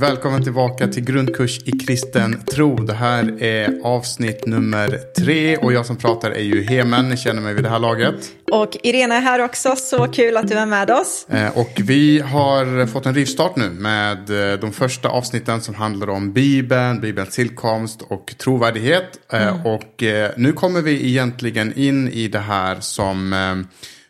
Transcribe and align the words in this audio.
Och 0.00 0.06
välkommen 0.06 0.42
tillbaka 0.42 0.88
till 0.88 1.04
grundkurs 1.04 1.58
i 1.64 1.72
kristen 1.72 2.42
tro. 2.44 2.76
Det 2.76 2.92
här 2.92 3.42
är 3.42 3.80
avsnitt 3.84 4.46
nummer 4.46 4.98
tre 5.18 5.56
och 5.56 5.72
jag 5.72 5.86
som 5.86 5.96
pratar 5.96 6.30
är 6.30 6.42
ju 6.42 6.62
Hemen, 6.62 7.08
ni 7.08 7.16
känner 7.16 7.42
mig 7.42 7.54
vid 7.54 7.64
det 7.64 7.68
här 7.68 7.78
laget. 7.78 8.14
Och 8.52 8.76
Irena 8.82 9.14
är 9.14 9.20
här 9.20 9.44
också, 9.44 9.76
så 9.76 10.06
kul 10.06 10.36
att 10.36 10.48
du 10.48 10.54
är 10.54 10.66
med 10.66 10.90
oss. 10.90 11.26
Eh, 11.28 11.58
Och 11.58 11.72
vi 11.76 12.20
har 12.20 12.86
fått 12.86 13.06
en 13.06 13.14
rivstart 13.14 13.56
nu 13.56 13.70
med 13.70 14.52
eh, 14.52 14.58
de 14.60 14.72
första 14.72 15.08
avsnitten 15.08 15.60
som 15.60 15.74
handlar 15.74 16.10
om 16.10 16.32
Bibeln, 16.32 17.00
Bibelns 17.00 17.34
tillkomst 17.34 18.02
och 18.02 18.34
trovärdighet. 18.38 19.32
Eh, 19.32 19.66
Och 19.66 20.02
eh, 20.02 20.30
nu 20.36 20.52
kommer 20.52 20.82
vi 20.82 21.08
egentligen 21.08 21.72
in 21.78 22.08
i 22.08 22.28
det 22.28 22.38
här 22.38 22.80
som, 22.80 23.34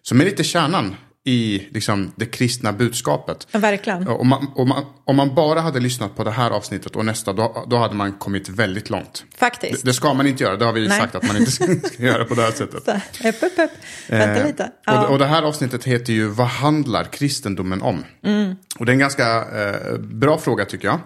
som 0.02 0.21
är 0.21 0.25
lite 0.25 0.45
kärnan 0.45 0.95
i 1.24 1.69
liksom, 1.70 2.12
det 2.16 2.27
kristna 2.27 2.73
budskapet. 2.73 3.47
Ja, 3.51 3.59
verkligen. 3.59 4.09
Om 4.09 4.29
man, 4.29 4.47
om, 4.55 4.69
man, 4.69 4.84
om 5.05 5.16
man 5.16 5.34
bara 5.34 5.60
hade 5.60 5.80
lyssnat 5.80 6.16
på 6.16 6.24
det 6.24 6.30
här 6.30 6.51
avsnittet 6.51 6.96
och 6.96 7.05
nästa, 7.05 7.33
då, 7.33 7.66
då 7.70 7.77
hade 7.77 7.95
man 7.95 8.12
kommit 8.12 8.48
väldigt 8.48 8.91
långt. 8.91 9.24
Faktiskt. 9.38 9.83
Det, 9.83 9.91
det 9.91 9.95
ska 9.95 10.15
man 10.15 10.27
inte 10.27 10.45
göra, 10.45 10.56
det 10.56 10.65
har 10.65 10.73
vi 10.73 10.88
Nej. 10.88 10.98
sagt 10.98 11.15
att 11.15 11.27
man 11.27 11.37
inte 11.37 11.51
ska, 11.51 11.65
ska 11.85 12.02
göra 12.02 12.24
på 12.24 12.35
det 12.35 12.43
här 12.43 12.51
sättet. 12.51 12.85
Så, 12.85 13.29
upp, 13.29 13.43
upp, 13.43 13.59
upp. 13.59 13.71
Vänta 14.09 14.40
Eh, 14.40 14.46
lite. 14.46 14.65
Och, 14.65 14.71
Ja. 14.85 15.07
och 15.09 15.18
det 15.18 15.27
här 15.27 15.43
avsnittet 15.43 15.85
heter 15.85 16.12
ju 16.12 16.27
Vad 16.29 16.46
handlar 16.46 17.04
kristendomen 17.04 17.82
om? 17.82 18.05
Mm. 18.24 18.55
Och 18.79 18.87
det 18.87 18.90
är 18.90 18.95
en 18.95 18.99
ganska 18.99 19.37
eh, 19.37 19.99
bra 19.99 20.38
fråga 20.38 20.65
tycker 20.65 20.88
jag. 20.88 21.01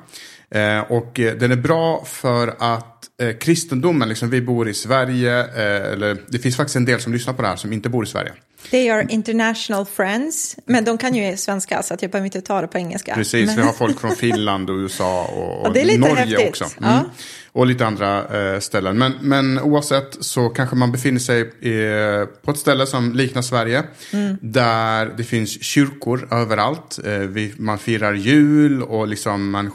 Eh, 0.50 0.80
och 0.80 1.20
eh, 1.20 1.34
den 1.34 1.52
är 1.52 1.56
bra 1.56 2.04
för 2.04 2.54
att 2.58 3.04
eh, 3.22 3.36
kristendomen, 3.36 4.08
liksom 4.08 4.30
vi 4.30 4.40
bor 4.40 4.68
i 4.68 4.74
Sverige, 4.74 5.40
eh, 5.40 5.92
eller 5.92 6.16
det 6.28 6.38
finns 6.38 6.56
faktiskt 6.56 6.76
en 6.76 6.84
del 6.84 7.00
som 7.00 7.12
lyssnar 7.12 7.34
på 7.34 7.42
det 7.42 7.48
här 7.48 7.56
som 7.56 7.72
inte 7.72 7.88
bor 7.88 8.04
i 8.04 8.06
Sverige. 8.06 8.32
They 8.70 8.90
are 8.90 9.06
international 9.08 9.86
friends. 9.86 10.56
Men 10.66 10.84
de 10.84 10.98
kan 10.98 11.14
ju 11.14 11.36
svenska, 11.36 11.82
så 11.82 11.94
att 11.94 12.02
jag 12.02 12.10
behöver 12.10 12.26
inte 12.26 12.40
ta 12.40 12.60
det 12.60 12.66
på 12.66 12.78
engelska. 12.78 13.14
Precis, 13.14 13.46
men... 13.46 13.56
vi 13.56 13.62
har 13.62 13.72
folk 13.72 14.00
från 14.00 14.10
Finland 14.16 14.70
och 14.70 14.76
USA 14.76 15.24
och, 15.24 15.76
Ja, 15.76 15.92
och 15.92 15.98
Norge 15.98 16.14
häftigt. 16.14 16.48
också. 16.48 16.64
Ja. 16.80 16.92
Mm. 16.92 17.10
Och 17.52 17.66
lite 17.66 17.86
andra 17.86 18.38
eh, 18.52 18.60
ställen. 18.60 18.98
Men, 18.98 19.12
men 19.20 19.60
oavsett 19.60 20.16
så 20.20 20.48
kanske 20.48 20.76
man 20.76 20.92
befinner 20.92 21.20
sig 21.20 21.40
eh, 21.40 22.26
på 22.26 22.50
ett 22.50 22.58
ställe 22.58 22.86
som 22.86 23.12
liknar 23.12 23.42
Sverige. 23.42 23.82
Mm. 24.12 24.36
Där 24.40 25.12
det 25.16 25.24
finns 25.24 25.62
kyrkor 25.62 26.28
överallt. 26.30 26.98
Eh, 27.04 27.12
vi, 27.12 27.54
man 27.56 27.78
firar 27.78 28.14
jul 28.14 28.82
och 28.82 29.08
liksom 29.08 29.50
man 29.50 29.70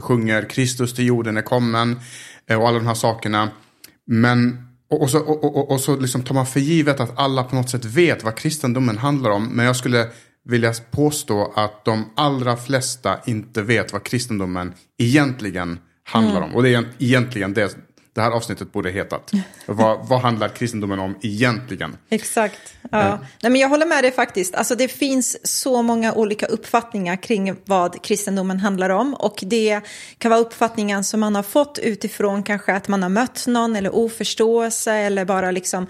sjunger 0.00 0.48
Kristus 0.50 0.94
till 0.94 1.06
jorden 1.06 1.36
är 1.36 1.42
kommen. 1.42 2.00
Eh, 2.50 2.60
och 2.60 2.68
alla 2.68 2.78
de 2.78 2.86
här 2.86 2.94
sakerna. 2.94 3.48
Men 4.06 4.67
och, 4.90 5.02
och 5.02 5.10
så, 5.10 5.18
och, 5.18 5.44
och, 5.44 5.70
och 5.70 5.80
så 5.80 5.96
liksom 5.96 6.22
tar 6.22 6.34
man 6.34 6.46
för 6.46 6.60
givet 6.60 7.00
att 7.00 7.18
alla 7.18 7.44
på 7.44 7.56
något 7.56 7.70
sätt 7.70 7.84
vet 7.84 8.24
vad 8.24 8.34
kristendomen 8.34 8.98
handlar 8.98 9.30
om. 9.30 9.48
Men 9.48 9.66
jag 9.66 9.76
skulle 9.76 10.08
vilja 10.44 10.74
påstå 10.90 11.52
att 11.56 11.84
de 11.84 12.04
allra 12.16 12.56
flesta 12.56 13.18
inte 13.26 13.62
vet 13.62 13.92
vad 13.92 14.04
kristendomen 14.04 14.74
egentligen 14.98 15.78
handlar 16.04 16.42
om. 16.42 16.54
Och 16.54 16.62
det 16.62 16.74
är 16.74 16.88
egentligen 16.98 17.54
det 17.54 17.76
det 18.12 18.20
här 18.20 18.30
avsnittet 18.30 18.72
borde 18.72 18.90
hetat. 18.90 19.32
vad, 19.66 20.08
vad 20.08 20.20
handlar 20.20 20.48
kristendomen 20.48 20.98
om 20.98 21.18
egentligen? 21.22 21.96
Exakt. 22.10 22.74
Ja. 22.90 23.18
Nej, 23.42 23.52
men 23.52 23.56
jag 23.60 23.68
håller 23.68 23.86
med 23.86 24.04
dig 24.04 24.12
faktiskt. 24.12 24.54
Alltså, 24.54 24.74
det 24.74 24.88
finns 24.88 25.46
så 25.60 25.82
många 25.82 26.12
olika 26.12 26.46
uppfattningar 26.46 27.16
kring 27.16 27.56
vad 27.64 28.02
kristendomen 28.02 28.60
handlar 28.60 28.90
om. 28.90 29.14
Och 29.14 29.38
det 29.42 29.80
kan 30.18 30.30
vara 30.30 30.40
uppfattningar 30.40 31.02
som 31.02 31.20
man 31.20 31.34
har 31.34 31.42
fått 31.42 31.78
utifrån 31.78 32.42
kanske 32.42 32.72
att 32.74 32.88
man 32.88 33.02
har 33.02 33.10
mött 33.10 33.46
någon 33.46 33.76
eller 33.76 33.94
oförståelse 33.94 34.92
eller 34.92 35.24
bara 35.24 35.50
liksom 35.50 35.86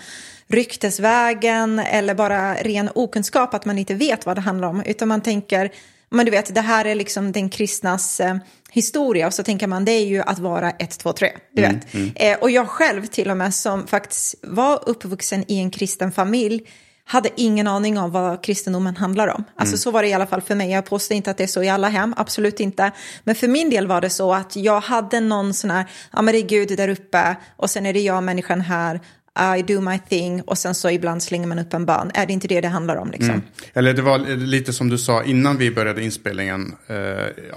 ryktesvägen 0.48 1.78
eller 1.78 2.14
bara 2.14 2.54
ren 2.54 2.90
okunskap 2.94 3.54
att 3.54 3.64
man 3.64 3.78
inte 3.78 3.94
vet 3.94 4.26
vad 4.26 4.36
det 4.36 4.40
handlar 4.40 4.68
om. 4.68 4.82
Utan 4.82 5.08
man 5.08 5.20
tänker, 5.20 5.70
men 6.10 6.26
du 6.26 6.30
vet, 6.30 6.54
det 6.54 6.60
här 6.60 6.84
är 6.84 6.94
liksom 6.94 7.32
den 7.32 7.48
kristnas 7.48 8.20
eh, 8.20 8.36
historia 8.70 9.26
och 9.26 9.34
så 9.34 9.42
tänker 9.42 9.66
man 9.66 9.84
det 9.84 9.92
är 9.92 10.06
ju 10.06 10.20
att 10.20 10.38
vara 10.38 10.70
ett, 10.70 10.98
två, 10.98 11.12
tre. 11.12 11.32
Du 11.52 11.62
vet. 11.62 11.94
Eh, 12.14 12.38
och 12.38 12.50
jag 12.50 12.68
själv 12.68 13.06
till 13.06 13.30
och 13.30 13.36
med 13.36 13.54
som 13.54 13.86
faktiskt 13.86 14.34
var 14.42 14.88
uppvuxen 14.88 15.44
i 15.48 15.58
en 15.58 15.70
kristen 15.70 16.12
familj 16.12 16.62
hade 17.08 17.28
ingen 17.36 17.66
aning 17.66 17.98
om 17.98 18.10
vad 18.10 18.44
kristendomen 18.44 18.96
handlar 18.96 19.28
om. 19.28 19.44
Alltså 19.56 19.76
så 19.78 19.90
var 19.90 20.02
det 20.02 20.08
i 20.08 20.12
alla 20.12 20.26
fall 20.26 20.40
för 20.40 20.54
mig. 20.54 20.70
Jag 20.70 20.84
påstår 20.86 21.16
inte 21.16 21.30
att 21.30 21.36
det 21.36 21.42
är 21.42 21.48
så 21.48 21.62
i 21.62 21.68
alla 21.68 21.88
hem, 21.88 22.14
absolut 22.16 22.60
inte. 22.60 22.92
Men 23.24 23.34
för 23.34 23.48
min 23.48 23.70
del 23.70 23.86
var 23.86 24.00
det 24.00 24.10
så 24.10 24.34
att 24.34 24.56
jag 24.56 24.80
hade 24.80 25.20
någon 25.20 25.54
sån 25.54 25.70
här, 25.70 25.84
ja 26.12 26.22
men 26.22 26.34
det 26.34 26.38
är 26.38 26.48
Gud 26.48 26.76
där 26.76 26.88
uppe 26.88 27.36
och 27.56 27.70
sen 27.70 27.86
är 27.86 27.92
det 27.92 28.00
jag 28.00 28.22
människan 28.22 28.60
här. 28.60 29.00
I 29.38 29.62
do 29.62 29.80
my 29.80 29.98
thing 30.08 30.42
och 30.42 30.58
sen 30.58 30.74
så 30.74 30.90
ibland 30.90 31.22
slänger 31.22 31.46
man 31.46 31.58
upp 31.58 31.74
en 31.74 31.86
bön. 31.86 32.10
Är 32.14 32.26
det 32.26 32.32
inte 32.32 32.48
det 32.48 32.60
det 32.60 32.68
handlar 32.68 32.96
om 32.96 33.10
liksom? 33.10 33.42
Eller 33.74 33.92
det 33.94 34.02
var 34.02 34.18
lite 34.36 34.72
som 34.72 34.88
du 34.88 34.98
sa 34.98 35.24
innan 35.24 35.56
vi 35.58 35.70
började 35.70 36.04
inspelningen 36.04 36.74
eh, 36.86 36.96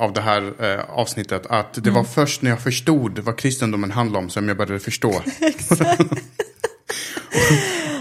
av 0.02 0.14
det 0.14 0.22
här 0.22 0.54
eh, 0.74 0.80
avsnittet. 0.90 1.46
Att 1.50 1.74
det 1.74 1.82
Mm. 1.82 1.94
var 1.94 2.04
först 2.04 2.42
när 2.42 2.50
jag 2.52 2.62
förstod 2.62 3.20
vad 3.20 3.38
kristendomen 3.38 3.92
handlar 3.92 4.20
om 4.20 4.30
som 4.30 4.48
jag 4.48 4.58
började 4.58 4.80
förstå. 4.80 5.12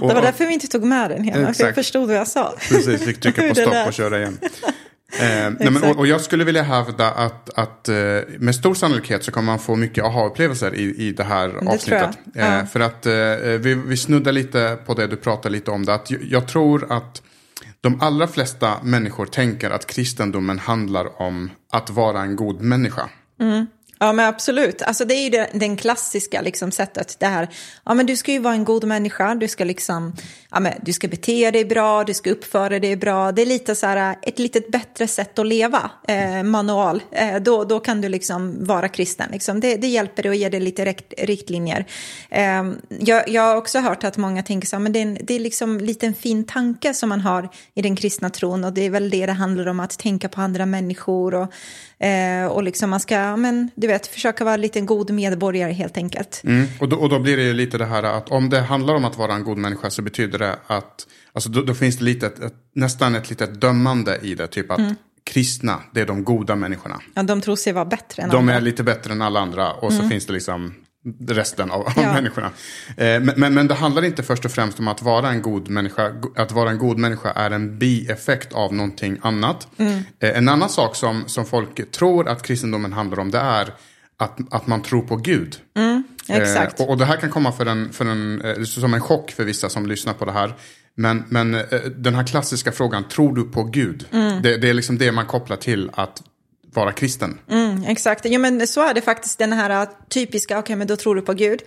det 0.00 0.14
var 0.14 0.22
därför 0.22 0.46
vi 0.46 0.54
inte 0.54 0.66
tog 0.66 0.84
med 0.84 1.10
den 1.10 1.24
hela, 1.24 1.54
för 1.54 1.64
jag 1.64 1.74
förstod 1.74 2.06
vad 2.08 2.16
jag 2.16 2.28
sa. 2.28 2.54
Precis, 2.68 3.04
fick 3.04 3.20
trycka 3.20 3.48
på 3.48 3.54
stopp 3.54 3.86
och 3.86 3.92
köra 3.92 4.18
igen. 4.18 4.38
Eh, 5.12 5.52
nej, 5.60 5.70
men, 5.70 5.82
och, 5.82 5.98
och 5.98 6.06
jag 6.06 6.20
skulle 6.20 6.44
vilja 6.44 6.62
hävda 6.62 7.10
att, 7.10 7.50
att 7.58 7.88
eh, 7.88 7.94
med 8.38 8.54
stor 8.54 8.74
sannolikhet 8.74 9.24
så 9.24 9.32
kommer 9.32 9.46
man 9.46 9.58
få 9.58 9.76
mycket 9.76 10.04
aha-upplevelser 10.04 10.74
i, 10.74 10.82
i 10.82 11.12
det 11.12 11.24
här 11.24 11.48
jag. 11.48 11.68
avsnittet. 11.68 12.18
Ja. 12.34 12.58
Eh, 12.58 12.66
för 12.66 12.80
att 12.80 13.06
eh, 13.06 13.12
vi, 13.60 13.74
vi 13.74 13.96
snuddar 13.96 14.32
lite 14.32 14.78
på 14.86 14.94
det, 14.94 15.06
du 15.06 15.16
pratar 15.16 15.50
lite 15.50 15.70
om 15.70 15.86
det. 15.86 15.94
Att 15.94 16.10
jag, 16.10 16.22
jag 16.22 16.48
tror 16.48 16.92
att 16.92 17.22
de 17.80 18.00
allra 18.00 18.26
flesta 18.26 18.74
människor 18.82 19.26
tänker 19.26 19.70
att 19.70 19.86
kristendomen 19.86 20.58
handlar 20.58 21.22
om 21.22 21.50
att 21.72 21.90
vara 21.90 22.20
en 22.20 22.36
god 22.36 22.60
människa. 22.60 23.08
Ja 24.02 24.12
men 24.12 24.26
absolut, 24.26 24.82
alltså 24.82 25.04
det 25.04 25.14
är 25.14 25.22
ju 25.22 25.30
det, 25.30 25.50
den 25.52 25.76
klassiska 25.76 26.40
liksom 26.40 26.72
sättet. 26.72 27.16
Det 27.18 27.26
här, 27.26 27.48
ja 27.84 27.94
men 27.94 28.06
du 28.06 28.16
ska 28.16 28.32
ju 28.32 28.38
vara 28.38 28.54
en 28.54 28.64
god 28.64 28.84
människa, 28.84 29.34
du 29.34 29.48
ska 29.48 29.64
liksom, 29.64 30.16
ja 30.50 30.60
men 30.60 30.72
du 30.82 30.92
ska 30.92 31.08
bete 31.08 31.50
dig 31.50 31.64
bra, 31.64 32.04
du 32.04 32.14
ska 32.14 32.30
uppföra 32.30 32.78
dig 32.78 32.96
bra. 32.96 33.32
Det 33.32 33.42
är 33.42 33.46
lite 33.46 33.74
så 33.74 33.86
här 33.86 34.16
ett 34.22 34.38
litet 34.38 34.70
bättre 34.70 35.06
sätt 35.06 35.38
att 35.38 35.46
leva, 35.46 35.90
eh, 36.08 36.42
manual. 36.42 37.02
Eh, 37.12 37.36
då, 37.36 37.64
då 37.64 37.80
kan 37.80 38.00
du 38.00 38.08
liksom 38.08 38.64
vara 38.64 38.88
kristen, 38.88 39.28
liksom. 39.32 39.60
det, 39.60 39.76
det 39.76 39.86
hjälper 39.86 40.22
dig 40.22 40.30
och 40.30 40.36
ger 40.36 40.50
dig 40.50 40.60
lite 40.60 40.84
rikt, 40.84 41.14
riktlinjer. 41.18 41.84
Eh, 42.30 42.72
jag, 43.00 43.28
jag 43.28 43.42
har 43.42 43.56
också 43.56 43.78
hört 43.78 44.04
att 44.04 44.16
många 44.16 44.42
tänker 44.42 44.68
så 44.68 44.76
här, 44.76 44.80
men 44.80 44.92
det 44.92 44.98
är, 44.98 45.02
en, 45.02 45.18
det 45.22 45.34
är 45.34 45.40
liksom 45.40 45.78
lite 45.78 46.06
en 46.06 46.14
fin 46.14 46.44
tanke 46.44 46.94
som 46.94 47.08
man 47.08 47.20
har 47.20 47.48
i 47.74 47.82
den 47.82 47.96
kristna 47.96 48.30
tron 48.30 48.64
och 48.64 48.72
det 48.72 48.86
är 48.86 48.90
väl 48.90 49.10
det 49.10 49.26
det 49.26 49.32
handlar 49.32 49.66
om, 49.68 49.80
att 49.80 49.98
tänka 49.98 50.28
på 50.28 50.40
andra 50.40 50.66
människor 50.66 51.34
och 51.34 51.52
Eh, 52.00 52.46
och 52.46 52.62
liksom 52.62 52.90
man 52.90 53.00
ska, 53.00 53.14
ja, 53.14 53.36
men, 53.36 53.70
du 53.74 53.86
vet, 53.92 54.06
försöka 54.06 54.44
vara 54.44 54.56
lite 54.56 54.78
en 54.78 54.86
god 54.86 55.10
medborgare 55.10 55.72
helt 55.72 55.96
enkelt. 55.96 56.40
Mm. 56.44 56.66
Och, 56.80 56.88
då, 56.88 56.96
och 56.96 57.08
då 57.08 57.18
blir 57.18 57.36
det 57.36 57.42
ju 57.42 57.52
lite 57.54 57.78
det 57.78 57.86
här 57.86 58.02
att 58.02 58.28
om 58.28 58.50
det 58.50 58.60
handlar 58.60 58.94
om 58.94 59.04
att 59.04 59.18
vara 59.18 59.34
en 59.34 59.44
god 59.44 59.58
människa 59.58 59.90
så 59.90 60.02
betyder 60.02 60.38
det 60.38 60.56
att, 60.66 61.06
alltså 61.32 61.48
då, 61.50 61.62
då 61.62 61.74
finns 61.74 61.98
det 61.98 62.04
lite, 62.04 62.26
ett, 62.26 62.38
ett, 62.40 62.54
nästan 62.74 63.14
ett 63.14 63.30
litet 63.30 63.60
dömande 63.60 64.18
i 64.22 64.34
det. 64.34 64.46
Typ 64.46 64.70
att 64.70 64.78
Mm. 64.78 64.94
kristna, 65.24 65.80
det 65.94 66.00
är 66.00 66.06
de 66.06 66.24
goda 66.24 66.56
människorna. 66.56 67.00
Ja, 67.14 67.22
de 67.22 67.40
tror 67.40 67.56
sig 67.56 67.72
vara 67.72 67.84
bättre 67.84 68.22
än 68.22 68.28
De 68.30 68.36
andra. 68.36 68.54
är 68.54 68.60
lite 68.60 68.82
bättre 68.82 69.12
än 69.12 69.22
alla 69.22 69.40
andra 69.40 69.72
och 69.72 69.92
så 69.92 70.08
finns 70.08 70.26
det 70.26 70.32
liksom 70.32 70.74
resten 71.28 71.70
av, 71.70 71.92
Ja. 71.96 72.12
människorna. 72.12 72.46
Eh, 72.96 73.20
men, 73.20 73.32
men, 73.36 73.54
men 73.54 73.68
det 73.68 73.74
handlar 73.74 74.04
inte 74.04 74.22
först 74.22 74.44
och 74.44 74.50
främst 74.50 74.78
om 74.78 74.88
att 74.88 75.02
vara 75.02 75.28
en 75.30 75.42
god 75.42 75.68
människa. 75.68 76.12
Att 76.36 76.52
vara 76.52 76.70
en 76.70 76.78
god 76.78 76.98
människa 76.98 77.30
är 77.30 77.50
en 77.50 77.78
bieffekt 77.78 78.52
av 78.52 78.74
någonting 78.74 79.18
annat. 79.22 79.68
Eh, 79.78 80.36
en 80.38 80.48
annan 80.48 80.68
sak 80.68 80.96
som, 80.96 81.24
som 81.26 81.46
folk 81.46 81.90
tror 81.90 82.28
att 82.28 82.42
kristendomen 82.42 82.92
handlar 82.92 83.18
om 83.18 83.30
det 83.30 83.38
är 83.38 83.74
att, 84.16 84.38
att 84.50 84.66
man 84.66 84.82
tror 84.82 85.02
på 85.02 85.16
Gud. 85.16 85.56
Exakt. 86.28 86.80
Eh, 86.80 86.84
och, 86.86 86.92
och 86.92 86.98
det 86.98 87.04
här 87.04 87.16
kan 87.16 87.30
komma 87.30 87.52
för 87.52 87.66
en, 87.66 87.92
för 87.92 88.04
en, 88.04 88.40
eh, 88.40 88.62
som 88.62 88.94
en 88.94 89.00
chock 89.00 89.30
för 89.30 89.44
vissa 89.44 89.68
som 89.68 89.86
lyssnar 89.86 90.12
på 90.12 90.24
det 90.24 90.32
här. 90.32 90.54
Men, 90.94 91.24
men 91.28 91.54
eh, 91.54 91.62
den 91.96 92.14
här 92.14 92.26
klassiska 92.26 92.72
frågan, 92.72 93.08
tror 93.08 93.34
du 93.36 93.44
på 93.44 93.62
Gud? 93.64 94.06
Det, 94.42 94.56
det 94.56 94.70
är 94.70 94.74
liksom 94.74 94.98
det 94.98 95.12
man 95.12 95.26
kopplar 95.26 95.56
till 95.56 95.90
att 95.94 96.22
vara 96.72 96.92
kristen. 96.92 97.38
Mm, 97.50 97.84
exakt, 97.84 98.24
ja, 98.24 98.38
men 98.38 98.66
så 98.66 98.88
är 98.88 98.94
det 98.94 99.00
faktiskt 99.00 99.38
den 99.38 99.52
här 99.52 99.88
typiska, 100.08 100.58
okej 100.58 100.76
men 100.76 100.86
då 100.86 100.96
tror 100.96 101.14
du 101.14 101.22
på 101.22 101.32
Gud. 101.32 101.62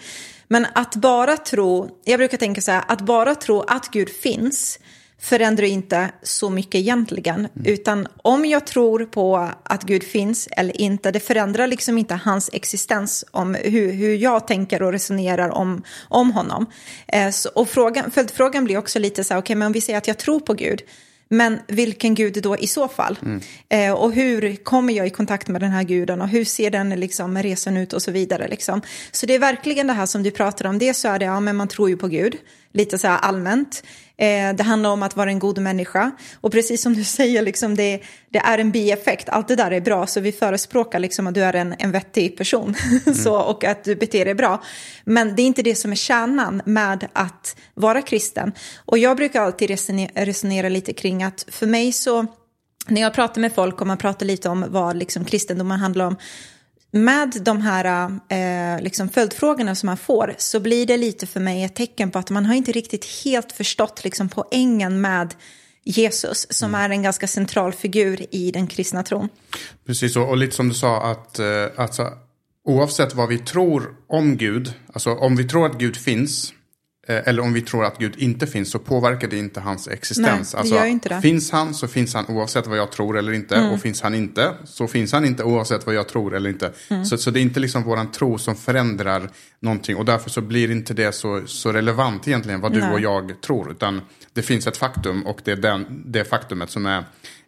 Men 0.48 0.68
att 0.76 0.96
bara 0.96 1.38
tro, 1.38 1.90
jag 2.04 2.20
brukar 2.20 2.38
tänka 2.38 2.62
så 2.62 2.72
här, 2.72 2.84
att 2.88 3.02
bara 3.02 3.36
tro 3.36 3.62
att 3.62 3.92
Gud 3.92 4.10
finns 4.10 4.80
förändrar 5.24 5.66
inte 5.66 6.12
så 6.24 6.50
mycket 6.50 6.76
egentligen. 6.76 7.48
Utan 7.66 8.08
om 8.18 8.46
jag 8.46 8.68
tror 8.68 9.06
på 9.06 9.50
att 9.64 9.84
Gud 9.84 10.04
finns 10.04 10.48
eller 10.52 10.82
inte, 10.82 11.12
det 11.12 11.20
förändrar 11.20 11.68
liksom 11.68 11.98
inte 11.98 12.16
hans 12.16 12.50
existens 12.54 13.26
om 13.32 13.56
hur, 13.56 13.92
hur 13.92 14.16
jag 14.16 14.48
tänker 14.48 14.82
och 14.82 14.92
resonerar 14.92 15.50
om, 15.50 15.84
om 16.10 16.32
honom. 16.32 16.66
Eh, 17.08 17.30
så, 17.30 17.50
och 17.50 17.70
frågan, 17.70 18.12
följdfrågan 18.12 18.66
blir 18.66 18.78
också 18.78 19.00
lite 19.00 19.24
så 19.24 19.34
här, 19.34 19.42
okej 19.42 19.56
men 19.56 19.66
om 19.66 19.74
vi 19.74 19.82
säger 19.82 19.98
att 19.98 20.08
jag 20.08 20.18
tror 20.18 20.40
på 20.40 20.54
Gud, 20.54 20.82
men 21.34 21.60
vilken 21.68 22.16
gud 22.16 22.44
då 22.44 22.58
i 22.58 22.68
så 22.68 22.88
fall? 22.88 23.20
Eh, 23.70 23.92
och 23.92 24.14
hur 24.14 24.56
kommer 24.56 24.94
jag 24.94 25.08
i 25.08 25.10
kontakt 25.10 25.48
med 25.48 25.62
den 25.62 25.72
här 25.72 25.84
guden 25.84 26.22
och 26.22 26.28
hur 26.28 26.46
ser 26.46 26.72
den 26.72 26.90
liksom, 26.90 27.38
resan 27.38 27.78
ut 27.78 27.94
och 27.94 28.02
så 28.02 28.12
vidare. 28.12 28.48
Liksom. 28.48 28.82
Så 29.12 29.26
det 29.26 29.36
är 29.36 29.40
verkligen 29.40 29.88
det 29.88 29.94
här 29.94 30.06
som 30.06 30.24
du 30.24 30.32
pratar 30.32 30.66
om. 30.66 30.80
Det 30.80 30.94
så 30.94 31.08
är 31.08 31.20
det, 31.20 31.26
ja 31.26 31.40
men 31.40 31.56
man 31.56 31.68
tror 31.68 31.90
ju 31.90 31.98
på 31.98 32.08
Gud. 32.08 32.38
lite 32.74 32.98
så 32.98 33.08
här 33.08 33.18
allmänt. 33.18 33.84
Eh, 34.18 34.56
det 34.56 34.64
handlar 34.64 34.90
om 34.90 35.04
att 35.04 35.16
vara 35.16 35.30
en 35.30 35.40
god 35.40 35.58
människa. 35.60 36.12
Och 36.42 36.52
precis 36.52 36.82
som 36.82 36.94
du 36.94 37.04
säger, 37.20 37.42
liksom 37.42 37.76
det, 37.76 38.02
det 38.30 38.40
är 38.40 38.58
en 38.58 38.72
bieffekt. 38.72 39.30
Allt 39.30 39.48
det 39.48 39.56
där 39.56 39.72
är 39.72 39.82
bra, 39.82 40.08
så 40.08 40.20
vi 40.20 40.32
förespråkar 40.32 41.00
liksom 41.00 41.28
att 41.28 41.34
du 41.34 41.44
är 41.44 41.54
en, 41.54 41.76
en 41.80 41.92
vettig 41.92 42.38
person 42.38 42.76
mm. 43.06 43.18
så, 43.18 43.38
och 43.38 43.64
att 43.64 43.84
du 43.84 43.96
beter 43.96 44.26
dig 44.26 44.36
bra. 44.36 44.64
Men 45.04 45.36
det 45.36 45.42
är 45.42 45.48
inte 45.48 45.62
det 45.62 45.76
som 45.76 45.92
är 45.92 45.96
kärnan 45.96 46.62
med 46.66 47.08
att 47.14 47.56
vara 47.74 48.02
kristen. 48.02 48.52
Och 48.86 48.98
jag 48.98 49.18
brukar 49.18 49.42
alltid 49.42 49.70
resonera, 49.70 50.26
resonera 50.26 50.70
lite 50.70 50.94
kring 50.94 51.24
att 51.24 51.46
för 51.48 51.68
mig 51.68 51.92
så 51.92 52.26
när 52.88 53.02
jag 53.02 53.14
pratar 53.14 53.42
med 53.42 53.54
folk 53.54 53.82
och 53.82 53.88
man 53.88 53.98
pratar 53.98 54.26
lite 54.26 54.50
om 54.50 54.66
vad 54.70 54.98
liksom 54.98 55.26
kristendomen 55.26 55.80
handlar 55.80 56.06
om 56.06 56.16
med 56.94 57.42
de 57.42 57.62
här 57.62 58.12
eh, 58.30 58.82
liksom 58.84 59.10
följdfrågorna 59.10 59.76
som 59.76 59.88
man 59.88 59.98
får 59.98 60.36
så 60.38 60.60
blir 60.60 60.86
det 60.86 60.98
lite 60.98 61.28
för 61.28 61.40
mig 61.40 61.64
ett 61.64 61.76
tecken 61.76 62.12
på 62.12 62.20
att 62.20 62.30
man 62.30 62.46
har 62.46 62.56
inte 62.56 62.72
riktigt 62.72 63.06
helt 63.24 63.52
förstått 63.52 64.04
liksom, 64.04 64.30
poängen 64.30 65.02
med 65.02 65.34
Jesus 65.84 66.48
som 66.50 66.70
mm. 66.70 66.82
är 66.82 66.90
en 66.90 67.04
ganska 67.04 67.28
central 67.28 67.74
figur 67.74 68.36
i 68.36 68.52
den 68.52 68.68
kristna 68.68 69.04
tron. 69.04 69.30
Precis, 69.86 70.16
och, 70.16 70.30
och 70.30 70.38
lite 70.38 70.56
som 70.56 70.70
du 70.70 70.76
sa 70.76 71.12
att 71.12 71.40
eh, 71.40 71.46
alltså, 71.78 72.10
oavsett 72.66 73.16
vad 73.16 73.30
vi 73.30 73.38
tror 73.38 73.96
om 74.08 74.38
Gud, 74.38 74.74
alltså 74.94 75.14
om 75.14 75.36
vi 75.36 75.44
tror 75.44 75.66
att 75.66 75.80
Gud 75.80 75.98
finns 75.98 76.54
eller 77.08 77.44
om 77.44 77.54
vi 77.54 77.62
tror 77.62 77.86
att 77.86 77.98
Gud 77.98 78.14
inte 78.18 78.48
finns 78.48 78.72
så 78.72 78.80
påverkar 78.80 79.28
det 79.28 79.38
inte 79.38 79.60
hans 79.60 79.88
existens. 79.88 80.54
Nej, 80.54 80.60
alltså, 80.60 80.86
inte. 80.86 81.22
Finns 81.22 81.52
han 81.52 81.74
så 81.74 81.88
finns 81.88 82.14
han 82.14 82.26
oavsett 82.28 82.68
vad 82.68 82.78
jag 82.78 82.92
tror 82.92 83.18
eller 83.18 83.32
inte. 83.32 83.56
Mm. 83.56 83.72
Och 83.72 83.82
finns 83.82 84.02
han 84.02 84.16
inte 84.16 84.54
så 84.66 84.88
finns 84.88 85.12
han 85.14 85.26
inte 85.26 85.44
oavsett 85.44 85.86
vad 85.86 85.96
jag 85.96 86.10
tror 86.10 86.36
eller 86.36 86.50
inte. 86.50 86.74
Mm. 86.90 87.06
Så, 87.06 87.18
så 87.18 87.32
det 87.32 87.40
är 87.40 87.42
inte 87.42 87.60
liksom 87.60 87.84
våran 87.84 88.12
tro 88.12 88.38
som 88.38 88.56
förändrar 88.56 89.30
någonting. 89.60 89.96
Och 89.96 90.06
därför 90.06 90.30
så 90.30 90.42
blir 90.42 90.72
inte 90.72 90.94
det 90.94 91.12
så, 91.12 91.42
så 91.46 91.72
relevant 91.72 92.28
egentligen 92.28 92.62
vad 92.62 92.74
du 92.74 92.80
Nej. 92.80 92.94
och 92.94 93.00
jag 93.00 93.42
tror. 93.42 93.72
Utan 93.72 94.02
det 94.34 94.42
finns 94.42 94.68
ett 94.68 94.78
faktum 94.78 95.26
och 95.26 95.40
det 95.44 95.52
är 95.52 95.56
den, 95.56 96.04
det 96.06 96.26
faktumet 96.26 96.70
som 96.70 96.86
är 96.86 96.98
eh, 96.98 97.04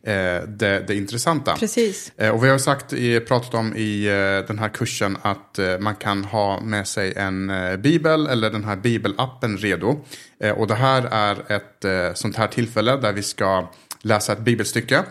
det, 0.05 0.83
det 0.87 0.95
intressanta. 0.95 1.55
Precis. 1.55 2.11
Eh, 2.17 2.29
och 2.29 2.43
vi 2.43 2.49
har 2.49 2.57
sagt, 2.57 2.93
pratat 3.27 3.53
om 3.53 3.75
i 3.75 4.05
eh, 4.05 4.47
den 4.47 4.59
här 4.59 4.69
kursen 4.69 5.17
att 5.21 5.59
eh, 5.59 5.79
man 5.79 5.95
kan 5.95 6.23
ha 6.23 6.61
med 6.61 6.87
sig 6.87 7.13
en 7.15 7.49
eh, 7.49 7.77
bibel 7.77 8.27
eller 8.27 8.49
den 8.49 8.63
här 8.63 8.75
bibelappen 8.75 9.57
redo. 9.57 10.05
Eh, 10.39 10.51
och 10.51 10.67
det 10.67 10.75
här 10.75 11.07
är 11.11 11.51
ett 11.51 12.17
sånt 12.17 12.35
här 12.35 12.47
tillfälle 12.47 12.97
där 12.97 13.13
vi 13.13 13.23
ska 13.23 13.71
läsa 14.01 14.33
ett 14.33 14.39
bibelstycke. 14.39 15.03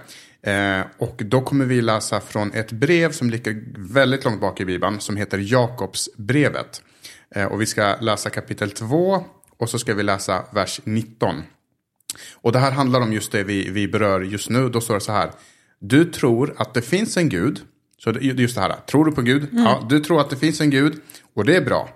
och 0.98 1.22
då 1.24 1.40
kommer 1.40 1.64
vi 1.64 1.82
läsa 1.82 2.20
från 2.20 2.52
ett 2.52 2.72
brev 2.72 3.12
som 3.12 3.30
ligger 3.30 3.62
väldigt 3.76 4.24
långt 4.24 4.40
bak 4.40 4.60
i 4.60 4.64
Bibeln 4.64 5.00
som 5.00 5.16
heter 5.16 5.38
Jakobsbrevet. 5.38 6.82
och 7.50 7.60
vi 7.60 7.66
ska 7.66 7.96
läsa 8.00 8.30
kapitel 8.30 8.70
2 8.70 9.24
och 9.58 9.68
så 9.70 9.78
ska 9.78 9.94
vi 9.94 10.02
läsa 10.02 10.44
vers 10.52 10.80
19. 10.84 11.42
Och 12.34 12.52
det 12.52 12.58
här 12.58 12.72
handlar 12.72 13.00
om 13.00 13.12
just 13.12 13.32
det 13.32 13.44
vi, 13.44 13.70
vi 13.70 13.88
berör 13.88 14.20
just 14.20 14.50
nu. 14.50 14.68
Då 14.68 14.80
står 14.80 14.94
det 14.94 15.00
så 15.00 15.12
här. 15.12 15.30
Du 15.80 16.04
tror 16.04 16.54
att 16.56 16.74
det 16.74 16.82
finns 16.82 17.16
en 17.16 17.28
gud. 17.28 17.60
Så 17.98 18.10
just 18.20 18.54
det 18.54 18.60
här. 18.60 18.76
Tror 18.90 19.04
du 19.04 19.12
på 19.12 19.22
Gud? 19.22 19.52
Mm. 19.52 19.64
Ja, 19.64 19.86
du 19.88 20.00
tror 20.00 20.20
att 20.20 20.30
det 20.30 20.36
finns 20.36 20.60
en 20.60 20.70
gud. 20.70 21.00
Och 21.34 21.44
det 21.44 21.56
är 21.56 21.64
bra. 21.64 21.88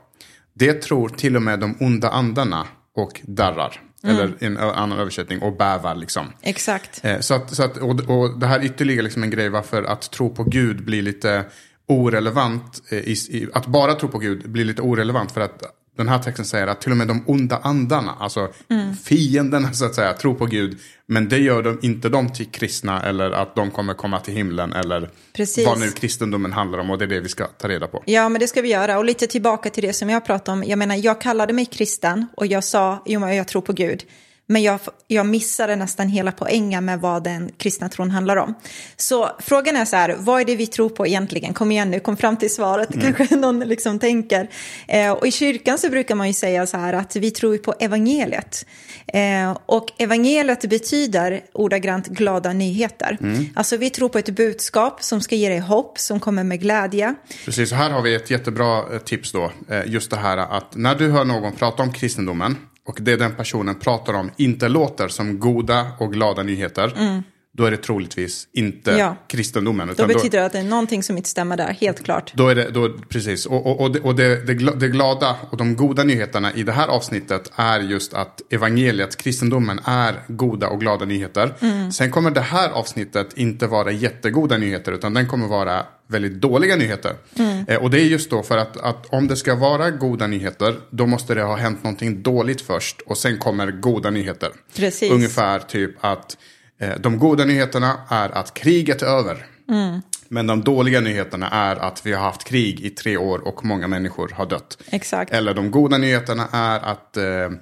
Det 0.54 0.72
tror 0.74 1.08
till 1.08 1.36
och 1.36 1.42
med 1.42 1.60
de 1.60 1.76
onda 1.80 2.08
andarna 2.08 2.66
och 2.96 3.20
darrar. 3.24 3.80
Mm. 4.04 4.16
Eller 4.16 4.34
en 4.38 4.58
annan 4.58 4.98
översättning, 4.98 5.42
och 5.42 5.56
bävar 5.56 5.94
liksom. 5.94 6.32
Exakt. 6.42 7.04
Eh, 7.04 7.20
så 7.20 7.34
att, 7.34 7.54
så 7.54 7.62
att, 7.62 7.76
och, 7.76 8.00
och 8.10 8.38
det 8.38 8.46
här 8.46 8.60
är 8.60 8.64
ytterligare 8.64 9.02
liksom 9.02 9.22
en 9.22 9.30
grej 9.30 9.48
varför 9.48 9.82
att 9.82 10.10
tro 10.10 10.34
på 10.34 10.44
Gud 10.44 10.84
blir 10.84 11.02
lite 11.02 11.44
orelevant. 11.86 12.82
Eh, 12.90 12.98
I, 12.98 13.12
i, 13.12 13.48
att 13.52 13.66
bara 13.66 13.94
tro 13.94 14.08
på 14.08 14.18
Gud 14.18 14.50
blir 14.50 14.64
lite 14.64 14.82
orelevant 14.82 15.32
för 15.32 15.40
att 15.40 15.62
den 15.98 16.08
här 16.08 16.18
texten 16.18 16.44
säger 16.44 16.66
att 16.66 16.80
till 16.80 16.90
och 16.90 16.96
med 16.96 17.08
de 17.08 17.24
onda 17.26 17.60
andarna, 17.62 18.14
alltså 18.20 18.48
mm. 18.68 18.96
fienderna 18.96 19.72
så 19.72 19.84
att 19.84 19.94
säga, 19.94 20.12
tror 20.12 20.34
på 20.34 20.46
Gud. 20.46 20.78
Men 21.06 21.28
det 21.28 21.38
gör 21.38 21.62
de 21.62 21.78
inte 21.82 22.08
de 22.08 22.32
till 22.32 22.46
kristna 22.46 23.02
eller 23.02 23.30
att 23.30 23.54
de 23.54 23.70
kommer 23.70 23.94
komma 23.94 24.20
till 24.20 24.34
himlen 24.34 24.72
eller 24.72 25.10
Precis. 25.32 25.66
vad 25.66 25.80
nu 25.80 25.90
kristendomen 25.90 26.52
handlar 26.52 26.78
om. 26.78 26.90
Och 26.90 26.98
det 26.98 27.04
är 27.04 27.08
det 27.08 27.20
vi 27.20 27.28
ska 27.28 27.46
ta 27.46 27.68
reda 27.68 27.86
på. 27.86 28.02
Ja, 28.06 28.28
men 28.28 28.40
det 28.40 28.46
ska 28.46 28.62
vi 28.62 28.68
göra. 28.68 28.98
Och 28.98 29.04
lite 29.04 29.26
tillbaka 29.26 29.70
till 29.70 29.82
det 29.82 29.92
som 29.92 30.10
jag 30.10 30.24
pratade 30.24 30.58
om. 30.58 30.64
Jag 30.64 30.78
menar, 30.78 30.96
jag 30.96 31.20
kallade 31.20 31.52
mig 31.52 31.66
kristen 31.66 32.26
och 32.36 32.46
jag 32.46 32.64
sa, 32.64 33.02
jo, 33.06 33.20
men 33.20 33.36
jag 33.36 33.48
tror 33.48 33.62
på 33.62 33.72
Gud. 33.72 34.04
Men 34.50 34.62
jag, 34.62 34.80
jag 35.06 35.26
missade 35.26 35.76
nästan 35.76 36.08
hela 36.08 36.32
poängen 36.32 36.84
med 36.84 37.00
vad 37.00 37.24
den 37.24 37.50
kristna 37.58 37.88
tron 37.88 38.10
handlar 38.10 38.36
om. 38.36 38.54
Så 38.96 39.30
frågan 39.38 39.76
är 39.76 39.84
så 39.84 39.96
här, 39.96 40.16
vad 40.18 40.40
är 40.40 40.44
det 40.44 40.56
vi 40.56 40.66
tror 40.66 40.88
på 40.88 41.06
egentligen? 41.06 41.54
Kom 41.54 41.70
igen 41.70 41.90
nu, 41.90 42.00
kom 42.00 42.16
fram 42.16 42.36
till 42.36 42.54
svaret, 42.54 42.94
mm. 42.94 43.14
kanske 43.14 43.36
någon 43.36 43.60
liksom 43.60 43.98
tänker. 43.98 44.50
Eh, 44.88 45.10
och 45.12 45.26
i 45.26 45.30
kyrkan 45.30 45.78
så 45.78 45.90
brukar 45.90 46.14
man 46.14 46.26
ju 46.26 46.32
säga 46.32 46.66
så 46.66 46.76
här 46.76 46.92
att 46.92 47.16
vi 47.16 47.30
tror 47.30 47.58
på 47.58 47.74
evangeliet. 47.80 48.66
Eh, 49.06 49.58
och 49.66 49.86
evangeliet 49.98 50.70
betyder 50.70 51.40
ordagrant 51.52 52.06
glada 52.06 52.52
nyheter. 52.52 53.18
Mm. 53.20 53.46
Alltså 53.54 53.76
vi 53.76 53.90
tror 53.90 54.08
på 54.08 54.18
ett 54.18 54.30
budskap 54.30 55.02
som 55.02 55.20
ska 55.20 55.36
ge 55.36 55.48
dig 55.48 55.58
hopp, 55.58 55.98
som 55.98 56.20
kommer 56.20 56.44
med 56.44 56.60
glädje. 56.60 57.14
Precis, 57.44 57.68
så 57.68 57.74
här 57.74 57.90
har 57.90 58.02
vi 58.02 58.14
ett 58.14 58.30
jättebra 58.30 58.78
eh, 58.78 58.98
tips 58.98 59.32
då. 59.32 59.52
Eh, 59.68 59.82
just 59.86 60.10
det 60.10 60.16
här 60.16 60.36
att 60.36 60.76
när 60.76 60.94
du 60.94 61.10
hör 61.10 61.24
någon 61.24 61.52
prata 61.52 61.82
om 61.82 61.92
kristendomen 61.92 62.56
och 62.88 62.98
det 63.00 63.16
den 63.16 63.34
personen 63.34 63.74
pratar 63.74 64.14
om 64.14 64.30
inte 64.36 64.68
låter 64.68 65.08
som 65.08 65.38
goda 65.38 65.86
och 65.98 66.12
glada 66.12 66.42
nyheter. 66.42 66.94
Mm. 66.96 67.22
Då 67.58 67.64
är 67.64 67.70
det 67.70 67.76
troligtvis 67.76 68.48
inte 68.52 68.90
ja. 68.90 69.16
kristendomen. 69.26 69.90
Utan 69.90 70.08
då 70.08 70.14
betyder 70.14 70.38
det 70.38 70.46
att 70.46 70.52
det 70.52 70.58
är 70.58 70.64
någonting 70.64 71.02
som 71.02 71.16
inte 71.16 71.28
stämmer 71.28 71.56
där, 71.56 71.76
helt 71.80 72.04
klart. 72.04 72.32
Då 72.34 72.48
är 72.48 72.54
det, 72.54 72.70
då, 72.70 72.92
precis. 73.08 73.46
Och, 73.46 73.66
och, 73.66 73.80
och, 73.80 73.92
det, 73.92 74.00
och 74.00 74.14
det, 74.14 74.46
det, 74.80 74.88
glada 74.88 75.36
och 75.50 75.56
de 75.56 75.76
goda 75.76 76.04
nyheterna 76.04 76.52
i 76.54 76.62
det 76.62 76.72
här 76.72 76.88
avsnittet 76.88 77.50
är 77.54 77.80
just 77.80 78.14
att 78.14 78.52
evangeliet, 78.52 79.16
kristendomen, 79.16 79.80
är 79.84 80.22
goda 80.28 80.68
och 80.68 80.80
glada 80.80 81.04
nyheter. 81.04 81.54
Mm. 81.60 81.92
Sen 81.92 82.10
kommer 82.10 82.30
det 82.30 82.40
här 82.40 82.70
avsnittet 82.70 83.28
inte 83.36 83.66
vara 83.66 83.90
jättegoda 83.90 84.56
nyheter, 84.56 84.92
utan 84.92 85.14
den 85.14 85.26
kommer 85.26 85.46
vara 85.48 85.86
väldigt 86.06 86.34
dåliga 86.34 86.76
nyheter. 86.76 87.12
Mm. 87.38 87.64
Eh, 87.68 87.82
och 87.82 87.90
det 87.90 88.00
är 88.00 88.04
just 88.04 88.30
då 88.30 88.42
för 88.42 88.56
att, 88.56 88.76
att 88.76 89.06
om 89.06 89.28
det 89.28 89.36
ska 89.36 89.54
vara 89.54 89.90
goda 89.90 90.26
nyheter, 90.26 90.76
då 90.90 91.06
måste 91.06 91.34
det 91.34 91.42
ha 91.42 91.56
hänt 91.56 91.84
någonting 91.84 92.22
dåligt 92.22 92.60
först 92.60 93.00
och 93.00 93.18
sen 93.18 93.38
kommer 93.38 93.70
goda 93.70 94.10
nyheter. 94.10 94.50
Precis. 94.76 95.12
Ungefär 95.12 95.58
typ 95.58 95.90
att 96.00 96.36
de 96.98 97.18
goda 97.18 97.44
nyheterna 97.44 97.96
är 98.08 98.28
att 98.30 98.54
kriget 98.54 99.02
är 99.02 99.06
över. 99.06 99.46
Mm. 99.68 100.02
Men 100.28 100.46
de 100.46 100.60
dåliga 100.60 101.00
nyheterna 101.00 101.48
är 101.48 101.76
att 101.76 102.06
vi 102.06 102.12
har 102.12 102.22
haft 102.22 102.44
krig 102.44 102.80
i 102.80 102.90
tre 102.90 103.16
år 103.16 103.38
och 103.38 103.64
många 103.64 103.88
människor 103.88 104.32
har 104.34 104.46
dött. 104.46 104.78
Exakt. 104.90 105.32
Eller 105.32 105.54
de 105.54 105.70
goda 105.70 105.98
nyheterna 105.98 106.48
är 106.52 106.80
att 106.80 107.16
eh, 107.16 107.24
Eh, 107.24 107.58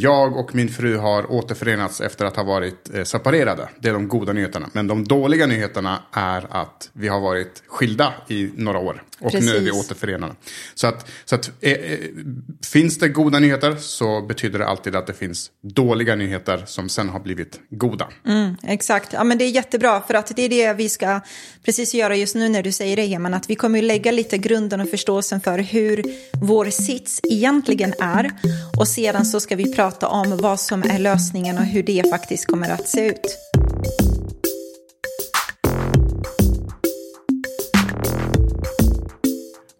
jag 0.00 0.36
och 0.36 0.54
min 0.54 0.68
fru 0.68 0.96
har 0.96 1.32
återförenats 1.32 2.00
efter 2.00 2.24
att 2.24 2.36
ha 2.36 2.42
varit 2.42 2.94
eh, 2.94 3.04
separerade. 3.04 3.68
Det 3.78 3.88
är 3.88 3.92
de 3.92 4.08
goda 4.08 4.32
nyheterna. 4.32 4.68
Men 4.72 4.86
de 4.86 5.04
dåliga 5.04 5.46
nyheterna 5.46 6.02
är 6.12 6.46
att 6.50 6.90
vi 6.92 7.08
har 7.08 7.20
varit 7.20 7.62
skilda 7.66 8.14
i 8.28 8.50
några 8.56 8.78
år. 8.78 9.02
Och 9.20 9.32
Precis. 9.32 9.50
nu 9.50 9.56
är 9.56 9.60
vi 9.60 9.70
återförenade. 9.70 10.34
Så 10.74 10.86
att, 10.86 11.10
så 11.24 11.34
att 11.34 11.50
eh, 11.60 11.72
eh, 11.72 11.98
finns 12.66 12.98
det 12.98 13.08
goda 13.08 13.38
nyheter 13.38 13.76
så 13.76 14.20
betyder 14.20 14.58
det 14.58 14.66
alltid 14.66 14.96
att 14.96 15.06
det 15.06 15.14
finns 15.14 15.50
dåliga 15.62 16.14
nyheter 16.14 16.62
som 16.66 16.88
sen 16.88 17.08
har 17.08 17.20
blivit 17.20 17.60
goda. 17.70 18.08
Mm, 18.26 18.56
exakt, 18.62 19.12
ja, 19.12 19.24
men 19.24 19.38
det 19.38 19.44
är 19.44 19.50
jättebra 19.50 20.00
för 20.00 20.14
att 20.14 20.36
det 20.36 20.42
är 20.42 20.48
det 20.48 20.72
vi 20.72 20.88
ska 20.88 21.20
precis 21.64 21.94
göra 21.94 22.16
just 22.16 22.34
nu 22.34 22.48
när 22.48 22.62
du 22.62 22.72
säger 22.72 22.96
det 22.96 23.06
Heman. 23.06 23.34
Att 23.34 23.50
vi 23.50 23.54
kommer 23.54 23.78
att 23.78 23.84
lägga 23.84 24.12
lite 24.12 24.38
grunden 24.38 24.80
och 24.80 24.88
förståelsen 24.88 25.40
för 25.40 25.58
hur 25.58 26.02
vår 26.32 26.70
sits 26.70 27.20
egentligen 27.22 27.94
är. 28.00 28.30
Och 28.76 28.88
sedan 28.88 29.24
så 29.24 29.40
ska 29.40 29.53
vi 29.56 29.72
prata 29.72 30.08
om 30.08 30.36
vad 30.36 30.60
som 30.60 30.82
är 30.82 30.98
lösningen 30.98 31.58
och 31.58 31.64
hur 31.64 31.82
det 31.82 32.10
faktiskt 32.10 32.46
kommer 32.46 32.68
att 32.68 32.88
se 32.88 33.06
ut. 33.06 33.38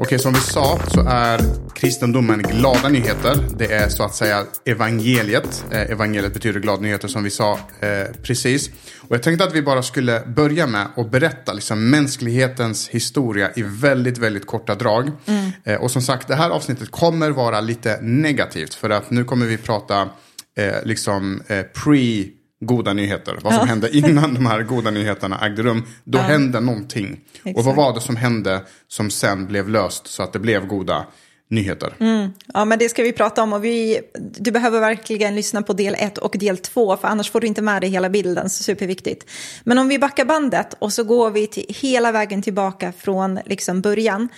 Okej, 0.05 0.19
som 0.19 0.33
vi 0.33 0.41
sa 0.41 0.79
så 0.89 1.01
är 1.01 1.41
kristendomen 1.75 2.43
glada 2.43 2.89
nyheter. 2.89 3.37
Det 3.57 3.73
är 3.73 3.89
så 3.89 4.03
att 4.03 4.15
säga 4.15 4.45
evangeliet. 4.65 5.65
Eh, 5.71 5.91
evangeliet 5.91 6.35
betyder 6.35 6.61
glada 6.61 6.83
nyheter 6.83 7.09
som 7.09 7.25
vi 7.25 7.31
sa 7.31 7.53
eh, 7.81 7.89
precis. 8.23 8.71
Och 9.01 9.15
jag 9.15 9.23
tänkte 9.23 9.45
att 9.45 9.55
vi 9.55 9.63
bara 9.63 9.83
skulle 9.83 10.23
börja 10.27 10.67
med 10.67 10.87
att 10.97 11.11
berätta 11.11 11.53
liksom, 11.53 11.91
mänsklighetens 11.91 12.89
historia 12.89 13.51
i 13.57 13.63
väldigt, 13.63 14.19
väldigt 14.19 14.47
korta 14.47 14.75
drag. 14.75 15.11
Mm. 15.27 15.51
Eh, 15.65 15.81
och 15.81 15.91
som 15.91 16.03
sagt, 16.03 16.29
det 16.29 16.35
här 16.35 16.51
avsnittet 16.51 16.91
kommer 16.91 17.31
vara 17.31 17.61
lite 17.61 17.99
negativt. 18.01 18.75
För 18.75 18.91
att 18.91 19.11
nu 19.11 19.25
kommer 19.25 19.47
vi 19.47 19.57
prata 19.57 20.09
eh, 20.57 20.75
liksom 20.85 21.43
eh, 21.47 21.63
pre 21.63 22.25
goda 22.67 22.93
nyheter. 22.93 23.39
Vad 23.43 23.53
som 23.53 23.61
ja. 23.61 23.67
hände 23.67 23.97
innan 23.97 24.35
de 24.35 24.47
här 24.47 24.63
goda 24.63 24.91
nyheterna 24.91 25.47
ägde 25.47 25.63
rum. 25.63 25.87
Då 26.05 26.19
ja. 26.19 26.23
hände 26.23 26.61
någonting. 26.61 27.21
Exakt. 27.35 27.59
Och 27.59 27.65
vad 27.65 27.77
var 27.77 27.95
det 27.95 28.01
som 28.01 28.17
hände 28.17 28.63
som 28.89 29.11
sen 29.11 29.47
blev 29.47 29.69
löst 29.69 30.07
så 30.07 30.23
att 30.23 30.33
det 30.33 30.39
blev 30.39 30.67
goda 30.67 31.07
nyheter. 31.49 31.95
Mm. 32.01 32.33
Ja, 32.55 32.65
men 32.65 32.79
det 32.79 32.89
ska 32.89 33.03
vi 33.03 33.13
prata 33.13 33.43
om 33.43 33.53
och 33.53 33.65
vi, 33.65 34.01
du 34.15 34.51
behöver 34.51 34.81
verkligen 34.81 35.37
lyssna 35.37 35.63
på 35.63 35.73
del 35.73 35.95
1 35.99 36.19
och 36.19 36.37
del 36.39 36.59
2 36.59 36.97
för 36.97 37.09
annars 37.09 37.31
får 37.31 37.41
du 37.41 37.47
inte 37.47 37.63
med 37.63 37.83
dig 37.83 37.91
hela 37.91 38.11
bilden, 38.11 38.51
så 38.51 38.63
superviktigt. 38.63 39.31
Men 39.65 39.79
om 39.79 39.89
vi 39.89 39.99
backar 39.99 40.25
bandet 40.25 40.75
och 40.79 40.93
så 40.93 41.05
går 41.05 41.31
vi 41.31 41.47
till, 41.47 41.65
hela 41.69 42.13
vägen 42.13 42.43
tillbaka 42.43 42.93
från 42.99 43.41
liksom 43.45 43.81
början, 43.81 44.29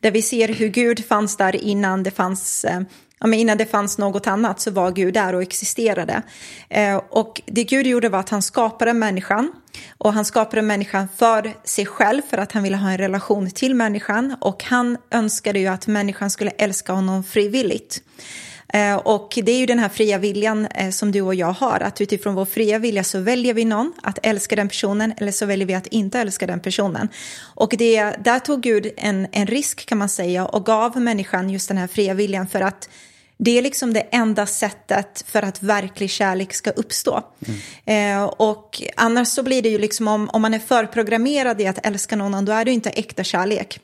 där 0.00 0.10
vi 0.10 0.22
ser 0.22 0.48
hur 0.48 0.68
Gud 0.68 1.04
fanns 1.04 1.36
där 1.36 1.56
innan 1.56 2.02
det 2.02 2.10
fanns 2.10 2.64
eh, 2.64 2.80
ja, 3.20 3.26
men 3.26 3.38
innan 3.38 3.58
det 3.58 3.66
fanns 3.66 3.98
något 3.98 4.26
annat 4.26 4.60
så 4.60 4.70
var 4.70 4.90
Gud 4.90 5.14
där 5.14 5.34
och 5.34 5.42
existerade. 5.42 6.22
Eh, 6.68 6.96
och 7.10 7.42
det 7.46 7.64
Gud 7.64 7.86
gjorde 7.86 8.08
var 8.08 8.18
att 8.18 8.28
han 8.28 8.42
skapade 8.42 8.92
människan. 8.92 9.52
Och 9.98 10.12
han 10.12 10.24
skapade 10.24 10.62
människan 10.62 11.08
för 11.16 11.54
sig 11.64 11.86
själv, 11.86 12.22
för 12.30 12.38
att 12.38 12.52
han 12.52 12.62
ville 12.62 12.76
ha 12.76 12.90
en 12.90 12.98
relation 12.98 13.50
till 13.50 13.74
människan. 13.74 14.36
Och 14.40 14.64
han 14.64 14.96
önskade 15.10 15.58
ju 15.58 15.66
att 15.66 15.86
människan 15.86 16.30
skulle 16.30 16.50
älska 16.50 16.92
honom 16.92 17.24
frivilligt. 17.24 18.02
Eh, 18.72 18.96
och 18.96 19.38
det 19.42 19.52
är 19.52 19.58
ju 19.58 19.66
den 19.66 19.78
här 19.78 19.88
fria 19.88 20.18
viljan 20.18 20.66
eh, 20.66 20.90
som 20.90 21.12
du 21.12 21.20
och 21.20 21.34
jag 21.34 21.52
har, 21.52 21.80
att 21.80 22.00
utifrån 22.00 22.34
vår 22.34 22.44
fria 22.44 22.78
vilja 22.78 23.04
så 23.04 23.20
väljer 23.20 23.54
vi 23.54 23.64
någon, 23.64 23.92
att 24.02 24.18
älska 24.22 24.56
den 24.56 24.68
personen, 24.68 25.12
eller 25.16 25.32
så 25.32 25.46
väljer 25.46 25.66
vi 25.66 25.74
att 25.74 25.86
inte 25.86 26.20
älska 26.20 26.46
den 26.46 26.60
personen. 26.60 27.08
Och 27.40 27.74
det, 27.78 28.02
där 28.24 28.38
tog 28.38 28.60
Gud 28.60 28.92
en, 28.96 29.26
en 29.32 29.46
risk 29.46 29.86
kan 29.86 29.98
man 29.98 30.08
säga 30.08 30.46
och 30.46 30.66
gav 30.66 31.00
människan 31.00 31.50
just 31.50 31.68
den 31.68 31.78
här 31.78 31.86
fria 31.86 32.14
viljan 32.14 32.46
för 32.46 32.60
att 32.60 32.88
det 33.38 33.58
är 33.58 33.62
liksom 33.62 33.92
det 33.92 34.00
enda 34.00 34.46
sättet 34.46 35.24
för 35.26 35.42
att 35.42 35.62
verklig 35.62 36.10
kärlek 36.10 36.54
ska 36.54 36.70
uppstå. 36.70 37.22
Mm. 37.84 38.22
Eh, 38.22 38.24
och 38.24 38.82
annars 38.96 39.28
så 39.28 39.42
blir 39.42 39.62
det 39.62 39.68
ju 39.68 39.78
liksom 39.78 40.08
om, 40.08 40.30
om 40.30 40.42
man 40.42 40.54
är 40.54 40.58
förprogrammerad 40.58 41.60
i 41.60 41.66
att 41.66 41.86
älska 41.86 42.16
någon, 42.16 42.44
då 42.44 42.52
är 42.52 42.64
det 42.64 42.70
inte 42.70 42.90
äkta 42.90 43.24
kärlek. 43.24 43.80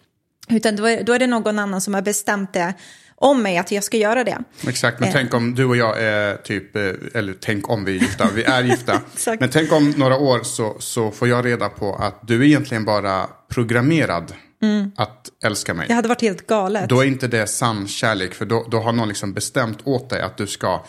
Utan 0.49 0.77
då 0.77 0.87
är, 0.87 1.05
då 1.05 1.13
är 1.13 1.19
det 1.19 1.27
någon 1.27 1.59
annan 1.59 1.81
som 1.81 1.95
har 1.95 2.03
bestämt 2.03 2.53
det 2.53 2.75
om 3.23 3.43
mig 3.43 3.59
att 3.59 3.73
jag 3.73 3.85
ska 3.85 3.97
göra 3.97 4.25
det. 4.25 4.39
Exakt, 4.67 5.01
men 5.01 5.09
eh. 5.09 5.15
tänk 5.15 5.35
om 5.35 5.55
du 5.55 5.65
och 5.65 5.77
jag 5.77 6.03
är 6.03 6.37
typ, 6.37 6.77
eh, 6.77 6.83
eller 7.15 7.35
tänk 7.41 7.71
om 7.71 7.85
vi 7.85 7.97
är 7.97 8.01
gifta, 8.01 8.29
vi 8.35 8.45
är 8.45 8.63
gifta. 8.63 9.01
men 9.41 9.51
tänk 9.51 9.73
om 9.73 9.91
några 9.97 10.17
år 10.17 10.41
så, 10.43 10.77
så 10.79 11.11
får 11.11 11.29
jag 11.29 11.47
reda 11.47 11.69
på 11.69 11.95
att 11.95 12.21
du 12.23 12.41
är 12.41 12.47
egentligen 12.47 12.85
bara 12.85 13.27
programmerad 13.49 14.33
mm. 14.63 14.91
att 14.97 15.29
älska 15.45 15.75
mig. 15.75 15.89
Det 15.89 15.95
hade 15.95 16.09
varit 16.09 16.23
helt 16.23 16.47
galet. 16.47 16.89
Då 16.89 17.01
är 17.01 17.07
inte 17.07 17.29
det 17.29 17.47
sann 17.47 17.89
kärlek, 17.89 18.35
för 18.35 18.45
då, 18.45 18.67
då 18.71 18.81
har 18.81 18.93
någon 18.93 19.09
liksom 19.09 19.33
bestämt 19.33 19.79
åt 19.85 20.11
dig 20.11 20.21
att 20.21 20.37
du 20.37 20.47
ska 20.47 20.85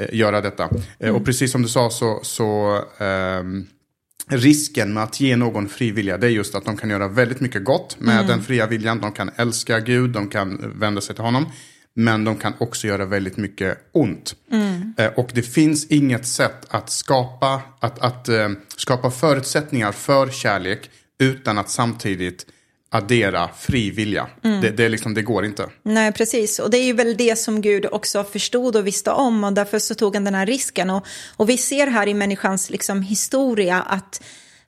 eh, 0.00 0.06
göra 0.12 0.40
detta. 0.40 0.64
Eh, 0.64 0.70
mm. 1.00 1.16
Och 1.16 1.24
precis 1.24 1.52
som 1.52 1.62
du 1.62 1.68
sa 1.68 1.90
så, 1.90 2.20
så 2.22 2.80
ehm, 2.98 3.66
risken 4.28 4.94
med 4.94 5.02
att 5.02 5.20
ge 5.20 5.36
någon 5.36 5.68
frivilliga 5.68 6.18
det 6.18 6.26
är 6.26 6.30
just 6.30 6.54
att 6.54 6.64
de 6.64 6.76
kan 6.76 6.90
göra 6.90 7.08
väldigt 7.08 7.40
mycket 7.40 7.64
gott 7.64 7.96
med 7.98 8.14
mm. 8.14 8.26
den 8.26 8.42
fria 8.42 8.66
viljan. 8.66 9.00
De 9.00 9.12
kan 9.12 9.30
älska 9.36 9.80
Gud, 9.80 10.10
de 10.10 10.28
kan 10.28 10.72
vända 10.78 11.00
sig 11.00 11.14
till 11.14 11.24
honom. 11.24 11.46
Men 11.94 12.24
de 12.24 12.36
kan 12.36 12.52
också 12.58 12.86
göra 12.86 13.04
väldigt 13.04 13.36
mycket 13.36 13.78
ont. 13.92 14.34
Mm. 14.52 14.94
Eh, 14.98 15.06
och 15.06 15.30
det 15.34 15.42
finns 15.42 15.86
inget 15.86 16.26
sätt 16.26 16.66
att 16.68 16.90
skapa, 16.90 17.62
att, 17.80 17.98
att 17.98 18.28
uh, 18.28 18.48
skapa 18.76 19.10
förutsättningar 19.10 19.92
för 19.92 20.30
kärlek 20.30 20.90
utan 21.18 21.58
att 21.58 21.70
samtidigt 21.70 22.46
addera 22.92 23.50
fri 23.58 23.90
vilja. 23.90 24.26
Mm. 24.44 24.60
Det, 24.60 24.70
det, 24.70 24.88
liksom, 24.88 25.14
det 25.14 25.22
går 25.22 25.44
inte. 25.44 25.68
Nej, 25.82 26.12
precis. 26.12 26.58
Och 26.58 26.70
det 26.70 26.78
är 26.78 26.84
ju 26.84 26.92
väl 26.92 27.16
det 27.16 27.38
som 27.38 27.60
Gud 27.60 27.86
också 27.90 28.24
förstod 28.24 28.76
och 28.76 28.86
visste 28.86 29.10
om 29.10 29.44
och 29.44 29.52
därför 29.52 29.78
så 29.78 29.94
tog 29.94 30.14
han 30.14 30.24
den 30.24 30.34
här 30.34 30.46
risken. 30.46 30.90
Och, 30.90 31.06
och 31.36 31.48
vi 31.48 31.58
ser 31.58 31.86
här 31.86 32.06
i 32.08 32.14
människans 32.14 32.70
liksom, 32.70 33.02
historia 33.02 33.82
att 33.82 34.22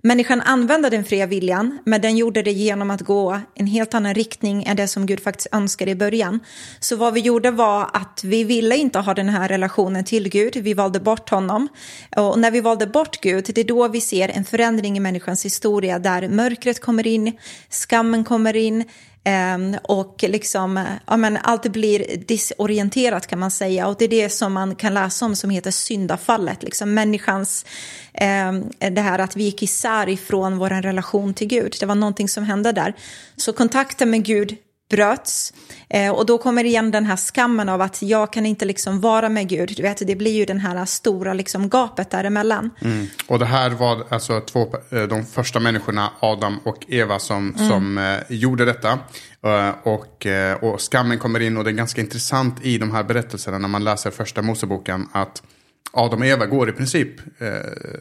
Människan 0.07 0.41
använde 0.41 0.91
den 0.91 1.05
fria 1.05 1.27
viljan, 1.27 1.79
men 1.85 2.01
den 2.01 2.17
gjorde 2.17 2.43
det 2.43 2.53
genom 2.53 2.91
att 2.91 3.01
gå 3.01 3.41
en 3.55 3.67
helt 3.67 3.95
annan 3.95 4.15
riktning 4.15 4.65
än 4.65 4.77
det 4.77 4.89
som 4.89 5.07
Gud 5.07 5.21
faktiskt 5.21 5.47
önskade 5.53 5.91
i 5.91 5.95
början. 5.95 6.41
Så 6.81 6.97
vad 6.97 7.15
vi 7.15 7.21
gjorde 7.21 7.51
var 7.51 7.91
att 7.93 8.25
vi 8.25 8.45
ville 8.45 8.77
inte 8.77 8.99
ha 8.99 9.15
den 9.15 9.29
här 9.29 9.49
relationen 9.49 10.05
till 10.05 10.29
Gud, 10.29 10.57
vi 10.57 10.75
valde 10.75 11.01
bort 11.01 11.31
honom. 11.31 11.69
Och 12.17 12.39
när 12.39 12.51
vi 12.51 12.61
valde 12.61 12.87
bort 12.87 13.21
Gud, 13.21 13.45
det 13.55 13.61
är 13.61 13.65
då 13.65 13.89
vi 13.89 14.01
ser 14.01 14.29
en 14.29 14.45
förändring 14.45 14.97
i 14.97 15.01
människans 15.01 15.45
historia 15.45 15.99
där 15.99 16.29
mörkret 16.29 16.81
kommer 16.81 17.07
in, 17.07 17.33
skammen 17.71 18.25
kommer 18.25 18.57
in, 18.57 18.85
Ehm, 19.25 19.77
och 19.83 20.25
liksom, 20.29 20.85
ja, 21.07 21.17
men 21.17 21.37
allt 21.43 21.67
blir 21.67 22.17
disorienterat 22.17 23.27
kan 23.27 23.39
man 23.39 23.51
säga. 23.51 23.87
Och 23.87 23.97
det 23.99 24.05
är 24.05 24.09
det 24.09 24.31
som 24.31 24.53
man 24.53 24.75
kan 24.75 24.95
läsa 24.95 25.27
om 25.27 25.37
som 25.37 25.51
heter 25.51 25.71
syndafallet. 25.71 26.63
Liksom 26.63 26.95
människans, 26.95 27.67
eh, 28.15 28.53
det 28.91 29.01
här 29.01 29.19
att 29.19 29.37
vi 29.37 29.45
gick 29.45 29.63
isär 29.63 30.09
ifrån 30.09 30.59
vår 30.59 30.71
relation 30.71 31.35
till 31.35 31.47
Gud. 31.47 31.77
Det 31.81 31.87
var 31.87 31.95
någonting 31.95 32.29
som 32.29 32.45
hände 32.45 32.73
där. 32.73 32.95
Så 33.37 33.53
kontakten 33.53 34.11
med 34.11 34.25
Gud 34.25 34.57
bröts. 34.91 35.53
Eh, 35.89 36.11
och 36.11 36.27
då 36.27 36.39
kommer 36.39 36.65
igen 36.65 36.91
den 36.91 37.05
här 37.05 37.17
skammen 37.17 37.69
av 37.69 37.81
att 37.81 38.03
jag 38.03 38.33
kan 38.33 38.47
inte 38.47 38.65
liksom 38.65 39.01
vara 39.01 39.29
med 39.29 39.49
Gud. 39.49 39.73
Du 39.77 39.83
vet, 39.83 40.07
det 40.07 40.17
blir 40.17 40.33
ju 40.33 40.45
den 40.45 40.61
här 40.61 40.85
stora 40.85 41.35
liksom 41.35 41.69
gapet 41.69 42.11
däremellan. 42.11 42.71
Mm. 42.81 43.07
Och 43.27 43.39
det 43.39 43.47
här 43.47 43.71
var 43.71 44.05
alltså 44.09 44.41
två, 44.41 44.75
eh, 44.91 45.03
de 45.03 45.27
första 45.27 45.61
människorna, 45.61 46.11
Adam 46.21 46.59
och 46.65 46.85
Eva, 46.89 47.19
som, 47.19 47.55
mm. 47.55 47.69
som 47.69 47.99
eh, 47.99 48.19
gjorde 48.29 48.65
detta. 48.65 48.99
Uh, 49.47 49.71
och, 49.83 50.27
uh, 50.27 50.65
och 50.65 50.81
skammen 50.81 51.19
kommer 51.19 51.41
in 51.41 51.57
och 51.57 51.65
det 51.65 51.71
är 51.71 51.73
ganska 51.73 52.01
intressant 52.01 52.65
i 52.65 52.79
de 52.79 52.91
här 52.91 53.05
berättelserna 53.05 53.59
när 53.59 53.69
man 53.69 53.85
läser 53.85 54.11
första 54.11 54.43
Moseboken 54.43 55.09
att 55.13 55.43
Adam 55.93 56.21
och 56.21 56.27
Eva 56.27 56.47
går 56.47 56.69
i 56.69 56.73
princip 56.73 57.21
uh, 57.21 57.49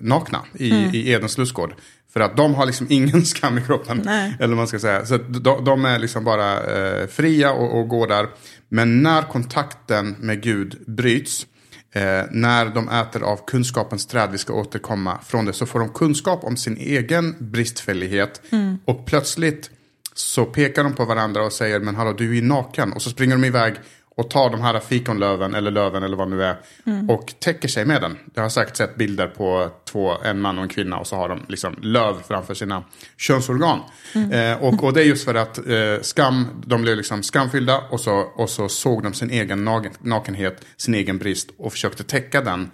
nakna 0.01 0.41
i, 0.53 0.71
mm. 0.71 0.95
i 0.95 1.09
Edens 1.09 1.37
lustgård. 1.37 1.73
För 2.13 2.19
att 2.19 2.37
de 2.37 2.55
har 2.55 2.65
liksom 2.65 2.87
ingen 2.89 3.25
skam 3.25 3.57
i 3.57 3.61
kroppen. 3.61 4.01
Nej. 4.05 4.37
Eller 4.39 4.55
man 4.55 4.67
ska 4.67 4.79
säga. 4.79 5.05
Så 5.05 5.17
de, 5.17 5.65
de 5.65 5.85
är 5.85 5.99
liksom 5.99 6.23
bara 6.23 6.63
eh, 6.63 7.07
fria 7.07 7.51
och, 7.51 7.79
och 7.79 7.87
går 7.87 8.07
där. 8.07 8.27
Men 8.69 9.03
när 9.03 9.21
kontakten 9.21 10.15
med 10.19 10.41
Gud 10.41 10.83
bryts. 10.87 11.47
Eh, 11.95 12.23
när 12.31 12.65
de 12.65 12.89
äter 12.89 13.23
av 13.23 13.39
kunskapens 13.47 14.05
träd, 14.05 14.29
vi 14.31 14.37
ska 14.37 14.53
återkomma 14.53 15.19
från 15.25 15.45
det. 15.45 15.53
Så 15.53 15.65
får 15.65 15.79
de 15.79 15.89
kunskap 15.89 16.43
om 16.43 16.57
sin 16.57 16.77
egen 16.77 17.35
bristfällighet. 17.39 18.41
Mm. 18.51 18.77
Och 18.85 19.05
plötsligt 19.05 19.69
så 20.13 20.45
pekar 20.45 20.83
de 20.83 20.93
på 20.93 21.05
varandra 21.05 21.43
och 21.43 21.53
säger 21.53 21.79
men 21.79 21.95
hallå 21.95 22.13
du 22.13 22.37
är 22.37 22.41
naken. 22.41 22.93
Och 22.93 23.01
så 23.01 23.09
springer 23.09 23.35
de 23.35 23.45
iväg 23.45 23.75
och 24.15 24.29
tar 24.29 24.49
de 24.49 24.61
här 24.61 24.79
fikonlöven 24.79 25.55
eller 25.55 25.71
löven 25.71 26.03
eller 26.03 26.17
vad 26.17 26.29
det 26.29 26.35
nu 26.35 26.43
är 26.43 26.57
mm. 26.85 27.09
och 27.09 27.33
täcker 27.39 27.67
sig 27.67 27.85
med 27.85 28.01
den. 28.01 28.17
Jag 28.33 28.41
har 28.41 28.49
säkert 28.49 28.75
sett 28.75 28.95
bilder 28.95 29.27
på 29.27 29.69
två, 29.85 30.17
en 30.23 30.41
man 30.41 30.57
och 30.57 30.63
en 30.63 30.69
kvinna 30.69 30.97
och 30.97 31.07
så 31.07 31.15
har 31.15 31.29
de 31.29 31.45
liksom 31.47 31.75
löv 31.81 32.15
framför 32.27 32.53
sina 32.53 32.83
könsorgan. 33.17 33.79
Mm. 34.15 34.31
Eh, 34.31 34.63
och, 34.63 34.83
och 34.83 34.93
det 34.93 35.01
är 35.01 35.05
just 35.05 35.25
för 35.25 35.35
att 35.35 35.57
eh, 35.57 36.01
skam, 36.01 36.47
de 36.65 36.81
blev 36.81 36.97
liksom 36.97 37.23
skamfyllda 37.23 37.81
och 37.89 37.99
så, 37.99 38.15
och 38.35 38.49
så 38.49 38.69
såg 38.69 39.03
de 39.03 39.13
sin 39.13 39.29
egen 39.29 39.69
nakenhet, 39.99 40.65
sin 40.77 40.93
egen 40.93 41.17
brist 41.17 41.49
och 41.57 41.71
försökte 41.71 42.03
täcka 42.03 42.41
den 42.41 42.71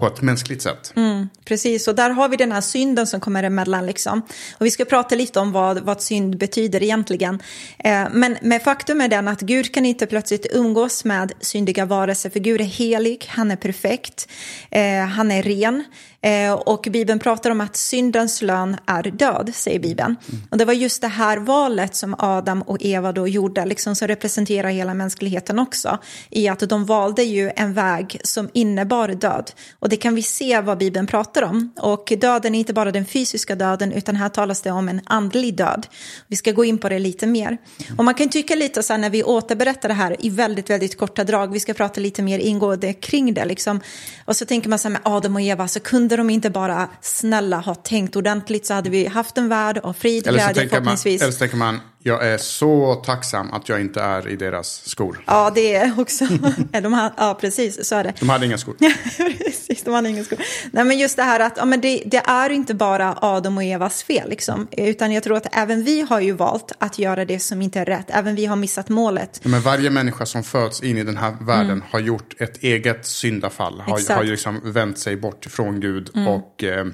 på 0.00 0.06
ett 0.06 0.22
mänskligt 0.22 0.62
sätt. 0.62 0.92
Mm, 0.96 1.28
precis, 1.44 1.88
och 1.88 1.94
där 1.94 2.10
har 2.10 2.28
vi 2.28 2.36
den 2.36 2.52
här 2.52 2.60
synden 2.60 3.06
som 3.06 3.20
kommer 3.20 3.42
emellan. 3.42 3.86
Liksom. 3.86 4.22
Och 4.58 4.66
vi 4.66 4.70
ska 4.70 4.84
prata 4.84 5.14
lite 5.14 5.40
om 5.40 5.52
vad, 5.52 5.78
vad 5.80 6.02
synd 6.02 6.38
betyder 6.38 6.82
egentligen. 6.82 7.42
Eh, 7.78 8.06
men, 8.12 8.36
men 8.42 8.60
faktum 8.60 9.00
är 9.00 9.08
den 9.08 9.28
att 9.28 9.40
Gud 9.40 9.74
kan 9.74 9.86
inte 9.86 10.06
plötsligt 10.06 10.46
umgås 10.50 11.04
med 11.04 11.32
syndiga 11.40 11.84
varelser, 11.84 12.30
för 12.30 12.40
Gud 12.40 12.60
är 12.60 12.64
helig, 12.64 13.26
han 13.28 13.50
är 13.50 13.56
perfekt, 13.56 14.28
eh, 14.70 15.06
han 15.06 15.30
är 15.30 15.42
ren. 15.42 15.84
Eh, 16.22 16.52
och 16.52 16.86
Bibeln 16.90 17.18
pratar 17.18 17.50
om 17.50 17.60
att 17.60 17.76
syndens 17.76 18.42
lön 18.42 18.76
är 18.86 19.02
död, 19.02 19.50
säger 19.54 19.78
Bibeln. 19.78 20.16
Mm. 20.28 20.42
Och 20.50 20.58
det 20.58 20.64
var 20.64 20.72
just 20.72 21.02
det 21.02 21.08
här 21.08 21.38
valet 21.38 21.94
som 21.94 22.14
Adam 22.18 22.62
och 22.62 22.76
Eva 22.80 23.12
då 23.12 23.28
gjorde, 23.28 23.64
liksom 23.64 23.96
som 23.96 24.08
representerar 24.08 24.68
hela 24.68 24.94
mänskligheten 24.94 25.58
också. 25.58 25.98
I 26.30 26.48
att 26.48 26.68
de 26.68 26.84
valde 26.84 27.22
ju 27.22 27.50
en 27.56 27.74
väg 27.74 28.20
som 28.24 28.50
innebar 28.52 29.08
död. 29.08 29.50
Och 29.78 29.88
det 29.90 29.96
kan 29.96 30.14
vi 30.14 30.22
se 30.22 30.60
vad 30.60 30.78
Bibeln 30.78 31.06
pratar 31.06 31.42
om. 31.42 31.72
Och 31.76 32.12
döden 32.20 32.54
är 32.54 32.58
inte 32.58 32.72
bara 32.72 32.92
den 32.92 33.06
fysiska 33.06 33.54
döden, 33.54 33.92
utan 33.92 34.16
här 34.16 34.28
talas 34.28 34.62
det 34.62 34.70
om 34.70 34.88
en 34.88 35.00
andlig 35.04 35.56
död. 35.56 35.86
Vi 36.26 36.36
ska 36.36 36.52
gå 36.52 36.64
in 36.64 36.78
på 36.78 36.88
det 36.88 36.98
lite 36.98 37.26
mer. 37.26 37.58
Och 37.98 38.04
man 38.04 38.14
kan 38.14 38.28
tycka 38.28 38.54
lite 38.54 38.82
så 38.82 38.92
här 38.92 39.00
när 39.00 39.10
vi 39.10 39.22
återberättar 39.22 39.88
det 39.88 39.94
här 39.94 40.16
i 40.18 40.30
väldigt, 40.30 40.70
väldigt 40.70 40.98
korta 40.98 41.24
drag, 41.24 41.52
vi 41.52 41.60
ska 41.60 41.74
prata 41.74 42.00
lite 42.00 42.22
mer 42.22 42.38
ingående 42.38 42.92
kring 42.92 43.34
det 43.34 43.44
liksom. 43.44 43.80
Och 44.24 44.36
så 44.36 44.46
tänker 44.46 44.68
man 44.68 44.78
så 44.78 44.88
här 44.88 44.92
med 44.92 45.00
Adam 45.04 45.36
och 45.36 45.42
Eva, 45.42 45.68
så 45.68 45.80
kunde 45.80 46.16
de 46.16 46.30
inte 46.30 46.50
bara 46.50 46.88
snälla 47.00 47.56
ha 47.56 47.74
tänkt 47.74 48.16
ordentligt 48.16 48.66
så 48.66 48.74
hade 48.74 48.90
vi 48.90 49.06
haft 49.06 49.38
en 49.38 49.48
värld 49.48 49.78
av 49.82 49.92
frid, 49.92 50.24
glädje 50.24 50.68
förhoppningsvis. 50.68 51.22
eller 51.22 51.32
så 51.32 51.38
tänker 51.38 51.56
man, 51.56 51.80
jag 52.02 52.26
är 52.26 52.38
så 52.38 52.94
tacksam 52.94 53.52
att 53.52 53.68
jag 53.68 53.80
inte 53.80 54.00
är 54.00 54.28
i 54.28 54.36
deras 54.36 54.88
skor. 54.88 55.24
Ja, 55.26 55.52
det 55.54 55.74
är 55.74 56.00
också. 56.00 56.26
de 56.82 56.92
har, 56.92 57.12
ja, 57.16 57.38
precis, 57.40 57.88
så 57.88 57.94
är 57.94 58.04
det. 58.04 58.14
De 58.20 58.28
hade 58.28 58.46
inga 58.46 58.58
skor. 58.58 58.76
precis, 59.38 59.82
de 59.82 59.94
hade 59.94 60.08
inga 60.08 60.24
skor. 60.24 60.38
Nej, 60.72 60.84
men 60.84 60.98
just 60.98 61.16
det 61.16 61.22
här 61.22 61.40
att 61.40 61.56
ja, 61.56 61.64
men 61.64 61.80
det, 61.80 62.02
det 62.06 62.22
är 62.26 62.50
inte 62.50 62.74
bara 62.74 63.18
Adam 63.20 63.56
och 63.56 63.64
Evas 63.64 64.02
fel, 64.02 64.30
liksom. 64.30 64.68
Utan 64.70 65.12
jag 65.12 65.22
tror 65.22 65.36
att 65.36 65.46
även 65.56 65.84
vi 65.84 66.00
har 66.00 66.20
ju 66.20 66.32
valt 66.32 66.72
att 66.78 66.98
göra 66.98 67.24
det 67.24 67.40
som 67.40 67.62
inte 67.62 67.80
är 67.80 67.84
rätt. 67.84 68.06
Även 68.08 68.34
vi 68.34 68.46
har 68.46 68.56
missat 68.56 68.88
målet. 68.88 69.40
Men 69.44 69.60
varje 69.60 69.90
människa 69.90 70.26
som 70.26 70.42
föds 70.42 70.82
in 70.82 70.98
i 70.98 71.04
den 71.04 71.16
här 71.16 71.36
världen 71.40 71.70
mm. 71.70 71.84
har 71.90 72.00
gjort 72.00 72.40
ett 72.40 72.62
eget 72.62 73.06
syndafall. 73.06 73.80
Har, 73.80 74.14
har 74.14 74.22
ju 74.24 74.30
liksom 74.30 74.72
vänt 74.72 74.98
sig 74.98 75.16
bort 75.16 75.46
från 75.50 75.80
Gud. 75.80 76.10
Mm. 76.14 76.28
och... 76.28 76.64
Eh, 76.64 76.86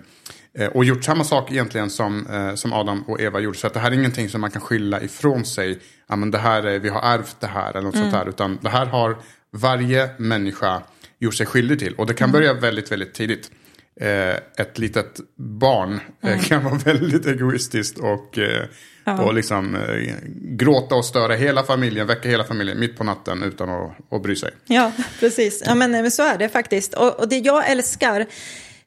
och 0.65 0.85
gjort 0.85 1.05
samma 1.05 1.25
sak 1.25 1.53
egentligen 1.53 1.91
som, 1.91 2.27
eh, 2.27 2.55
som 2.55 2.73
Adam 2.73 3.03
och 3.03 3.21
Eva 3.21 3.41
gjorde. 3.41 3.59
Så 3.59 3.67
att 3.67 3.75
det 3.75 3.81
här 3.81 3.91
är 3.91 3.95
ingenting 3.95 4.29
som 4.29 4.41
man 4.41 4.51
kan 4.51 4.63
skylla 4.63 5.03
ifrån 5.03 5.45
sig. 5.45 5.79
Ja, 6.09 6.17
men 6.17 6.31
det 6.31 6.39
här 6.39 6.63
är, 6.63 6.79
vi 6.79 6.89
har 6.89 7.01
ärvt 7.03 7.37
det 7.41 7.47
här 7.47 7.71
eller 7.71 7.83
något 7.83 7.95
mm. 7.95 8.11
sånt 8.11 8.25
där. 8.25 8.29
Utan 8.29 8.59
det 8.63 8.69
här 8.69 8.87
har 8.87 9.17
varje 9.53 10.11
människa 10.19 10.83
gjort 11.19 11.35
sig 11.35 11.47
skyldig 11.47 11.79
till. 11.79 11.95
Och 11.95 12.07
det 12.07 12.15
kan 12.15 12.29
mm. 12.31 12.41
börja 12.41 12.55
väldigt, 12.55 12.93
väldigt 12.93 13.15
tidigt. 13.15 13.51
eh, 14.01 14.37
ett 14.65 14.79
litet 14.79 15.21
barn 15.37 16.01
eh, 16.23 16.29
Mm. 16.33 16.41
kan 16.45 16.65
vara 16.65 16.75
väldigt 16.75 17.27
egoistiskt 17.27 17.99
och, 17.99 18.39
eh, 18.39 19.21
och 19.21 19.35
liksom 19.35 19.75
eh, 19.75 20.15
gråta 20.35 20.95
och 20.95 21.05
störa 21.05 21.35
hela 21.35 21.63
familjen, 21.63 22.07
väcka 22.07 22.29
hela 22.29 22.45
familjen 22.45 22.81
mitt 22.81 22.97
på 22.97 23.05
natten 23.05 23.43
utan 23.43 23.69
att, 23.69 23.97
att 24.11 24.23
bry 24.23 24.37
sig. 24.37 24.51
Ja, 24.65 24.93
precis. 25.21 25.63
Ja, 25.67 25.75
men, 25.75 25.91
men 25.91 26.11
så 26.11 26.23
är 26.23 26.39
det 26.39 26.49
faktiskt. 26.49 26.95
Och, 26.95 27.21
och 27.21 27.29
det 27.29 27.39
jag 27.39 27.71
älskar 27.71 28.27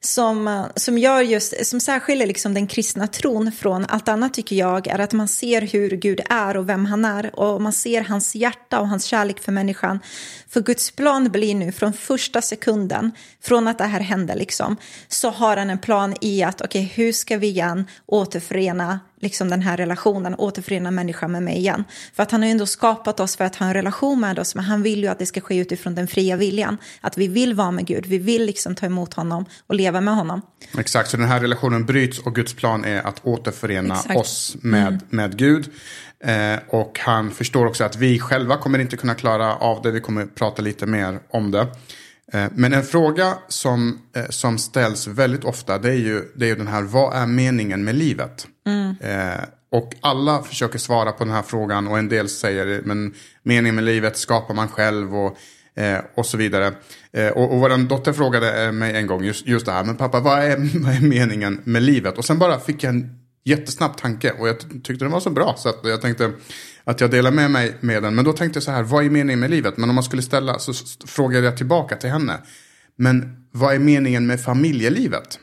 som, 0.00 0.48
eh, 0.48 0.66
som, 0.76 0.98
gör 0.98 1.20
just, 1.20 1.66
som 1.66 1.80
särskiljer 1.80 2.26
liksom 2.26 2.54
den 2.54 2.66
kristna 2.66 3.06
tron 3.06 3.52
från 3.52 3.86
allt 3.88 4.08
annat 4.08 4.34
tycker 4.34 4.56
jag 4.56 4.86
är 4.86 4.98
att 4.98 5.12
man 5.12 5.28
ser 5.28 5.62
hur 5.62 5.90
Gud 5.90 6.20
är 6.30 6.56
och 6.56 6.68
vem 6.68 6.86
han 6.86 7.04
är 7.04 7.40
och 7.40 7.62
man 7.62 7.72
ser 7.72 8.02
hans 8.02 8.34
hjärta 8.34 8.80
och 8.80 8.88
hans 8.88 9.04
kärlek 9.04 9.40
för 9.40 9.52
människan. 9.52 10.00
För 10.48 10.60
Guds 10.60 10.90
plan 10.90 11.28
blir 11.28 11.54
nu 11.54 11.72
från 11.72 11.92
första 11.92 12.42
sekunden, 12.42 13.12
från 13.42 13.68
att 13.68 13.78
det 13.78 13.84
här 13.84 14.00
hände 14.00 14.34
liksom, 14.34 14.76
så 15.08 15.30
har 15.30 15.56
han 15.56 15.70
en 15.70 15.78
plan 15.78 16.14
i 16.20 16.42
att 16.42 16.60
okej, 16.60 16.84
okay, 16.84 17.04
hur 17.04 17.12
ska 17.12 17.36
vi 17.36 17.46
igen 17.46 17.86
återförena 18.06 19.00
liksom 19.20 19.50
den 19.50 19.62
här 19.62 19.76
relationen, 19.76 20.34
återförena 20.34 20.90
människan 20.90 21.32
med 21.32 21.42
mig 21.42 21.56
igen. 21.56 21.84
För 22.14 22.22
att 22.22 22.30
han 22.30 22.40
har 22.40 22.46
ju 22.46 22.50
ändå 22.52 22.66
skapat 22.66 23.20
oss 23.20 23.36
för 23.36 23.44
att 23.44 23.56
ha 23.56 23.66
en 23.66 23.74
relation 23.74 24.20
med 24.20 24.38
oss, 24.38 24.54
men 24.54 24.64
han 24.64 24.82
vill 24.82 25.00
ju 25.02 25.06
att 25.06 25.18
det 25.18 25.26
ska 25.26 25.40
ske 25.40 25.56
utifrån 25.56 25.94
den 25.94 26.06
fria 26.08 26.36
viljan. 26.36 26.78
Att 27.00 27.18
vi 27.18 27.28
vill 27.28 27.54
vara 27.54 27.70
med 27.70 27.86
Gud, 27.86 28.06
vi 28.06 28.18
vill 28.18 28.44
liksom 28.44 28.74
ta 28.74 28.86
emot 28.86 29.14
honom 29.14 29.44
och 29.66 29.74
leva 29.74 30.00
med 30.00 30.14
honom. 30.14 30.42
Exakt, 30.78 31.10
så 31.10 31.16
den 31.16 31.26
här 31.26 31.40
relationen 31.40 31.86
bryts 31.86 32.18
och 32.18 32.34
Guds 32.34 32.54
plan 32.54 32.84
är 32.84 33.02
att 33.06 33.20
återförena 33.26 33.94
Exakt. 33.94 34.16
oss 34.16 34.56
med, 34.60 34.86
Mm. 34.86 35.00
med 35.10 35.36
Gud. 35.38 35.70
Eh, 36.24 36.58
och 36.68 36.98
han 36.98 37.30
förstår 37.30 37.66
också 37.66 37.84
att 37.84 37.96
vi 37.96 38.18
själva 38.18 38.56
kommer 38.56 38.78
inte 38.78 38.96
kunna 38.96 39.14
klara 39.14 39.56
av 39.56 39.82
det, 39.82 39.90
vi 39.90 40.00
kommer 40.00 40.26
prata 40.26 40.62
lite 40.62 40.86
mer 40.86 41.20
om 41.30 41.50
det. 41.50 41.66
Eh, 42.32 42.44
men 42.54 42.72
en 42.72 42.82
fråga 42.82 43.34
som, 43.48 43.98
eh, 44.16 44.24
som 44.30 44.58
ställs 44.58 45.06
väldigt 45.06 45.44
ofta 45.44 45.78
det 45.78 45.88
är, 45.88 45.94
ju, 45.94 46.22
det 46.36 46.44
är 46.44 46.48
ju 46.48 46.54
den 46.54 46.66
här, 46.68 46.82
vad 46.82 47.16
är 47.22 47.26
meningen 47.26 47.84
med 47.84 47.94
livet? 47.94 48.46
Eh, 49.00 49.44
och 49.72 49.94
alla 50.00 50.42
försöker 50.42 50.78
svara 50.78 51.12
på 51.12 51.24
den 51.24 51.32
här 51.32 51.42
frågan 51.42 51.88
och 51.88 51.98
en 51.98 52.08
del 52.08 52.28
säger 52.28 52.82
men 52.84 53.14
meningen 53.42 53.74
med 53.74 53.84
livet 53.84 54.16
skapar 54.16 54.54
man 54.54 54.68
själv 54.68 55.16
och, 55.16 55.38
eh, 55.74 55.98
och 56.14 56.26
så 56.26 56.36
vidare. 56.36 56.72
Eh, 57.12 57.28
och, 57.28 57.52
och 57.52 57.60
vår 57.60 57.88
dotter 57.88 58.12
frågade 58.12 58.64
eh, 58.64 58.72
mig 58.72 58.96
en 58.96 59.06
gång 59.06 59.24
just, 59.24 59.46
just 59.46 59.66
det 59.66 59.72
här, 59.72 59.84
men 59.84 59.96
pappa 59.96 60.20
vad 60.20 60.38
är, 60.38 60.56
vad 60.84 60.94
är 60.94 61.00
meningen 61.00 61.60
med 61.64 61.82
livet? 61.82 62.18
Och 62.18 62.24
sen 62.24 62.38
bara 62.38 62.60
fick 62.60 62.82
jag 62.82 62.90
en 62.90 63.20
jättesnabb 63.44 63.96
tanke 63.96 64.32
och 64.38 64.48
jag 64.48 64.58
tyckte 64.60 65.04
den 65.04 65.10
var 65.10 65.20
så 65.20 65.30
bra 65.30 65.54
så 65.58 65.68
att 65.68 65.80
jag 65.82 66.00
tänkte 66.00 66.32
att 66.84 67.00
jag 67.00 67.10
delar 67.10 67.30
med 67.30 67.50
mig 67.50 67.76
med 67.80 68.02
den. 68.02 68.14
Men 68.14 68.24
då 68.24 68.32
tänkte 68.32 68.56
jag 68.56 68.64
så 68.64 68.70
här, 68.70 68.82
vad 68.82 69.04
är 69.04 69.10
meningen 69.10 69.40
med 69.40 69.50
livet? 69.50 69.76
Men 69.76 69.88
om 69.88 69.94
man 69.94 70.04
skulle 70.04 70.22
ställa 70.22 70.58
så 70.58 70.72
frågade 71.06 71.44
jag 71.44 71.56
tillbaka 71.56 71.96
till 71.96 72.10
henne. 72.10 72.38
Men 72.96 73.46
vad 73.52 73.74
är 73.74 73.78
meningen 73.78 74.26
med 74.26 74.40
familjelivet? 74.40 75.38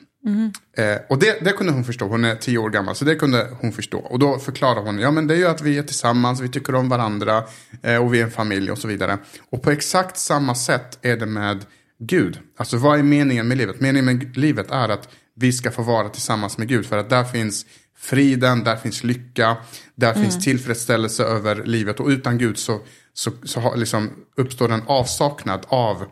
Eh, 0.78 0.98
och 1.10 1.20
det, 1.20 1.38
det 1.46 1.52
kunde 1.52 1.74
hon 1.74 1.84
förstå, 1.84 2.08
hon 2.08 2.26
är 2.26 2.36
tio 2.36 2.58
år 2.58 2.70
gammal, 2.70 2.96
så 2.96 3.06
det 3.06 3.16
kunde 3.16 3.48
hon 3.62 3.72
förstå. 3.72 3.98
Och 4.00 4.20
då 4.20 4.40
förklarar 4.40 4.82
hon, 4.82 5.00
ja 5.00 5.12
men 5.12 5.28
det 5.28 5.34
är 5.34 5.38
ju 5.38 5.48
att 5.48 5.62
vi 5.62 5.78
är 5.78 5.84
tillsammans, 5.84 6.40
vi 6.42 6.50
tycker 6.50 6.76
om 6.76 6.90
varandra 6.90 7.44
eh, 7.84 7.96
och 8.06 8.14
vi 8.14 8.20
är 8.20 8.24
en 8.24 8.32
familj 8.32 8.72
och 8.72 8.78
så 8.78 8.88
vidare. 8.88 9.18
Och 9.50 9.62
på 9.64 9.72
exakt 9.72 10.18
samma 10.18 10.56
sätt 10.56 11.00
är 11.02 11.18
det 11.18 11.26
med 11.26 11.66
Gud. 12.00 12.40
Alltså 12.58 12.78
vad 12.78 13.00
är 13.00 13.04
meningen 13.04 13.48
med 13.48 13.58
livet? 13.58 13.80
Meningen 13.80 14.06
med 14.06 14.38
livet 14.38 14.72
är 14.72 14.90
att 14.90 15.10
vi 15.36 15.54
ska 15.54 15.72
få 15.72 15.82
vara 15.82 16.10
tillsammans 16.10 16.58
med 16.58 16.68
Gud, 16.68 16.86
för 16.86 16.98
att 16.98 17.10
där 17.10 17.24
finns 17.24 17.66
friden, 17.98 18.64
där 18.64 18.76
finns 18.76 19.04
lycka, 19.04 19.58
där 19.96 20.14
finns 20.14 20.44
tillfredsställelse 20.44 21.24
över 21.24 21.64
livet. 21.64 22.00
Och 22.00 22.08
utan 22.08 22.38
Gud 22.38 22.58
så, 22.58 22.80
så, 23.14 23.32
så 23.44 23.60
har, 23.60 23.76
liksom, 23.78 24.10
uppstår 24.38 24.72
en 24.72 24.82
avsaknad 24.86 25.66
av 25.68 26.06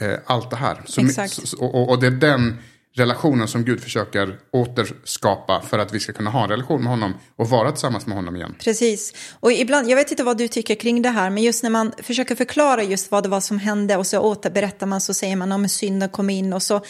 eh, 0.00 0.14
allt 0.26 0.50
det 0.50 0.56
här. 0.56 0.82
Så, 0.86 1.00
Exakt. 1.00 1.48
så- 1.48 1.64
och, 1.64 1.90
och 1.90 2.00
det 2.00 2.06
är 2.06 2.10
den 2.10 2.58
relationen 2.94 3.48
som 3.48 3.64
Gud 3.64 3.80
försöker 3.82 4.38
återskapa 4.50 5.62
för 5.62 5.78
att 5.78 5.94
vi 5.94 6.00
ska 6.00 6.12
kunna 6.12 6.30
ha 6.30 6.42
en 6.42 6.50
relation 6.50 6.82
med 6.82 6.90
honom 6.90 7.14
och 7.36 7.48
vara 7.48 7.70
tillsammans 7.70 8.06
med 8.06 8.16
honom 8.16 8.36
igen. 8.36 8.54
Precis. 8.58 9.14
Och 9.40 9.52
ibland, 9.52 9.90
jag 9.90 9.96
vet 9.96 10.10
inte 10.10 10.24
vad 10.24 10.38
du 10.38 10.48
tycker 10.48 10.74
kring 10.74 11.02
det 11.02 11.08
här, 11.08 11.30
men 11.30 11.42
just 11.42 11.62
när 11.62 11.70
man 11.70 11.92
försöker 11.98 12.34
förklara 12.34 12.82
just 12.82 13.10
vad 13.10 13.22
det 13.22 13.28
var 13.28 13.40
som 13.40 13.58
hände 13.58 13.96
och 13.96 14.06
så 14.06 14.18
återberättar 14.18 14.86
man 14.86 15.00
så 15.00 15.14
säger 15.14 15.36
man 15.36 15.52
om 15.52 15.68
synden 15.68 16.08
kom 16.08 16.30
in 16.30 16.52
och 16.52 16.62
så. 16.62 16.80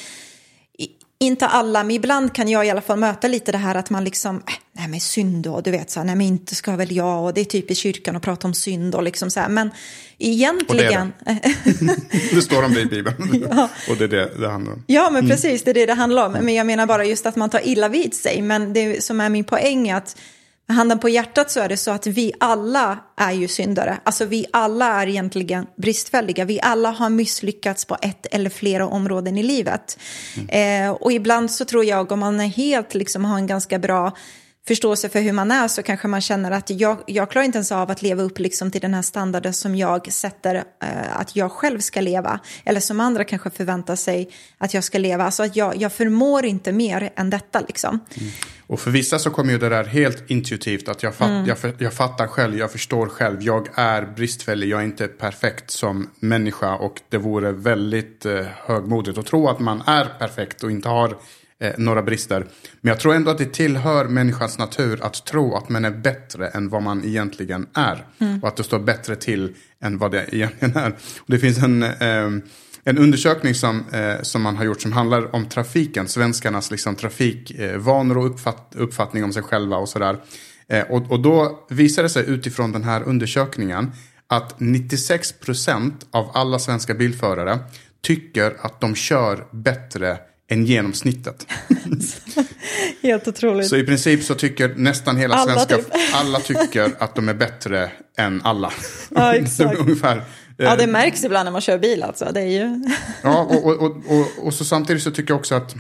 Inte 1.22 1.46
alla, 1.46 1.84
men 1.84 1.90
ibland 1.90 2.34
kan 2.34 2.48
jag 2.48 2.66
i 2.66 2.70
alla 2.70 2.80
fall 2.80 2.98
möta 2.98 3.28
lite 3.28 3.52
det 3.52 3.58
här 3.58 3.74
att 3.74 3.90
man 3.90 4.04
liksom, 4.04 4.36
äh, 4.36 4.54
nej 4.72 4.88
men 4.88 5.00
synd 5.00 5.44
då, 5.44 5.60
du 5.60 5.70
vet 5.70 5.90
så 5.90 6.00
här, 6.00 6.04
nej 6.04 6.16
men 6.16 6.26
inte 6.26 6.54
ska 6.54 6.76
väl 6.76 6.96
jag 6.96 7.24
och 7.24 7.34
det 7.34 7.40
är 7.40 7.44
typ 7.44 7.70
i 7.70 7.74
kyrkan 7.74 8.16
att 8.16 8.22
prata 8.22 8.46
om 8.46 8.54
synd 8.54 8.94
och 8.94 9.02
liksom 9.02 9.30
så 9.30 9.40
här, 9.40 9.48
men 9.48 9.70
egentligen. 10.18 11.12
Det 12.32 12.42
står 12.42 12.62
om 12.62 12.74
det 12.74 12.80
i 12.80 12.86
Bibeln. 12.86 13.44
Och 13.88 13.96
det 13.96 14.04
är 14.04 14.08
det 14.08 14.30
det 14.38 14.48
handlar 14.48 14.72
om. 14.72 14.84
Ja, 14.86 15.10
men 15.10 15.28
precis, 15.28 15.62
det 15.62 15.70
är 15.70 15.74
det 15.74 15.86
det 15.86 15.94
handlar 15.94 16.26
om. 16.26 16.32
Men 16.32 16.54
jag 16.54 16.66
menar 16.66 16.86
bara 16.86 17.04
just 17.04 17.26
att 17.26 17.36
man 17.36 17.50
tar 17.50 17.66
illa 17.66 17.88
vid 17.88 18.14
sig. 18.14 18.42
Men 18.42 18.72
det 18.72 19.04
som 19.04 19.20
är 19.20 19.28
min 19.28 19.44
poäng 19.44 19.88
är 19.88 19.96
att 19.96 20.16
handen 20.72 20.98
på 20.98 21.08
hjärtat 21.08 21.50
så 21.50 21.60
är 21.60 21.68
det 21.68 21.76
så 21.76 21.90
att 21.90 22.06
vi 22.06 22.32
alla 22.40 22.98
är 23.16 23.32
ju 23.32 23.48
syndare. 23.48 23.98
Alltså 24.04 24.24
vi 24.24 24.46
alla 24.52 25.02
är 25.02 25.06
egentligen 25.06 25.66
bristfälliga. 25.76 26.44
Vi 26.44 26.60
alla 26.60 26.90
har 26.90 27.10
misslyckats 27.10 27.84
på 27.84 27.96
ett 28.02 28.26
eller 28.30 28.50
flera 28.50 28.86
områden 28.86 29.38
i 29.38 29.42
livet. 29.42 29.98
Eh, 30.48 30.90
och 30.90 31.12
ibland 31.12 31.50
så 31.50 31.64
tror 31.64 31.84
jag 31.84 32.12
om 32.12 32.18
man 32.18 32.40
är 32.40 32.46
helt 32.46 32.94
liksom 32.94 33.24
har 33.24 33.36
en 33.36 33.46
ganska 33.46 33.78
bra 33.78 34.12
förståelse 34.68 35.08
för 35.08 35.20
hur 35.20 35.32
man 35.32 35.50
är 35.50 35.68
så 35.68 35.82
kanske 35.82 36.08
man 36.08 36.20
känner 36.20 36.50
att 36.50 36.70
jag, 36.70 36.98
jag 37.06 37.30
klarar 37.30 37.44
inte 37.46 37.58
ens 37.58 37.72
av 37.72 37.90
att 37.90 38.02
leva 38.02 38.22
upp 38.22 38.38
liksom 38.38 38.70
till 38.70 38.80
den 38.80 38.94
här 38.94 39.02
standarden 39.02 39.52
som 39.52 39.76
jag 39.76 40.12
sätter 40.12 40.54
eh, 40.54 41.16
att 41.20 41.36
jag 41.36 41.52
själv 41.52 41.78
ska 41.78 42.00
leva. 42.00 42.40
Eller 42.64 42.80
som 42.80 43.00
andra 43.00 43.24
kanske 43.24 43.50
förväntar 43.50 43.96
sig 43.96 44.30
att 44.58 44.74
jag 44.74 44.84
ska 44.84 44.98
leva. 44.98 45.24
Alltså 45.24 45.42
att 45.42 45.56
jag, 45.56 45.76
jag 45.76 45.92
förmår 45.92 46.44
inte 46.44 46.72
mer 46.72 47.12
än 47.16 47.30
detta 47.30 47.60
liksom. 47.60 48.00
Och 48.66 48.80
för 48.80 48.90
vissa 48.90 49.18
så 49.18 49.30
kommer 49.30 49.52
ju 49.52 49.58
det 49.58 49.68
där 49.68 49.84
helt 49.84 50.30
intuitivt. 50.30 50.88
Att 50.88 51.02
jag, 51.02 51.14
fatt, 51.14 51.46
jag, 51.46 51.58
för- 51.58 51.76
jag 51.78 51.92
fattar 51.94 52.26
själv, 52.26 52.58
jag 52.58 52.72
förstår 52.72 53.06
själv. 53.06 53.42
Jag 53.42 53.68
är 53.74 54.02
bristfällig, 54.02 54.68
jag 54.68 54.80
är 54.80 54.84
inte 54.84 55.08
perfekt 55.08 55.70
som 55.70 56.10
människa. 56.20 56.74
Och 56.74 57.00
det 57.08 57.18
vore 57.18 57.52
väldigt 57.52 58.26
eh, 58.26 58.40
högmodigt 58.66 59.18
att 59.18 59.26
tro 59.26 59.48
att 59.48 59.60
man 59.60 59.82
är 59.86 60.04
perfekt 60.18 60.62
och 60.64 60.70
inte 60.70 60.88
har 60.88 61.16
eh, 61.62 61.72
några 61.78 62.02
brister. 62.02 62.46
Men 62.80 62.88
jag 62.88 63.00
tror 63.00 63.14
ändå 63.14 63.30
att 63.30 63.38
det 63.38 63.52
tillhör 63.52 64.04
människans 64.04 64.58
natur 64.58 65.04
att 65.04 65.24
tro 65.24 65.56
att 65.56 65.68
man 65.68 65.84
är 65.84 65.90
bättre 65.90 66.48
än 66.48 66.68
vad 66.68 66.82
man 66.82 67.04
egentligen 67.04 67.66
är. 67.74 68.04
Och 68.42 68.48
att 68.48 68.56
det 68.56 68.64
står 68.64 68.78
bättre 68.78 69.16
till 69.16 69.54
än 69.82 69.98
vad 69.98 70.10
det 70.10 70.34
egentligen 70.34 70.76
är. 70.76 70.90
Och 71.18 71.26
det 71.26 71.38
finns 71.38 71.62
en... 71.62 71.82
ehm, 71.82 72.42
en 72.84 72.98
undersökning 72.98 73.54
som, 73.54 73.84
eh, 73.92 74.22
som 74.22 74.42
man 74.42 74.56
har 74.56 74.64
gjort 74.64 74.82
som 74.82 74.92
handlar 74.92 75.34
om 75.34 75.48
trafiken, 75.48 76.08
svenskarnas 76.08 76.70
liksom, 76.70 76.94
trafikvanor 76.94 78.18
och 78.18 78.26
uppfatt, 78.26 78.72
uppfattning 78.76 79.24
om 79.24 79.32
sig 79.32 79.42
själva 79.42 79.76
och 79.76 79.88
sådär. 79.88 80.16
Eh, 80.68 80.84
och, 80.90 81.10
och 81.10 81.20
då 81.20 81.66
visar 81.70 82.02
det 82.02 82.08
sig 82.08 82.24
utifrån 82.30 82.72
den 82.72 82.84
här 82.84 83.02
undersökningen 83.02 83.92
att 84.26 84.58
96% 84.58 85.92
av 86.10 86.30
alla 86.34 86.58
svenska 86.58 86.94
bilförare 86.94 87.58
tycker 88.00 88.56
att 88.60 88.80
de 88.80 88.94
kör 88.94 89.46
bättre 89.50 90.18
än 90.50 90.66
genomsnittet. 90.66 91.46
Helt 93.02 93.28
otroligt. 93.28 93.68
Så 93.68 93.76
i 93.76 93.84
princip 93.84 94.24
så 94.24 94.34
tycker 94.34 94.74
nästan 94.76 95.16
hela 95.16 95.34
Alla 95.34 95.52
svenska, 95.52 95.76
typ. 95.76 95.86
alla 96.14 96.40
tycker 96.40 96.92
att 96.98 97.14
de 97.14 97.28
är 97.28 97.34
bättre 97.34 97.90
än 98.18 98.40
alla. 98.44 98.72
Ja, 99.10 99.34
exakt. 99.34 99.78
Ungefär. 99.78 100.22
Ja, 100.56 100.76
det 100.76 100.86
märks 100.86 101.24
ibland 101.24 101.44
när 101.46 101.52
man 101.52 101.60
kör 101.60 101.78
bil 101.78 102.02
alltså. 102.02 102.30
Det 102.34 102.40
är 102.40 102.46
ju... 102.46 102.84
Ja, 103.22 103.40
och, 103.40 103.66
och, 103.66 103.82
och, 103.82 103.96
och, 103.96 104.46
och 104.46 104.54
så 104.54 104.64
samtidigt 104.64 105.02
så 105.02 105.10
tycker 105.10 105.30
jag 105.30 105.40
också 105.40 105.54
att 105.54 105.74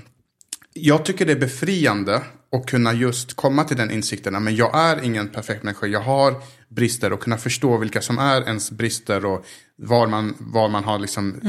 jag 0.74 1.04
tycker 1.04 1.26
det 1.26 1.32
är 1.32 1.40
befriande 1.40 2.22
att 2.52 2.66
kunna 2.66 2.92
just 2.92 3.34
komma 3.34 3.64
till 3.64 3.76
den 3.76 3.90
insikten. 3.90 4.44
Men 4.44 4.56
jag 4.56 4.78
är 4.78 5.04
ingen 5.04 5.28
perfekt 5.28 5.62
människa. 5.62 5.86
Jag 5.86 6.00
har 6.00 6.34
brister 6.68 7.12
och 7.12 7.20
kunna 7.20 7.38
förstå 7.38 7.76
vilka 7.76 8.00
som 8.00 8.18
är 8.18 8.42
ens 8.42 8.70
brister 8.70 9.24
och 9.24 9.46
var 9.76 10.06
man, 10.06 10.34
var 10.38 10.68
man 10.68 10.84
har 10.84 10.98
liksom 10.98 11.40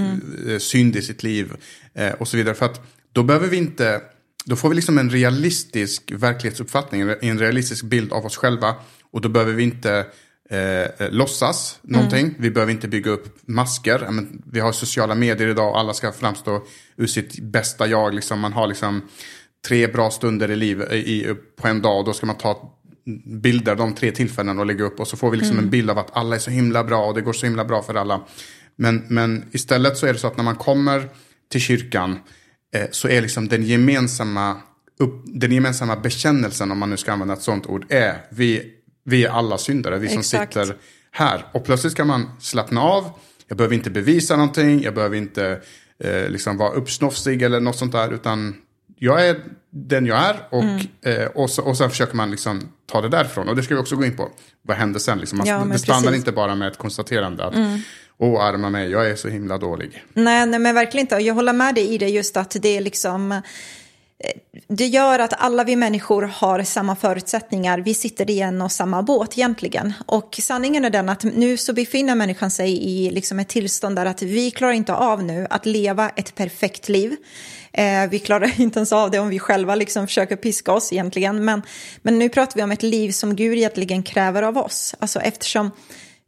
eh, 0.49 0.57
synd 0.57 0.95
i 0.95 1.01
sitt 1.01 1.23
liv 1.23 1.53
eh, 1.93 2.11
och 2.11 2.27
så 2.27 2.37
vidare. 2.37 2.55
För 2.55 2.65
att 2.65 2.81
då 3.13 3.23
behöver 3.23 3.47
vi 3.47 3.57
inte, 3.57 4.01
då 4.45 4.55
får 4.55 4.69
vi 4.69 4.75
liksom 4.75 4.97
en 4.97 5.09
realistisk 5.09 6.11
verklighetsuppfattning, 6.11 7.01
en 7.21 7.39
realistisk 7.39 7.83
bild 7.85 8.13
av 8.13 8.25
oss 8.25 8.37
själva. 8.37 8.75
Och 9.11 9.21
då 9.21 9.29
behöver 9.29 9.53
vi 9.53 9.63
inte 9.63 10.05
eh, 10.49 11.09
låtsas 11.09 11.79
någonting. 11.81 12.35
Vi 12.39 12.51
behöver 12.51 12.73
inte 12.73 12.87
bygga 12.87 13.11
upp 13.11 13.47
masker. 13.47 14.07
Men 14.09 14.43
vi 14.51 14.59
har 14.59 14.71
sociala 14.71 15.15
medier 15.15 15.47
idag 15.47 15.69
och 15.69 15.79
alla 15.79 15.93
ska 15.93 16.11
framstå 16.11 16.63
ur 16.95 17.07
sitt 17.07 17.39
bästa 17.39 17.87
jag. 17.87 18.13
Liksom. 18.13 18.39
Man 18.39 18.53
har 18.53 18.67
liksom 18.67 19.01
tre 19.67 19.87
bra 19.87 20.09
stunder 20.09 20.51
i 20.51 20.55
liv 20.55 20.81
i, 20.81 21.35
på 21.61 21.67
en 21.67 21.81
dag 21.81 21.99
och 21.99 22.05
då 22.05 22.13
ska 22.13 22.25
man 22.25 22.37
ta 22.37 22.79
bilder 23.25 23.75
de 23.75 23.95
tre 23.95 24.11
tillfällena 24.11 24.61
och 24.61 24.67
lägga 24.67 24.83
upp 24.83 24.99
och 24.99 25.07
så 25.07 25.17
får 25.17 25.31
vi 25.31 25.37
liksom 25.37 25.59
en 25.59 25.69
bild 25.69 25.89
av 25.89 25.97
att 25.97 26.17
alla 26.17 26.35
är 26.35 26.39
så 26.39 26.51
himla 26.51 26.83
bra 26.83 27.05
och 27.05 27.13
det 27.13 27.21
går 27.21 27.33
så 27.33 27.45
himla 27.45 27.65
bra 27.65 27.81
för 27.83 27.95
alla. 27.95 28.21
Men, 28.75 29.05
men 29.09 29.45
istället 29.51 29.97
så 29.97 30.07
är 30.07 30.13
det 30.13 30.19
så 30.19 30.27
att 30.27 30.37
när 30.37 30.43
man 30.43 30.55
kommer 30.55 31.09
till 31.51 31.61
kyrkan 31.61 32.11
eh, 32.11 32.17
så 32.91 33.07
är 33.07 33.21
liksom 33.21 33.47
den 33.47 33.63
gemensamma, 33.63 34.57
upp, 34.99 35.23
den 35.25 35.51
gemensamma 35.51 35.95
bekännelsen, 35.95 36.71
om 36.71 36.77
man 36.77 36.89
nu 36.89 36.97
ska 36.97 37.11
använda 37.11 37.33
ett 37.33 37.41
sånt 37.41 37.65
ord, 37.65 37.85
är 37.89 38.25
vi, 38.29 38.73
vi 39.05 39.25
är 39.25 39.29
alla 39.29 39.57
syndare, 39.57 39.99
vi 39.99 40.09
som 40.09 40.19
Exakt. 40.19 40.53
sitter 40.53 40.75
här. 41.11 41.45
Och 41.51 41.65
plötsligt 41.65 41.93
ska 41.93 42.05
man 42.05 42.31
slappna 42.39 42.81
av, 42.81 43.11
jag 43.47 43.57
behöver 43.57 43.75
inte 43.75 43.89
bevisa 43.89 44.35
någonting, 44.35 44.81
jag 44.81 44.93
behöver 44.93 45.17
inte 45.17 45.61
eh, 46.03 46.29
liksom 46.29 46.57
vara 46.57 46.73
uppsnofsig 46.73 47.41
eller 47.41 47.59
något 47.59 47.77
sånt 47.77 47.91
där, 47.91 48.13
utan 48.13 48.55
jag 48.97 49.27
är 49.27 49.39
den 49.69 50.05
jag 50.05 50.17
är 50.17 50.35
och, 50.49 50.63
mm. 50.63 50.87
eh, 51.01 51.25
och, 51.25 51.49
så, 51.49 51.63
och 51.63 51.77
sen 51.77 51.89
försöker 51.89 52.15
man 52.15 52.31
liksom 52.31 52.61
ta 52.91 53.01
det 53.01 53.09
därifrån. 53.09 53.49
Och 53.49 53.55
det 53.55 53.63
ska 53.63 53.75
vi 53.75 53.81
också 53.81 53.95
gå 53.95 54.05
in 54.05 54.15
på. 54.15 54.29
Vad 54.61 54.77
händer 54.77 54.99
sen? 54.99 55.17
Liksom. 55.17 55.37
Man, 55.37 55.47
ja, 55.47 55.65
det 55.71 55.79
stannar 55.79 56.01
precis. 56.01 56.17
inte 56.17 56.31
bara 56.31 56.55
med 56.55 56.67
ett 56.67 56.77
konstaterande 56.77 57.45
att 57.45 57.55
mm. 57.55 57.79
Åh, 58.17 58.43
arma 58.43 58.69
mig, 58.69 58.91
jag 58.91 59.09
är 59.09 59.15
så 59.15 59.29
himla 59.29 59.57
dålig. 59.57 60.03
Nej, 60.13 60.45
nej, 60.45 60.59
men 60.59 60.75
verkligen 60.75 61.03
inte. 61.03 61.15
Jag 61.15 61.33
håller 61.33 61.53
med 61.53 61.75
dig 61.75 61.93
i 61.93 61.97
det 61.97 62.09
just 62.09 62.37
att 62.37 62.55
det 62.61 62.77
är 62.77 62.81
liksom 62.81 63.31
eh, 63.31 63.39
det 64.67 64.85
gör 64.85 65.19
att 65.19 65.33
alla 65.37 65.63
vi 65.63 65.75
människor 65.75 66.21
har 66.21 66.63
samma 66.63 66.95
förutsättningar. 66.95 67.79
Vi 67.79 67.93
sitter 67.93 68.29
i 68.29 68.39
en 68.39 68.61
och 68.61 68.71
samma 68.71 69.03
båt 69.03 69.37
egentligen. 69.37 69.93
Och 70.05 70.39
sanningen 70.41 70.85
är 70.85 70.89
den 70.89 71.09
att 71.09 71.23
nu 71.23 71.57
så 71.57 71.73
befinner 71.73 72.15
människan 72.15 72.51
sig 72.51 72.83
i 72.83 73.11
liksom 73.11 73.39
ett 73.39 73.49
tillstånd 73.49 73.95
där 73.95 74.05
att 74.05 74.21
vi 74.21 74.51
klarar 74.51 74.73
inte 74.73 74.93
av 74.93 75.23
nu 75.23 75.47
att 75.49 75.65
leva 75.65 76.09
ett 76.09 76.35
perfekt 76.35 76.89
liv. 76.89 77.15
Eh, 77.71 78.09
vi 78.09 78.19
klarar 78.19 78.59
inte 78.61 78.79
ens 78.79 78.93
av 78.93 79.11
det 79.11 79.19
om 79.19 79.29
vi 79.29 79.39
själva 79.39 79.75
liksom 79.75 80.07
försöker 80.07 80.35
piska 80.35 80.71
oss 80.71 80.93
egentligen. 80.93 81.45
Men, 81.45 81.61
men 82.01 82.19
nu 82.19 82.29
pratar 82.29 82.55
vi 82.55 82.63
om 82.63 82.71
ett 82.71 82.83
liv 82.83 83.11
som 83.11 83.35
Gud 83.35 83.57
egentligen 83.57 84.03
kräver 84.03 84.43
av 84.43 84.57
oss. 84.57 84.95
Alltså 84.99 85.19
eftersom 85.19 85.71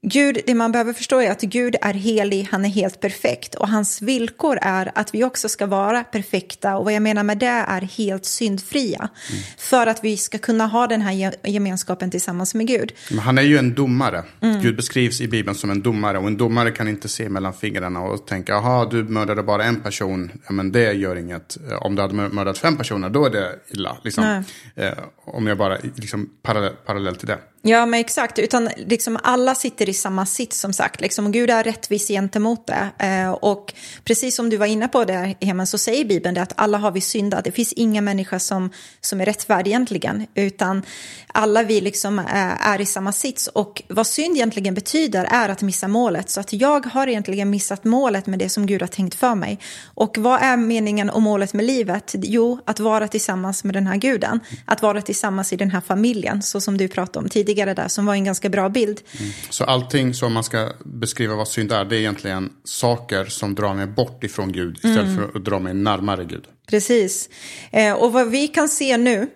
Gud, 0.08 0.40
det 0.46 0.56
man 0.56 0.72
behöver 0.72 0.94
förstå 0.94 1.22
är 1.22 1.32
att 1.32 1.42
Gud 1.42 1.76
är 1.82 1.94
helig, 1.94 2.48
han 2.52 2.66
är 2.66 2.70
helt 2.70 3.00
perfekt 3.00 3.56
och 3.56 3.70
hans 3.70 4.02
villkor 4.02 4.60
är 4.62 4.92
att 4.96 5.14
vi 5.14 5.24
också 5.24 5.50
ska 5.50 5.66
vara 5.66 6.04
perfekta 6.04 6.78
och 6.78 6.86
vad 6.86 6.94
jag 6.94 7.02
menar 7.02 7.24
med 7.24 7.38
det 7.38 7.46
är 7.46 7.82
helt 7.82 8.26
syndfria 8.26 9.10
mm. 9.30 9.44
för 9.58 9.88
att 9.88 10.04
vi 10.04 10.18
ska 10.18 10.38
kunna 10.38 10.68
ha 10.68 10.88
den 10.88 11.02
här 11.02 11.34
gemenskapen 11.44 12.12
tillsammans 12.12 12.56
med 12.56 12.68
Gud. 12.68 12.94
Men 13.10 13.20
han 13.20 13.38
är 13.38 13.42
ju 13.42 13.58
en 13.58 13.74
domare. 13.74 14.24
Mm. 14.42 14.62
Gud 14.62 14.76
beskrivs 14.76 15.22
i 15.22 15.28
Bibeln 15.28 15.58
som 15.58 15.70
en 15.70 15.82
domare 15.82 16.18
och 16.18 16.28
en 16.28 16.38
domare 16.38 16.72
kan 16.72 16.88
inte 16.88 17.08
se 17.08 17.30
mellan 17.30 17.54
fingrarna 17.54 18.02
och 18.02 18.28
tänka, 18.28 18.54
jaha, 18.54 18.86
du 18.86 19.04
mördade 19.04 19.44
bara 19.44 19.64
en 19.64 19.82
person, 19.82 20.32
ja 20.48 20.54
men 20.54 20.72
det 20.72 20.94
gör 20.94 21.16
inget. 21.16 21.58
Om 21.82 21.96
du 21.96 22.02
hade 22.02 22.14
mördat 22.14 22.58
fem 22.58 22.78
personer, 22.78 23.10
då 23.10 23.26
är 23.26 23.30
det 23.30 23.56
illa. 23.68 23.98
Liksom. 24.04 24.44
Eh, 24.76 24.92
om 25.26 25.48
jag 25.48 25.58
bara, 25.58 25.78
liksom 25.96 26.30
parallell, 26.44 26.74
parallell 26.86 27.16
till 27.16 27.28
det. 27.28 27.40
Ja, 27.68 27.86
men 27.86 28.00
exakt. 28.00 28.40
Utan 28.40 28.70
liksom 28.78 29.18
alla 29.24 29.56
sitter 29.56 29.90
i 29.90 29.94
samma 30.02 30.26
sits 30.26 30.60
som 30.60 30.74
sagt. 30.74 31.02
Liksom, 31.02 31.32
Gud 31.32 31.50
är 31.50 31.64
rättvis 31.64 32.08
gentemot 32.08 32.68
det. 32.68 33.06
Eh, 33.06 33.32
och 33.32 33.74
precis 34.04 34.36
som 34.36 34.50
du 34.50 34.58
var 34.58 34.66
inne 34.66 34.88
på 34.88 35.06
det, 35.06 35.36
Hemen, 35.42 35.68
så 35.68 35.78
säger 35.78 36.06
Bibeln 36.06 36.36
det 36.36 36.42
att 36.42 36.54
alla 36.56 36.78
har 36.78 36.92
vi 36.92 37.02
syndat. 37.02 37.44
Det 37.44 37.52
finns 37.52 37.74
inga 37.74 38.02
människa 38.02 38.40
som, 38.40 38.70
som 39.02 39.22
är 39.22 39.26
rättfärdig 39.26 39.72
egentligen. 39.72 40.28
Utan 40.36 40.84
alla 41.28 41.64
vi 41.64 41.82
liksom 41.82 42.20
är, 42.20 42.56
är 42.60 42.82
i 42.82 42.86
samma 42.86 43.12
sits. 43.12 43.48
Och 43.48 43.84
vad 43.88 44.08
synd 44.08 44.36
egentligen 44.36 44.74
betyder 44.74 45.24
är 45.24 45.50
att 45.50 45.62
missa 45.62 45.88
målet. 45.88 46.30
Så 46.30 46.40
att 46.40 46.54
jag 46.54 46.86
har 46.86 47.08
egentligen 47.08 47.50
missat 47.50 47.84
målet 47.84 48.28
med 48.28 48.40
det 48.40 48.50
som 48.50 48.66
Gud 48.66 48.82
har 48.82 48.88
tänkt 48.88 49.16
för 49.16 49.36
mig. 49.36 49.60
Och 49.84 50.18
vad 50.18 50.42
är 50.42 50.58
meningen 50.58 51.10
och 51.10 51.22
målet 51.22 51.54
med 51.54 51.66
livet? 51.66 52.16
Jo, 52.18 52.60
att 52.66 52.80
vara 52.80 53.08
tillsammans 53.08 53.64
med 53.64 53.74
den 53.76 53.88
här 53.88 53.96
guden. 53.96 54.40
Att 54.66 54.82
vara 54.82 55.02
tillsammans 55.02 55.54
i 55.54 55.56
den 55.56 55.72
här 55.72 55.82
familjen, 55.82 56.42
så 56.42 56.62
som 56.62 56.78
du 56.78 56.88
pratade 56.88 57.24
om 57.24 57.30
tidigare 57.30 57.74
där 57.74 57.88
som 57.88 58.06
var 58.06 58.14
en 58.14 58.24
ganska 58.24 58.50
bra 58.50 58.70
bild. 58.70 59.02
Mm. 59.20 59.32
Så 59.50 59.64
allting 59.86 60.14
som 60.14 60.34
man 60.34 60.44
ska 60.44 60.72
beskriva 60.86 61.36
vad 61.36 61.48
synd 61.48 61.72
är, 61.72 61.86
det 61.86 61.96
är 61.96 62.00
egentligen 62.00 62.50
saker 62.64 63.26
som 63.26 63.56
drar 63.56 63.74
mig 63.74 63.88
bort 63.88 64.24
ifrån 64.24 64.52
Gud 64.52 64.76
istället 64.76 65.00
mm. 65.00 65.16
för 65.16 65.38
att 65.38 65.46
dra 65.46 65.60
mig 65.60 65.74
närmare 65.74 66.26
Gud. 66.26 66.44
Precis. 66.68 67.30
Eh, 67.72 67.94
och 67.94 68.14
vad 68.14 68.30
vi 68.30 68.48
kan 68.48 68.70
se 68.70 68.98
nu, 68.98 69.28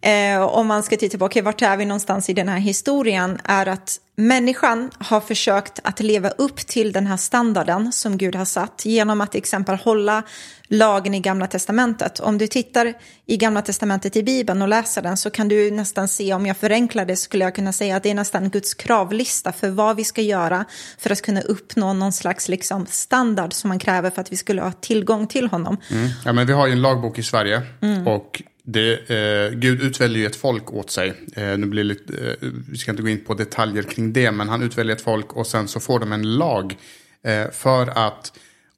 eh, 0.00 0.42
om 0.42 0.66
man 0.66 0.82
ska 0.82 0.96
titta 0.96 1.18
på, 1.18 1.24
okay, 1.24 1.42
vart 1.42 1.62
är 1.62 1.76
vi 1.76 1.84
någonstans 1.84 2.30
i 2.30 2.32
den 2.32 2.48
här 2.48 2.58
historien, 2.58 3.38
är 3.44 3.66
att 3.66 4.00
Människan 4.20 4.90
har 4.98 5.20
försökt 5.20 5.80
att 5.84 6.00
leva 6.00 6.28
upp 6.28 6.56
till 6.56 6.92
den 6.92 7.06
här 7.06 7.16
standarden 7.16 7.92
som 7.92 8.18
Gud 8.18 8.34
har 8.34 8.44
satt 8.44 8.82
genom 8.84 9.20
att 9.20 9.32
till 9.32 9.38
exempel 9.38 9.76
hålla 9.76 10.22
lagen 10.68 11.14
i 11.14 11.20
Gamla 11.20 11.46
Testamentet. 11.46 12.20
Om 12.20 12.38
du 12.38 12.46
tittar 12.46 12.94
i 13.26 13.36
Gamla 13.36 13.62
Testamentet 13.62 14.16
i 14.16 14.22
Bibeln 14.22 14.62
och 14.62 14.68
läser 14.68 15.02
den 15.02 15.16
så 15.16 15.30
kan 15.30 15.48
du 15.48 15.70
nästan 15.70 16.08
se, 16.08 16.34
om 16.34 16.46
jag 16.46 16.56
förenklar 16.56 17.04
det 17.04 17.16
skulle 17.16 17.44
jag 17.44 17.54
kunna 17.54 17.72
säga 17.72 17.96
att 17.96 18.02
det 18.02 18.10
är 18.10 18.14
nästan 18.14 18.50
Guds 18.50 18.74
kravlista 18.74 19.52
för 19.52 19.70
vad 19.70 19.96
vi 19.96 20.04
ska 20.04 20.22
göra 20.22 20.64
för 20.98 21.10
att 21.10 21.22
kunna 21.22 21.40
uppnå 21.40 21.92
någon 21.92 22.12
slags 22.12 22.48
liksom 22.48 22.86
standard 22.86 23.52
som 23.52 23.68
man 23.68 23.78
kräver 23.78 24.10
för 24.10 24.20
att 24.20 24.32
vi 24.32 24.36
skulle 24.36 24.62
ha 24.62 24.72
tillgång 24.72 25.26
till 25.26 25.48
honom. 25.48 25.76
Mm. 25.90 26.08
Ja, 26.24 26.32
men 26.32 26.46
vi 26.46 26.52
har 26.52 26.66
ju 26.66 26.72
en 26.72 26.82
lagbok 26.82 27.18
i 27.18 27.22
Sverige 27.22 27.62
mm. 27.80 28.06
och 28.06 28.42
det, 28.72 29.10
eh, 29.10 29.58
Gud 29.58 29.82
utväljer 29.82 30.18
ju 30.18 30.26
ett 30.26 30.36
folk 30.36 30.72
åt 30.72 30.90
sig. 30.90 31.14
Eh, 31.36 31.58
nu 31.58 31.66
blir 31.66 31.84
lite, 31.84 32.36
eh, 32.40 32.48
vi 32.70 32.78
ska 32.78 32.90
inte 32.90 33.02
gå 33.02 33.08
in 33.08 33.24
på 33.24 33.34
detaljer 33.34 33.82
kring 33.82 34.12
det, 34.12 34.32
men 34.32 34.48
han 34.48 34.62
utväljer 34.62 34.96
ett 34.96 35.02
folk 35.02 35.32
och 35.32 35.46
sen 35.46 35.68
så 35.68 35.80
får 35.80 36.00
de 36.00 36.12
en 36.12 36.36
lag. 36.36 36.76
Eh, 37.24 37.50
för 37.50 37.86
att 37.86 38.32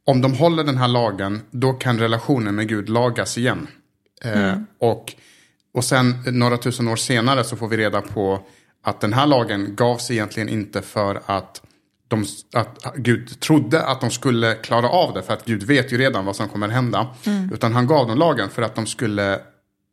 om 0.04 0.20
de 0.20 0.34
håller 0.34 0.64
den 0.64 0.76
här 0.76 0.88
lagen, 0.88 1.40
då 1.50 1.72
kan 1.72 1.98
relationen 1.98 2.54
med 2.54 2.68
Gud 2.68 2.88
lagas 2.88 3.38
igen. 3.38 3.66
Eh, 4.24 4.48
mm. 4.48 4.66
och, 4.78 5.14
och 5.74 5.84
sen 5.84 6.14
några 6.26 6.56
tusen 6.56 6.88
år 6.88 6.96
senare 6.96 7.44
så 7.44 7.56
får 7.56 7.68
vi 7.68 7.76
reda 7.76 8.00
på 8.00 8.46
att 8.82 9.00
den 9.00 9.12
här 9.12 9.26
lagen 9.26 9.74
gavs 9.76 10.10
egentligen 10.10 10.48
inte 10.48 10.82
för 10.82 11.22
att, 11.26 11.62
de, 12.08 12.24
att 12.54 12.94
Gud 12.96 13.40
trodde 13.40 13.82
att 13.82 14.00
de 14.00 14.10
skulle 14.10 14.54
klara 14.54 14.88
av 14.88 15.14
det, 15.14 15.22
för 15.22 15.32
att 15.32 15.44
Gud 15.44 15.62
vet 15.62 15.92
ju 15.92 15.98
redan 15.98 16.24
vad 16.24 16.36
som 16.36 16.48
kommer 16.48 16.68
hända. 16.68 17.06
Mm. 17.26 17.50
Utan 17.52 17.72
han 17.72 17.86
gav 17.86 18.08
dem 18.08 18.18
lagen 18.18 18.48
för 18.48 18.62
att 18.62 18.74
de 18.74 18.86
skulle 18.86 19.40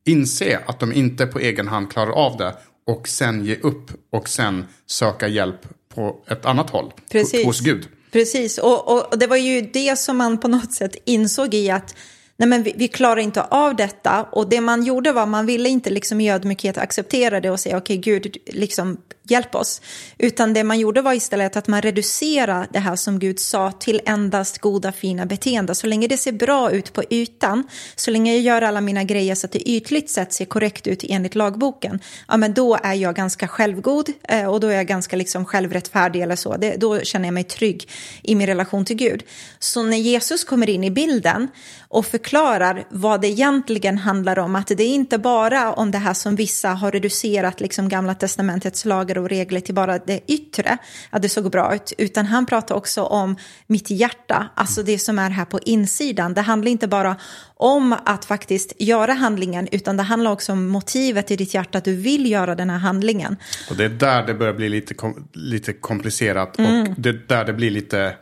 inse 0.08 0.60
att 0.65 0.80
de 0.80 0.93
inte 0.93 1.26
på 1.26 1.39
egen 1.39 1.67
hand 1.67 1.91
klarar 1.91 2.12
av 2.12 2.38
det 2.38 2.56
och 2.88 3.08
sen 3.08 3.46
ge 3.46 3.56
upp 3.56 3.91
och 4.12 4.30
sen 4.30 4.65
söka 4.86 5.28
hjälp 5.28 5.62
på 5.96 6.15
ett 6.28 6.46
annat 6.46 6.70
håll, 6.70 6.93
Precis. 7.12 7.46
hos 7.46 7.60
Gud. 7.60 7.88
Precis, 8.12 8.58
och, 8.58 8.91
och, 8.91 9.20
det 9.20 9.28
var 9.28 9.38
ju 9.38 9.62
det 9.62 10.00
som 10.00 10.17
man 10.17 10.38
på 10.38 10.48
något 10.48 10.74
sätt 10.74 10.96
insåg 11.06 11.54
i 11.54 11.70
att 11.70 11.96
nej 12.38 12.50
men 12.50 12.63
vi, 12.63 12.74
vi, 12.78 12.88
klarar 12.88 13.22
inte 13.22 13.41
av 13.41 13.76
detta. 13.76 14.24
Och 14.32 14.50
det 14.50 14.62
man 14.62 14.84
gjorde 14.84 15.12
var 15.12 15.26
man 15.26 15.46
ville 15.46 15.70
inte 15.70 15.89
liksom 15.89 16.22
i 16.22 16.32
ödmjukhet 16.32 16.78
acceptera 16.78 17.41
det 17.41 17.50
och 17.50 17.60
säga 17.60 17.78
okej 17.78 18.00
okay, 18.00 18.13
Gud, 18.13 18.38
liksom 18.46 18.98
hjälp 19.32 19.56
oss. 19.56 19.82
Utan 20.18 20.54
det 20.54 20.63
man 20.63 20.80
gjorde 20.80 21.02
var 21.02 21.13
istället 21.13 21.58
att 21.58 21.68
man 21.68 21.82
reducerade 21.82 22.68
det 22.74 22.80
här 22.80 22.96
som 22.96 23.20
Gud 23.20 23.40
sa 23.40 23.72
till 23.72 24.02
endast 24.06 24.58
goda 24.58 24.92
fina 24.92 25.26
beteenden. 25.26 25.76
Så 25.76 25.88
länge 25.88 26.08
det 26.08 26.18
ser 26.18 26.32
bra 26.32 26.72
ut 26.72 26.94
på 26.94 27.04
ytan, 27.10 27.68
så 27.96 28.12
länge 28.12 28.34
jag 28.34 28.42
gör 28.42 28.62
alla 28.62 28.82
mina 28.82 29.04
grejer 29.04 29.36
så 29.36 29.46
att 29.46 29.52
det 29.52 29.70
ytligt 29.70 30.10
sett 30.10 30.34
ser 30.34 30.46
korrekt 30.46 30.88
ut 30.88 31.04
enligt 31.10 31.36
lagboken, 31.36 32.00
ja 32.28 32.38
men 32.38 32.54
då 32.54 32.78
är 32.84 32.94
jag 32.94 33.16
ganska 33.16 33.48
självgod 33.48 34.10
eh, 34.24 34.48
och 34.48 34.60
då 34.60 34.68
är 34.68 34.76
jag 34.76 34.88
ganska 34.88 35.16
liksom 35.16 35.46
självrättfärdig 35.46 36.22
eller 36.22 36.36
så. 36.36 36.58
Det, 36.58 36.76
då 36.76 37.00
känner 37.00 37.28
jag 37.28 37.34
mig 37.34 37.44
trygg 37.44 37.90
i 38.24 38.36
min 38.36 38.48
relation 38.48 38.86
till 38.86 38.96
Gud. 38.96 39.24
Så 39.60 39.84
när 39.84 39.98
Jesus 39.98 40.44
kommer 40.44 40.70
in 40.70 40.84
i 40.84 40.92
bilden 40.92 41.48
och 41.90 42.06
förklarar 42.06 42.88
vad 42.90 43.22
det 43.22 43.28
egentligen 43.28 43.98
handlar 43.98 44.40
om, 44.40 44.56
att 44.56 44.68
det 44.68 44.84
är 44.84 44.96
inte 44.96 45.18
bara 45.18 45.74
om 45.74 45.92
det 45.92 45.98
här 45.98 46.13
som 46.13 46.36
vissa 46.36 46.70
har 46.70 46.92
reducerat 46.92 47.60
liksom 47.60 47.90
gamla 47.90 48.16
testamentets 48.16 48.86
lagar 48.86 49.16
lagar 49.17 49.23
och 49.23 49.30
regler 49.30 49.62
till 49.62 49.75
bara 49.75 49.99
det 49.99 50.21
yttre, 50.27 50.77
att 51.12 51.21
det 51.21 51.30
såg 51.30 51.51
bra 51.51 51.75
ut, 51.75 51.93
utan 51.97 52.25
han 52.25 52.45
pratar 52.45 52.75
också 52.75 53.03
om 53.03 53.36
mitt 53.67 53.89
hjärta, 53.89 54.49
alltså 54.56 54.84
det 54.84 54.99
som 54.99 55.19
är 55.19 55.30
här 55.30 55.45
på 55.45 55.60
insidan. 55.65 56.34
Det 56.34 56.41
handlar 56.41 56.71
inte 56.71 56.88
bara 56.88 57.15
om 57.60 57.95
att 58.06 58.25
faktiskt 58.25 58.73
göra 58.80 59.13
handlingen, 59.13 59.67
utan 59.71 59.97
det 59.97 60.03
handlar 60.03 60.32
också 60.32 60.51
om 60.51 60.67
motivet 60.67 61.32
i 61.32 61.36
ditt 61.36 61.53
hjärta, 61.53 61.77
att 61.77 61.86
du 61.86 61.95
vill 61.95 62.32
göra 62.32 62.56
den 62.56 62.69
här 62.69 62.80
handlingen. 62.80 63.38
Och 63.69 63.77
det 63.77 63.86
är 63.86 63.89
där 63.89 64.27
det 64.27 64.34
börjar 64.34 64.53
bli 64.53 64.69
lite, 64.69 64.93
kom 64.93 65.27
lite 65.34 65.73
komplicerat 65.73 66.60
mm. 66.60 66.82
och 66.82 66.95
det 66.97 67.10
är 67.10 67.21
där 67.27 67.45
det 67.45 67.53
blir 67.53 67.71
lite 67.71 68.15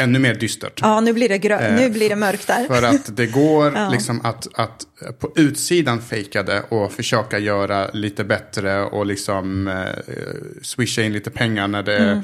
ännu 0.00 0.18
mer 0.18 0.34
dystert. 0.34 0.78
Ja, 0.82 1.00
nu 1.00 1.12
blir 1.12 1.28
det, 1.28 1.38
grö- 1.38 1.68
eh, 1.68 1.74
nu 1.74 1.90
blir 1.90 2.08
det 2.08 2.16
mörkt 2.16 2.46
där. 2.46 2.66
För 2.66 2.82
att 2.82 3.16
det 3.16 3.26
går 3.26 3.72
ja. 3.76 3.88
liksom 3.90 4.20
att, 4.24 4.48
att 4.54 4.86
på 5.18 5.32
utsidan 5.36 6.02
fejka 6.02 6.42
det 6.42 6.62
och 6.68 6.92
försöka 6.92 7.38
göra 7.38 7.90
lite 7.92 8.24
bättre 8.24 8.84
och 8.84 9.06
liksom 9.06 9.68
eh, 9.68 10.14
swisha 10.62 11.02
in 11.02 11.12
lite 11.12 11.30
pengar 11.30 11.68
när 11.68 11.82
det 11.82 11.98
mm. 11.98 12.22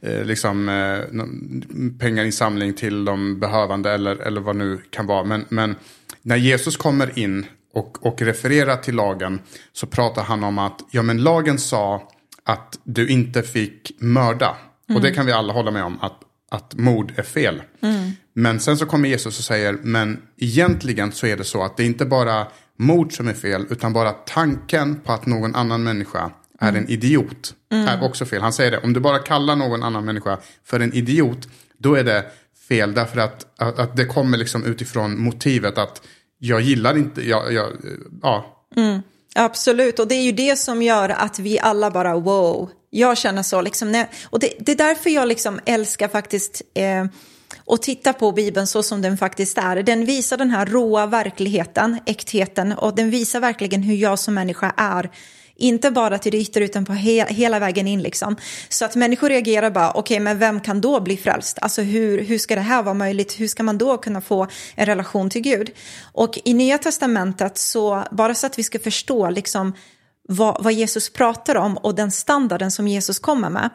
är 0.00 0.18
eh, 0.18 0.24
liksom, 0.24 0.68
eh, 0.68 1.98
pengarinsamling 1.98 2.74
till 2.74 3.04
de 3.04 3.40
behövande 3.40 3.92
eller, 3.92 4.16
eller 4.16 4.40
vad 4.40 4.56
nu 4.56 4.78
kan 4.90 5.06
vara. 5.06 5.24
Men, 5.24 5.44
men 5.48 5.76
när 6.22 6.36
Jesus 6.36 6.76
kommer 6.76 7.18
in 7.18 7.46
och, 7.74 8.06
och 8.06 8.22
refererar 8.22 8.76
till 8.76 8.94
lagen 8.94 9.40
så 9.72 9.86
pratar 9.86 10.22
han 10.22 10.44
om 10.44 10.58
att 10.58 10.80
ja, 10.90 11.02
men 11.02 11.22
lagen 11.22 11.58
sa 11.58 12.08
att 12.44 12.78
du 12.84 13.08
inte 13.08 13.42
fick 13.42 13.92
mörda. 13.98 14.56
Mm. 14.88 14.96
Och 14.96 15.02
det 15.02 15.08
mm. 15.08 15.16
kan 15.16 15.26
vi 15.26 15.32
alla 15.32 15.52
hålla 15.52 15.70
med 15.70 15.84
om. 15.84 15.98
Att 16.00 16.20
att 16.50 16.74
mord 16.74 17.12
är 17.16 17.22
fel. 17.22 17.62
Mm. 17.80 18.10
Men 18.32 18.60
sen 18.60 18.76
så 18.76 18.86
kommer 18.86 19.08
Jesus 19.08 19.38
och 19.38 19.44
säger, 19.44 19.78
men 19.82 20.22
egentligen 20.36 21.12
så 21.12 21.26
är 21.26 21.36
det 21.36 21.44
så 21.44 21.62
att 21.62 21.76
det 21.76 21.82
är 21.82 21.86
inte 21.86 22.04
bara 22.04 22.46
mord 22.76 23.16
som 23.16 23.28
är 23.28 23.34
fel, 23.34 23.66
utan 23.70 23.92
bara 23.92 24.10
tanken 24.10 25.00
på 25.00 25.12
att 25.12 25.26
någon 25.26 25.54
annan 25.54 25.82
människa 25.82 26.30
är 26.60 26.68
mm. 26.68 26.82
en 26.82 26.90
idiot 26.90 27.54
mm. 27.72 27.88
är 27.88 28.04
också 28.04 28.24
fel. 28.24 28.42
Han 28.42 28.52
säger 28.52 28.70
det, 28.70 28.78
om 28.78 28.92
du 28.92 29.00
bara 29.00 29.18
kallar 29.18 29.56
någon 29.56 29.82
annan 29.82 30.04
människa 30.04 30.38
för 30.64 30.80
en 30.80 30.92
idiot, 30.92 31.48
då 31.78 31.94
är 31.94 32.04
det 32.04 32.24
fel. 32.68 32.94
Därför 32.94 33.20
att, 33.20 33.46
att, 33.60 33.78
att 33.78 33.96
det 33.96 34.04
kommer 34.04 34.38
liksom 34.38 34.64
utifrån 34.64 35.20
motivet 35.20 35.78
att 35.78 36.02
jag 36.38 36.60
gillar 36.60 36.96
inte, 36.96 37.28
jag, 37.28 37.52
jag, 37.52 37.72
ja. 38.22 38.66
Mm. 38.76 39.02
Absolut, 39.34 39.98
och 39.98 40.08
det 40.08 40.14
är 40.14 40.22
ju 40.22 40.32
det 40.32 40.58
som 40.58 40.82
gör 40.82 41.08
att 41.08 41.38
vi 41.38 41.58
alla 41.58 41.90
bara 41.90 42.16
wow, 42.16 42.70
jag 42.90 43.18
känner 43.18 43.42
så. 43.42 43.60
Liksom, 43.60 43.92
när, 43.92 44.06
och 44.24 44.38
det, 44.38 44.52
det, 44.58 44.72
är 44.72 44.76
därför 44.76 45.10
jag 45.10 45.28
liksom 45.28 45.60
älskar 45.66 46.08
faktiskt 46.08 46.62
eh, 46.74 47.04
att 47.66 47.82
titta 47.82 48.12
på 48.12 48.32
Bibeln 48.32 48.66
så 48.66 48.82
som 48.82 49.02
den 49.02 49.16
faktiskt 49.16 49.58
är. 49.58 49.82
Den 49.82 50.04
visar 50.04 50.36
den 50.36 50.50
här 50.50 50.66
råa 50.66 51.06
verkligheten, 51.06 51.98
äktheten 52.06 52.72
och 52.72 52.94
den 52.94 53.10
visar 53.10 53.40
verkligen 53.40 53.82
hur 53.82 53.94
jag 53.94 54.18
som 54.18 54.34
människa 54.34 54.72
är. 54.76 55.10
Inte 55.56 55.90
bara 55.90 56.18
till 56.18 56.32
det 56.32 56.38
yttre 56.38 56.64
utan 56.64 56.84
på 56.84 56.92
he 56.92 57.26
hela 57.28 57.58
vägen 57.58 57.86
in 57.86 58.02
liksom. 58.02 58.36
Så 58.68 58.84
att 58.84 58.94
människor 58.94 59.28
reagerar 59.28 59.70
bara, 59.70 59.90
okej 59.90 60.00
okay, 60.00 60.20
men 60.20 60.38
vem 60.38 60.60
kan 60.60 60.80
då 60.80 61.00
bli 61.00 61.16
frälst? 61.16 61.58
Alltså 61.60 61.82
hur, 61.82 62.24
hur 62.24 62.38
ska 62.38 62.54
det 62.54 62.60
här 62.60 62.82
vara 62.82 62.94
möjligt? 62.94 63.40
Hur 63.40 63.48
ska 63.48 63.62
man 63.62 63.78
då 63.78 63.98
kunna 63.98 64.20
få 64.20 64.46
en 64.74 64.86
relation 64.86 65.30
till 65.30 65.42
Gud? 65.42 65.70
Och 66.12 66.38
i 66.44 66.54
Nya 66.54 66.78
Testamentet 66.78 67.58
så, 67.58 68.04
bara 68.10 68.34
så 68.34 68.46
att 68.46 68.58
vi 68.58 68.62
ska 68.62 68.78
förstå 68.78 69.30
liksom 69.30 69.72
vad, 70.32 70.64
vad, 70.64 70.72
Jesus 70.72 71.10
pratar 71.10 71.54
om 71.54 71.76
och 71.76 71.94
den 71.94 72.10
standarden 72.10 72.70
som 72.70 72.88
Jesus 72.88 73.18
kommer 73.18 73.50
med. 73.50 73.70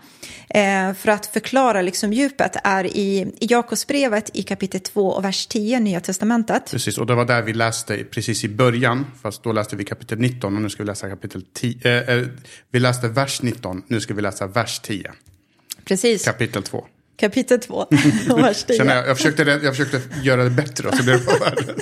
Eh, 0.50 0.96
för 0.96 1.12
att 1.12 1.26
förklara 1.26 1.82
liksom 1.82 2.14
djupet 2.14 2.56
är 2.64 2.84
i, 2.86 3.20
i 3.20 3.36
Jakobsbrevet 3.40 4.30
i 4.34 4.44
kapitel 4.44 4.80
2 4.80 5.12
och 5.12 5.26
vers 5.26 5.48
10, 5.48 5.80
Nya 5.80 6.00
Testamentet. 6.00 6.72
Precis, 6.72 6.98
och 6.98 7.06
det 7.06 7.16
var 7.16 7.26
där 7.26 7.42
vi 7.42 7.54
läste 7.54 8.04
precis 8.04 8.44
i 8.44 8.50
början, 8.50 9.06
fast 9.22 9.44
då 9.44 9.52
läste 9.52 9.76
vi 9.76 9.84
kapitel 9.84 10.20
19 10.20 10.56
och 10.56 10.62
nu 10.62 10.70
ska 10.70 10.84
vi 10.84 10.88
läsa 10.88 11.10
kapitel 11.10 11.46
10. 11.54 11.78
Eh, 11.84 12.16
eh, 12.16 12.26
vi 12.72 12.80
läste 12.80 13.08
vers 13.08 13.42
19, 13.42 13.84
nu 13.88 14.02
ska 14.02 14.14
vi 14.14 14.22
läsa 14.22 14.48
vers 14.48 14.80
10. 14.80 15.12
Precis. 15.86 16.26
Kapitel 16.26 16.64
2. 16.64 16.86
Kapitel 17.18 17.60
2, 17.60 17.88
vers 18.38 18.64
10. 18.64 18.86
jag, 18.86 19.08
jag, 19.08 19.18
försökte, 19.18 19.44
jag 19.44 19.76
försökte 19.78 20.02
göra 20.24 20.44
det 20.44 20.50
bättre 20.50 20.88
och 20.88 20.96
så 20.96 21.04
blev 21.04 21.20
det 21.20 21.26
bara 21.26 21.40
värre. 21.40 21.76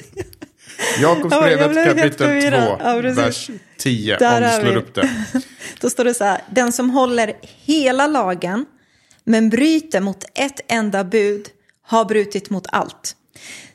Jakobsbrevet 1.02 1.76
ja, 1.76 1.84
kapitel 1.84 2.42
2, 2.42 2.78
ja, 2.80 3.02
vers 3.02 3.50
10, 3.78 4.18
Där 4.18 4.42
om 4.42 4.64
du 4.64 4.68
slår 4.68 4.78
upp 4.78 4.96
det. 4.96 5.10
Då 5.80 5.90
står 5.90 6.04
det 6.04 6.14
så 6.14 6.24
här, 6.24 6.42
den 6.50 6.72
som 6.72 6.90
håller 6.90 7.34
hela 7.66 8.08
lagen 8.08 8.66
men 9.24 9.50
bryter 9.50 10.02
mot 10.02 10.26
ett 10.36 10.60
enda 10.68 11.04
bud 11.04 11.50
har 11.86 12.06
brutit 12.06 12.50
mot 12.50 12.68
allt. 12.70 13.16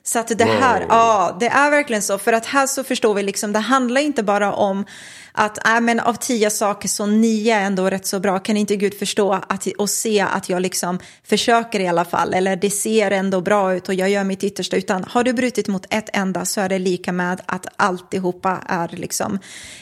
Så 0.09 0.19
att 0.19 0.39
det 0.39 0.45
här, 0.45 0.81
wow. 0.81 0.89
ja, 0.91 1.37
det 1.41 1.47
är 1.47 1.71
verkligen 1.71 2.03
så. 2.03 2.19
För 2.19 2.33
att 2.33 2.47
här 2.47 2.67
så 2.67 2.85
förstår 2.85 3.15
vi 3.15 3.23
liksom, 3.23 3.53
det 3.53 3.59
handlar 3.59 4.01
inte 4.01 4.23
bara 4.23 4.53
om 4.53 4.85
att 5.33 5.67
äh, 5.67 5.81
men 5.81 6.01
av 6.01 6.15
tio 6.15 6.51
saker 6.51 6.89
så 6.89 7.07
nio 7.07 7.57
är 7.57 7.61
ändå 7.61 7.91
rätt 7.91 8.07
så 8.07 8.21
bra. 8.21 8.39
Kan 8.39 8.57
inte 8.57 8.77
Gud 8.77 8.99
förstå 8.99 9.33
att, 9.49 9.67
och 9.79 9.91
se 9.91 10.21
att 10.21 10.49
jag 10.49 10.63
liksom 10.63 10.99
försöker 11.25 11.81
i 11.81 11.89
alla 11.89 12.05
fall? 12.05 12.35
Eller 12.35 12.57
det 12.57 12.71
ser 12.71 13.11
ändå 13.11 13.41
bra 13.41 13.75
ut 13.75 13.89
och 13.89 13.95
jag 13.95 14.11
gör 14.11 14.25
mitt 14.25 14.45
yttersta. 14.45 14.77
Utan 14.77 15.05
har 15.09 15.25
du 15.25 15.33
brutit 15.33 15.69
mot 15.69 15.87
ett 15.91 16.09
enda 16.13 16.45
så 16.45 16.61
är 16.61 16.69
det 16.69 16.79
lika 16.79 17.13
med 17.13 17.41
att 17.47 17.67
alltihopa 17.77 18.63
är 18.67 18.89
liksom 18.89 19.39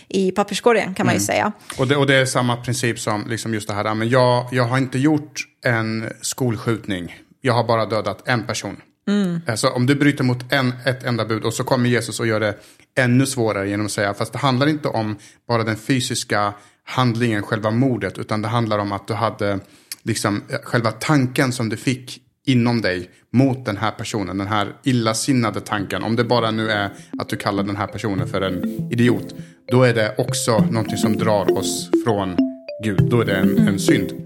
i 0.09 0.31
papperskorgen 0.31 0.95
kan 0.95 1.07
man 1.07 1.15
ju 1.15 1.19
mm. 1.19 1.27
säga. 1.27 1.53
Och 1.79 1.89
det, 1.89 1.97
och 1.97 2.07
det 2.07 2.15
är 2.15 2.27
samma 2.27 2.57
princip 2.57 2.99
som 2.99 3.27
liksom 3.29 3.55
just 3.55 3.69
det 3.69 3.75
här, 3.75 3.95
men 3.95 4.09
jag, 4.09 4.49
jag 4.53 4.65
har 4.65 4.79
inte 4.79 4.99
gjort 4.99 5.41
en 5.65 6.13
skolskjutning. 6.21 7.17
Jag 7.41 7.55
har 7.55 7.65
bara 7.65 7.87
dödat 7.87 8.29
en 8.29 8.47
person. 8.47 8.77
Mm. 9.09 9.41
Alltså 9.47 9.69
om 9.69 9.87
du 9.87 9.95
bryter 9.95 10.25
mot 10.25 10.53
en, 10.53 10.73
ett 10.85 11.05
enda 11.05 11.25
bud 11.25 11.45
och 11.45 11.55
så 11.55 11.65
kommer 11.65 11.89
Jesus 11.89 12.21
och 12.21 12.27
gör 12.27 12.41
det 12.41 12.55
ännu 12.99 13.27
svårare 13.27 13.69
genom 13.69 13.87
att 13.87 13.93
säga, 13.93 14.15
fast 14.15 14.33
det 14.33 14.39
handlar 14.39 14.67
inte 14.67 14.89
om 14.89 15.17
bara 15.49 15.65
den 15.65 15.77
fysiska 15.77 16.55
handlingen, 16.85 17.43
själva 17.43 17.71
mordet, 17.71 18.19
utan 18.19 18.43
det 18.43 18.49
handlar 18.49 18.79
om 18.79 18.93
att 18.93 19.09
du 19.09 19.15
hade 19.15 19.61
liksom 20.03 20.43
själva 20.63 20.93
tanken 20.93 21.53
som 21.53 21.69
du 21.69 21.77
fick 21.77 22.21
inom 22.47 22.81
dig 22.81 23.11
mot 23.33 23.65
den 23.65 23.77
här 23.77 23.91
personen, 23.91 24.39
den 24.39 24.47
här 24.47 24.73
illasinnade 24.85 25.61
tanken. 25.61 26.03
Om 26.03 26.17
det 26.17 26.25
bara 26.25 26.51
nu 26.51 26.71
är 26.71 26.91
att 27.19 27.29
du 27.29 27.37
kallar 27.37 27.63
den 27.63 27.77
här 27.77 27.87
personen 27.87 28.29
för 28.29 28.41
en 28.41 28.65
idiot, 28.93 29.35
då 29.71 29.83
är 29.83 29.95
det 29.95 30.15
också 30.19 30.59
någonting 30.59 30.97
som 30.97 31.17
drar 31.17 31.59
oss 31.59 31.91
från 32.05 32.37
Gud. 32.85 33.09
Då 33.11 33.21
är 33.21 33.25
det 33.25 33.37
en, 33.37 33.69
en 33.69 33.79
synd. 33.79 34.26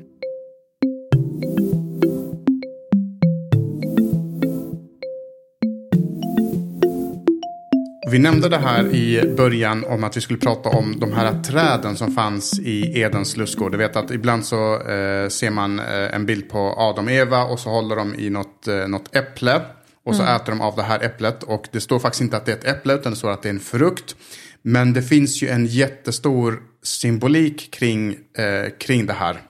Vi 8.11 8.19
nämnde 8.19 8.49
det 8.49 8.59
här 8.59 8.95
i 8.95 9.35
början 9.37 9.85
om 9.85 10.05
att 10.05 10.17
vi 10.17 10.21
skulle 10.21 10.39
prata 10.39 10.69
om 10.69 11.01
de 11.01 11.13
här 11.13 11.43
träden 11.43 11.97
som 11.97 12.15
fanns 12.15 12.59
i 12.59 13.01
Edens 13.01 13.37
lustgård. 13.37 13.73
Du 13.73 13.79
vet 13.79 13.97
att 13.97 14.11
ibland 14.11 14.45
så 14.45 14.75
eh, 14.75 15.29
ser 15.29 15.51
man 15.51 15.79
eh, 15.79 16.15
en 16.15 16.27
bild 16.27 16.49
på 16.49 16.75
Adam 16.77 17.07
och 17.07 17.13
Eva 17.13 17.45
och 17.45 17.61
så 17.61 17.71
håller 17.71 17.97
de 17.97 18.15
i 18.15 18.31
något, 18.31 18.69
eh, 18.69 18.89
något 18.89 19.17
äpple. 19.17 19.61
Och 20.05 20.17
så 20.17 20.23
mm. 20.23 20.37
äter 20.37 20.53
de 20.53 20.61
av 20.61 20.77
det 20.77 20.83
här 20.83 21.05
äpplet. 21.05 21.43
Och 21.43 21.69
det 21.73 21.81
står 21.81 21.99
faktiskt 21.99 22.21
inte 22.21 22.37
att 22.37 22.47
det 22.47 22.53
är 22.53 22.57
ett 22.57 22.77
äpple 22.77 22.95
utan 22.95 23.13
det 23.13 23.19
står 23.19 23.31
att 23.31 23.43
det 23.43 23.49
är 23.49 23.55
en 23.55 23.61
frukt. 23.61 24.17
Men 24.63 24.93
det 24.93 25.03
finns 25.03 25.43
ju 25.43 25.49
en 25.49 25.67
jättestor 25.67 26.63
symbolik 26.83 27.71
kring, 27.71 28.11
eh, 28.13 28.71
kring 28.79 29.07
det 29.07 29.13
här. 29.13 29.41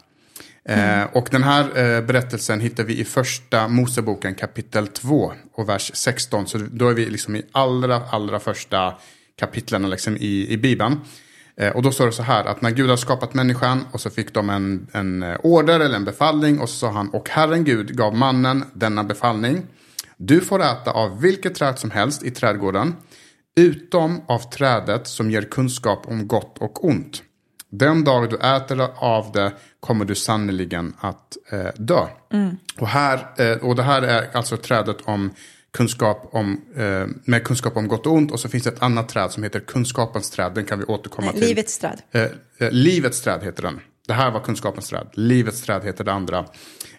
Mm. 0.64 1.08
och 1.12 1.28
den 1.30 1.42
här 1.42 1.64
eh, 1.64 2.04
berättelsen 2.04 2.60
hittar 2.60 2.84
vi 2.84 3.00
i 3.00 3.04
första 3.04 3.68
Moseboken 3.68 4.34
kapitel 4.34 4.86
2 4.86 5.32
och 5.54 5.68
vers 5.68 5.90
16. 5.94 6.46
Så 6.46 6.58
då 6.58 6.88
är 6.88 6.94
vi 6.94 7.06
liksom 7.06 7.36
i 7.36 7.42
allra, 7.52 7.96
allra 7.96 8.40
första 8.40 8.94
kapitlen 9.38 9.90
liksom 9.90 10.16
i, 10.16 10.46
i 10.48 10.56
Bibeln. 10.56 11.00
Eh, 11.56 11.76
och 11.76 11.82
då 11.82 11.92
står 11.92 12.06
det 12.06 12.12
så 12.12 12.22
här 12.22 12.44
att 12.44 12.62
när 12.62 12.70
Gud 12.70 12.90
har 12.90 12.96
skapat 12.96 13.34
människan 13.34 13.84
och 13.92 14.00
så 14.00 14.10
fick 14.10 14.34
de 14.34 14.50
en, 14.50 14.86
en 14.92 15.22
eh, 15.22 15.36
order 15.42 15.80
eller 15.80 15.96
en 15.96 16.04
befallning 16.04 16.58
och 16.60 16.68
så 16.68 16.74
sa 16.74 16.90
han 16.90 17.08
och 17.08 17.28
Herren 17.28 17.64
Gud 17.64 17.96
gav 17.96 18.16
mannen 18.16 18.64
denna 18.72 19.04
befallning. 19.04 19.66
Du 20.16 20.40
får 20.40 20.62
äta 20.62 20.90
av 20.90 21.20
vilket 21.20 21.54
träd 21.54 21.78
som 21.78 21.90
helst 21.90 22.22
i 22.22 22.30
trädgården 22.30 22.96
utom 23.56 24.20
av 24.26 24.50
trädet 24.50 25.06
som 25.06 25.30
ger 25.30 25.42
kunskap 25.42 26.06
om 26.06 26.28
gott 26.28 26.58
och 26.58 26.84
ont. 26.84 27.22
Den 27.70 28.04
dag 28.04 28.30
du 28.30 28.36
äter 28.36 28.88
av 28.96 29.32
det 29.32 29.52
kommer 29.80 30.04
du 30.04 30.14
sannoliken 30.14 30.94
att 31.00 31.36
eh, 31.50 31.66
dö. 31.76 32.06
Mm. 32.32 32.56
Och, 32.78 32.88
här, 32.88 33.26
eh, 33.36 33.56
och 33.56 33.76
det 33.76 33.82
här 33.82 34.02
är 34.02 34.36
alltså 34.36 34.56
trädet 34.56 34.96
om 35.04 35.30
kunskap 35.72 36.28
om, 36.32 36.60
eh, 36.76 37.06
med 37.24 37.44
kunskap 37.44 37.76
om 37.76 37.88
gott 37.88 38.06
och 38.06 38.12
ont. 38.12 38.32
Och 38.32 38.40
så 38.40 38.48
finns 38.48 38.64
det 38.64 38.70
ett 38.70 38.82
annat 38.82 39.08
träd 39.08 39.30
som 39.30 39.42
heter 39.42 39.60
kunskapens 39.60 40.30
träd. 40.30 40.52
Den 40.54 40.64
kan 40.64 40.78
vi 40.78 40.84
återkomma 40.84 41.32
till. 41.32 41.40
Livets 41.40 41.78
träd. 41.78 42.02
Eh, 42.10 42.22
eh, 42.22 42.70
livets 42.70 43.20
träd 43.20 43.42
heter 43.44 43.62
den. 43.62 43.80
Det 44.06 44.12
här 44.14 44.30
var 44.30 44.40
kunskapens 44.40 44.88
träd. 44.88 45.06
Livets 45.12 45.62
träd 45.62 45.84
heter 45.84 46.04
det 46.04 46.12
andra 46.12 46.44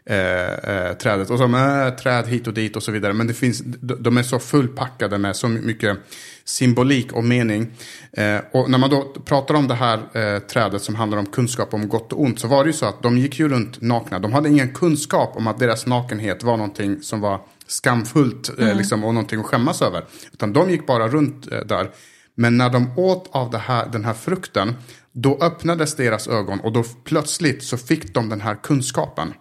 eh, 0.06 0.54
eh, 0.54 0.94
trädet. 0.94 1.30
Och 1.30 1.38
så 1.38 1.44
eh, 1.44 1.90
träd 1.90 2.28
hit 2.28 2.48
och 2.48 2.54
dit 2.54 2.76
och 2.76 2.84
så 2.84 2.92
vidare. 2.92 3.14
Men 3.14 3.28
det 3.28 3.34
finns, 3.34 3.62
de 4.00 4.18
är 4.18 4.24
så 4.24 4.40
fullpackade 4.40 5.18
med 5.18 5.36
så 5.36 5.48
mycket 5.48 5.98
symbolik 6.46 7.14
och 7.14 7.24
mening. 7.24 7.72
Eh, 8.12 8.38
och 8.52 8.70
när 8.70 8.78
man 8.78 8.90
då 8.90 9.16
pratar 9.26 9.56
om 9.56 9.68
det 9.68 9.74
här 9.74 9.98
eh, 9.98 10.40
trädet 10.40 10.82
som 10.82 10.96
handlar 10.96 11.18
om 11.18 11.26
kunskap 11.26 11.74
om 11.74 11.90
gott 11.90 12.14
och 12.14 12.22
ont. 12.22 12.40
Så 12.40 12.48
var 12.48 12.64
det 12.64 12.70
ju 12.70 12.74
så 12.74 12.86
att 12.86 13.04
de 13.04 13.18
gick 13.18 13.40
ju 13.40 13.50
runt 13.50 13.82
nakna. 13.82 14.20
De 14.20 14.34
hade 14.34 14.50
ingen 14.50 14.74
kunskap 14.74 15.38
om 15.38 15.48
att 15.48 15.60
deras 15.60 15.86
nakenhet 15.86 16.44
var 16.44 16.58
någonting 16.58 17.02
som 17.02 17.22
var 17.22 17.42
skamfullt 17.68 18.50
eh, 18.60 18.66
mm. 18.66 18.78
liksom, 18.78 19.04
och 19.04 19.14
någonting 19.14 19.40
att 19.40 19.46
skämmas 19.46 19.82
över. 19.82 20.06
Utan 20.34 20.54
de 20.54 20.70
gick 20.70 20.88
bara 20.88 21.08
runt 21.08 21.48
där. 21.66 21.92
Men 22.36 22.58
när 22.58 22.70
de 22.70 23.00
åt 23.00 23.30
av 23.32 23.56
här, 23.56 23.90
den 23.92 24.06
här 24.06 24.14
frukten, 24.14 24.76
då 25.12 25.38
öppnades 25.42 25.96
deras 25.96 26.28
ögon 26.28 26.60
och 26.60 26.72
då 26.72 26.84
plötsligt 27.04 27.64
så 27.64 27.78
fick 27.78 28.14
de 28.14 28.30
den 28.30 28.42
här 28.42 28.56
kunskapen. 28.56 29.34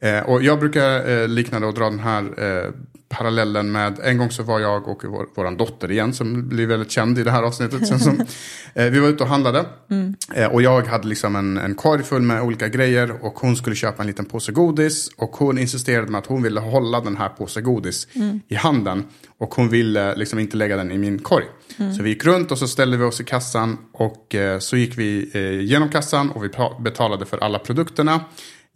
Eh, 0.00 0.20
och 0.20 0.42
jag 0.42 0.58
brukar 0.58 1.08
eh, 1.08 1.28
likna 1.28 1.60
det 1.60 1.66
och 1.66 1.74
dra 1.74 1.90
den 1.90 1.98
här 1.98 2.22
eh, 2.22 2.72
parallellen 3.08 3.72
med, 3.72 3.98
en 4.02 4.18
gång 4.18 4.30
så 4.30 4.42
var 4.42 4.60
jag 4.60 4.88
och 4.88 5.04
vår, 5.04 5.26
våran 5.34 5.56
dotter 5.56 5.90
igen 5.90 6.14
som 6.14 6.48
blir 6.48 6.66
väldigt 6.66 6.90
känd 6.90 7.18
i 7.18 7.22
det 7.22 7.30
här 7.30 7.42
avsnittet. 7.42 7.88
Sen 7.88 8.00
som, 8.00 8.20
eh, 8.74 8.84
vi 8.84 8.98
var 8.98 9.08
ute 9.08 9.22
och 9.22 9.28
handlade 9.28 9.64
mm. 9.90 10.14
eh, 10.34 10.46
och 10.46 10.62
jag 10.62 10.82
hade 10.82 11.08
liksom 11.08 11.36
en, 11.36 11.58
en 11.58 11.74
korg 11.74 12.02
full 12.02 12.22
med 12.22 12.42
olika 12.42 12.68
grejer 12.68 13.24
och 13.24 13.38
hon 13.38 13.56
skulle 13.56 13.76
köpa 13.76 14.02
en 14.02 14.06
liten 14.06 14.24
påse 14.24 14.52
godis 14.52 15.08
och 15.16 15.36
hon 15.36 15.58
insisterade 15.58 16.10
med 16.10 16.18
att 16.18 16.26
hon 16.26 16.42
ville 16.42 16.60
hålla 16.60 17.00
den 17.00 17.16
här 17.16 17.28
påse 17.28 17.60
godis 17.60 18.08
mm. 18.14 18.40
i 18.48 18.54
handen 18.54 19.04
och 19.38 19.54
hon 19.54 19.68
ville 19.68 20.14
liksom 20.14 20.38
inte 20.38 20.56
lägga 20.56 20.76
den 20.76 20.90
i 20.90 20.98
min 20.98 21.18
korg. 21.18 21.44
Mm. 21.78 21.94
Så 21.94 22.02
vi 22.02 22.08
gick 22.08 22.24
runt 22.24 22.52
och 22.52 22.58
så 22.58 22.68
ställde 22.68 22.96
vi 22.96 23.04
oss 23.04 23.20
i 23.20 23.24
kassan 23.24 23.78
och 23.92 24.34
eh, 24.34 24.58
så 24.58 24.76
gick 24.76 24.98
vi 24.98 25.30
eh, 25.34 25.60
genom 25.60 25.88
kassan 25.88 26.30
och 26.30 26.44
vi 26.44 26.50
betalade 26.80 27.26
för 27.26 27.38
alla 27.38 27.58
produkterna 27.58 28.20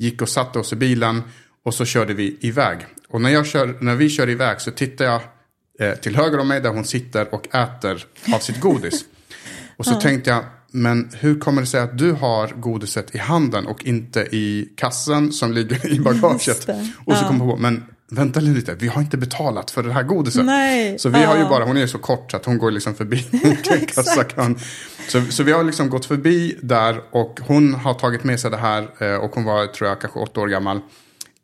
gick 0.03 0.23
och 0.23 0.29
satte 0.29 0.59
oss 0.59 0.73
i 0.73 0.77
bilen 0.77 1.23
och 1.65 1.75
så 1.75 1.85
körde 1.85 2.15
vi 2.15 2.37
iväg. 2.41 2.79
Och 3.09 3.21
när, 3.21 3.31
jag 3.31 3.47
kör, 3.47 3.77
när 3.81 3.97
vi 3.97 4.09
kör 4.09 4.29
iväg 4.29 4.61
så 4.61 4.71
tittar 4.71 5.05
jag 5.05 5.21
eh, 5.81 5.95
till 5.95 6.17
höger 6.17 6.38
om 6.38 6.49
mig 6.49 6.61
där 6.61 6.71
hon 6.71 6.85
sitter 6.85 7.35
och 7.35 7.55
äter 7.55 8.07
av 8.35 8.38
sitt 8.38 8.61
godis. 8.61 9.05
Och 9.77 9.87
så 9.87 10.01
tänkte 10.01 10.31
jag, 10.31 10.45
men 10.71 11.11
hur 11.19 11.41
kommer 11.41 11.61
det 11.61 11.67
sig 11.67 11.81
att 11.81 11.99
du 11.99 12.12
har 12.12 12.49
godiset 12.49 13.15
i 13.15 13.19
handen 13.19 13.67
och 13.67 13.85
inte 13.85 14.21
i 14.21 14.69
kassen 14.77 15.33
som 15.33 15.53
ligger 15.53 15.93
i 15.93 16.01
bagaget? 16.11 16.69
Och 17.05 17.17
så 17.17 17.25
ja. 17.25 17.29
kom 17.29 17.37
jag 17.38 17.49
på, 17.49 17.57
men 17.57 17.85
vänta 18.14 18.40
lite, 18.40 18.75
vi 18.75 18.88
har 18.88 19.03
inte 19.03 19.16
betalat 19.16 19.70
för 19.70 19.83
det 19.83 19.92
här 19.92 20.03
godiset. 20.03 20.44
Nej. 20.44 20.98
Så 20.98 21.09
vi 21.09 21.22
ja. 21.22 21.29
har 21.29 21.37
ju 21.37 21.44
bara, 21.44 21.64
hon 21.64 21.77
är 21.77 21.87
så 21.87 21.98
kort 21.98 22.31
så 22.31 22.37
att 22.37 22.44
hon 22.44 22.59
går 22.59 22.70
liksom 22.70 22.94
förbi 22.94 23.18
kassakön. 23.94 24.59
så, 25.09 25.20
så 25.25 25.42
vi 25.42 25.53
har 25.53 25.64
liksom 25.64 25.90
gått 25.90 26.07
förbi 26.07 26.59
där 26.62 27.01
och 27.11 27.40
hon 27.46 27.75
har 27.75 27.94
tagit 27.94 28.25
med 28.25 28.40
sig 28.40 28.51
det 28.51 28.57
här 28.57 28.88
eh, 28.98 29.14
och 29.14 29.35
hon 29.35 29.44
var, 29.44 29.66
tror 29.66 29.88
jag, 29.88 30.01
kanske 30.01 30.18
åtta 30.18 30.40
år 30.40 30.48
gammal. 30.48 30.81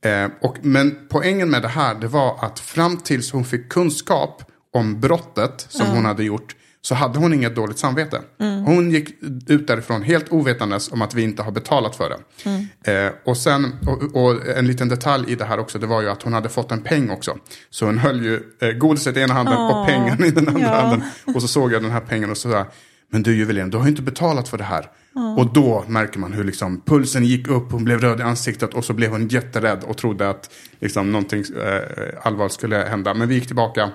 Eh, 0.04 0.30
och, 0.40 0.56
men 0.62 0.98
poängen 1.08 1.50
med 1.50 1.62
det 1.62 1.68
här, 1.68 1.94
det 1.94 2.08
var 2.08 2.44
att 2.44 2.60
fram 2.60 2.96
tills 2.96 3.32
hon 3.32 3.44
fick 3.44 3.68
kunskap 3.68 4.42
om 4.72 5.00
brottet 5.00 5.66
som 5.68 5.86
ja. 5.86 5.92
hon 5.92 6.04
hade 6.04 6.24
gjort, 6.24 6.56
så 6.82 6.94
hade 6.94 7.18
hon 7.18 7.34
inget 7.34 7.56
dåligt 7.56 7.78
samvete. 7.78 8.20
Mm. 8.40 8.64
Hon 8.64 8.90
gick 8.90 9.08
ut 9.46 9.66
därifrån 9.66 10.02
helt 10.02 10.32
ovetandes 10.32 10.92
om 10.92 11.02
att 11.02 11.14
vi 11.14 11.22
inte 11.22 11.42
har 11.42 11.52
betalat 11.52 11.96
för 11.96 12.08
det. 12.10 12.18
Mm. 12.50 13.06
Eh, 13.06 13.12
och 13.24 13.36
sen, 13.36 13.72
och, 13.86 14.24
och, 14.24 14.46
en 14.56 14.66
liten 14.66 14.88
detalj 14.88 15.32
i 15.32 15.34
det 15.34 15.44
här 15.44 15.58
också, 15.58 15.78
det 15.78 15.86
var 15.86 16.02
ju 16.02 16.08
att 16.08 16.22
hon 16.22 16.32
hade 16.32 16.48
fått 16.48 16.72
en 16.72 16.82
peng 16.82 17.10
också. 17.10 17.38
Så 17.70 17.86
hon 17.86 17.98
höll 17.98 18.24
ju 18.24 18.40
eh, 18.60 18.70
godiset 18.70 19.16
i 19.16 19.20
ena 19.20 19.34
handen 19.34 19.54
oh, 19.54 19.80
och 19.80 19.86
pengen 19.86 20.24
i 20.24 20.30
den 20.30 20.48
andra 20.48 20.62
ja. 20.62 20.80
handen. 20.80 21.02
Och 21.34 21.42
så 21.42 21.48
såg 21.48 21.72
jag 21.72 21.82
den 21.82 21.90
här 21.90 22.00
pengen 22.00 22.30
och 22.30 22.36
så 22.36 22.50
sa 22.50 22.66
men 23.10 23.22
du 23.22 23.36
Juvelin, 23.36 23.70
du 23.70 23.76
har 23.76 23.84
ju 23.84 23.90
inte 23.90 24.02
betalat 24.02 24.48
för 24.48 24.58
det 24.58 24.64
här. 24.64 24.90
Oh. 25.14 25.38
Och 25.38 25.52
då 25.52 25.84
märker 25.86 26.18
man 26.18 26.32
hur 26.32 26.44
liksom 26.44 26.80
pulsen 26.80 27.24
gick 27.24 27.48
upp, 27.48 27.72
hon 27.72 27.84
blev 27.84 28.00
röd 28.00 28.20
i 28.20 28.22
ansiktet 28.22 28.74
och 28.74 28.84
så 28.84 28.92
blev 28.92 29.10
hon 29.10 29.28
jätterädd 29.28 29.84
och 29.84 29.96
trodde 29.96 30.30
att 30.30 30.50
liksom, 30.80 31.12
någonting 31.12 31.44
eh, 31.64 31.82
allvarligt 32.22 32.52
skulle 32.52 32.76
hända. 32.76 33.14
Men 33.14 33.28
vi 33.28 33.34
gick 33.34 33.46
tillbaka 33.46 33.90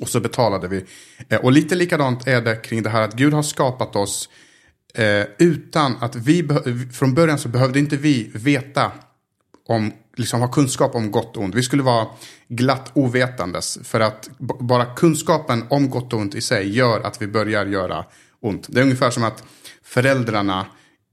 och 0.00 0.08
så 0.08 0.20
betalade 0.20 0.68
vi. 0.68 0.84
Eh, 1.28 1.40
och 1.40 1.52
lite 1.52 1.74
likadant 1.74 2.26
är 2.26 2.40
det 2.40 2.56
kring 2.56 2.82
det 2.82 2.90
här 2.90 3.02
att 3.02 3.14
Gud 3.14 3.32
har 3.32 3.42
skapat 3.42 3.96
oss 3.96 4.28
eh, 4.94 5.24
utan 5.38 5.96
att 6.00 6.16
vi, 6.16 6.48
från 6.92 7.14
början 7.14 7.38
så 7.38 7.48
behövde 7.48 7.78
inte 7.78 7.96
vi 7.96 8.30
veta 8.34 8.92
om, 9.66 9.92
liksom 10.16 10.40
ha 10.40 10.48
kunskap 10.48 10.94
om 10.94 11.10
gott 11.10 11.36
och 11.36 11.42
ont. 11.42 11.54
Vi 11.54 11.62
skulle 11.62 11.82
vara 11.82 12.06
glatt 12.48 12.90
ovetandes. 12.94 13.78
För 13.82 14.00
att 14.00 14.30
bara 14.38 14.84
kunskapen 14.84 15.64
om 15.70 15.90
gott 15.90 16.12
och 16.12 16.20
ont 16.20 16.34
i 16.34 16.40
sig 16.40 16.76
gör 16.76 17.00
att 17.00 17.22
vi 17.22 17.26
börjar 17.26 17.66
göra 17.66 18.04
ont. 18.40 18.66
Det 18.68 18.80
är 18.80 18.84
ungefär 18.84 19.10
som 19.10 19.24
att 19.24 19.44
föräldrarna 19.82 20.66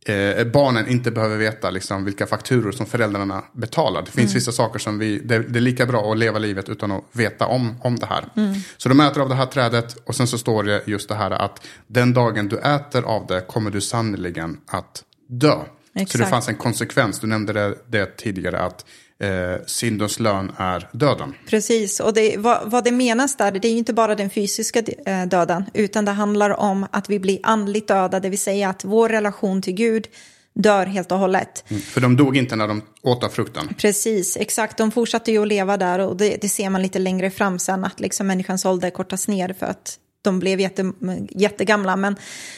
eh, 0.06 0.48
barnen 0.48 0.88
inte 0.88 1.12
behöver 1.12 1.38
veta 1.38 1.70
liksom, 1.70 2.06
vilka 2.06 2.28
fakturor 2.28 2.72
som 2.72 2.86
föräldrarna 2.86 3.44
betalar. 3.54 4.02
Det 4.02 4.12
finns 4.12 4.32
mm. 4.32 4.34
vissa 4.34 4.52
saker 4.52 4.80
som 4.80 5.00
vi, 5.00 5.20
det, 5.20 5.40
det, 5.40 5.60
är 5.60 5.62
lika 5.62 5.86
bra 5.86 6.12
att 6.12 6.18
leva 6.18 6.40
livet 6.40 6.70
utan 6.70 6.92
att 6.92 7.04
veta 7.12 7.48
om, 7.48 7.76
om 7.82 7.96
det 7.96 8.06
här. 8.06 8.26
Mm. 8.36 8.54
Så 8.78 8.90
de 8.90 9.00
äter 9.00 9.22
av 9.22 9.30
det 9.30 9.36
här 9.36 9.46
trädet 9.46 9.98
och 10.06 10.16
sen 10.16 10.28
så 10.28 10.38
står 10.38 10.64
det 10.64 10.82
just 10.86 11.10
det 11.10 11.16
här 11.16 11.32
att 11.32 11.68
den 11.88 12.14
dagen 12.14 12.48
du 12.48 12.58
äter 12.58 13.04
av 13.04 13.28
det 13.28 13.42
kommer 13.42 13.72
du 13.72 13.82
sannoliken 13.82 14.58
att 14.66 15.04
dö. 15.28 15.56
Exakt. 15.94 16.12
Så 16.12 16.18
det 16.18 16.26
fanns 16.26 16.48
en 16.48 16.56
konsekvens, 16.56 17.20
du 17.20 17.28
nämnde 17.28 17.54
det, 17.54 17.76
det 17.88 18.18
tidigare, 18.18 18.60
att 18.60 18.86
eh, 19.22 19.66
syndens 19.66 20.20
lön 20.20 20.52
är 20.58 20.90
döden. 20.92 21.34
Precis, 21.48 22.00
och 22.00 22.14
det, 22.14 22.38
vad, 22.38 22.72
vad 22.72 22.84
det 22.84 22.92
menas 22.92 23.38
där, 23.38 23.52
det 23.52 23.68
är 23.68 23.72
ju 23.72 23.78
inte 23.78 23.94
bara 23.94 24.16
den 24.16 24.30
fysiska 24.30 24.84
eh, 25.06 25.26
döden, 25.26 25.66
utan 25.74 26.06
det 26.06 26.12
handlar 26.12 26.50
om 26.50 26.88
att 26.92 27.10
vi 27.10 27.20
blir 27.20 27.40
andligt 27.44 27.88
döda, 27.88 28.20
det 28.20 28.30
vill 28.30 28.40
säga 28.40 28.70
att 28.70 28.86
vår 28.86 29.10
relation 29.10 29.62
till 29.62 29.74
Gud 29.74 30.08
dör 30.54 30.86
helt 30.86 31.12
och 31.12 31.20
hållet. 31.20 31.64
Mm, 31.70 31.82
för 31.82 32.02
de 32.02 32.18
dog 32.18 32.38
inte 32.38 32.56
när 32.56 32.68
de 32.68 32.82
åt 33.02 33.24
av 33.24 33.30
frukten. 33.30 33.74
Precis, 33.78 34.38
exakt. 34.38 34.78
De 34.78 34.92
fortsatte 34.92 35.32
ju 35.32 35.42
att 35.42 35.48
leva 35.48 35.78
där 35.78 36.00
och 36.00 36.18
det, 36.18 36.38
det 36.42 36.50
ser 36.50 36.70
man 36.70 36.82
lite 36.82 37.00
längre 37.00 37.32
fram 37.32 37.60
sen 37.60 37.86
att 37.86 38.00
liksom 38.00 38.28
människans 38.28 38.66
ålder 38.66 38.90
kortas 38.90 39.28
ner 39.28 39.56
för 39.60 39.66
att 39.66 39.98
de 40.22 40.40
blev 40.40 40.60
jätte, 40.60 40.92
jättegamla. 41.30 41.96
Men, 41.96 42.16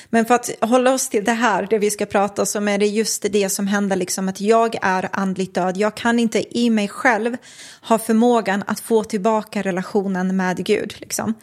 men 0.09 0.25
för 0.25 0.35
att 0.35 0.49
hålla 0.61 0.93
oss 0.93 1.09
till 1.09 1.23
det 1.23 1.31
här, 1.31 1.67
det 1.69 1.79
vi 1.79 1.91
ska 1.91 2.05
prata 2.05 2.41
om, 2.41 2.45
så 2.45 2.67
är 2.67 2.77
det 2.77 2.85
just 2.85 3.25
det 3.31 3.49
som 3.49 3.67
händer, 3.67 3.95
liksom 3.95 4.29
att 4.29 4.41
jag 4.41 4.75
är 4.81 5.09
andligt 5.11 5.55
död. 5.55 5.77
Jag 5.77 5.95
kan 5.95 6.19
inte 6.19 6.59
i 6.59 6.69
mig 6.69 6.87
själv 6.87 7.37
ha 7.81 7.99
förmågan 7.99 8.63
att 8.67 8.79
få 8.79 9.03
tillbaka 9.03 9.61
relationen 9.61 10.35
med 10.35 10.65
Gud. 10.65 10.95
Liksom. 10.97 11.33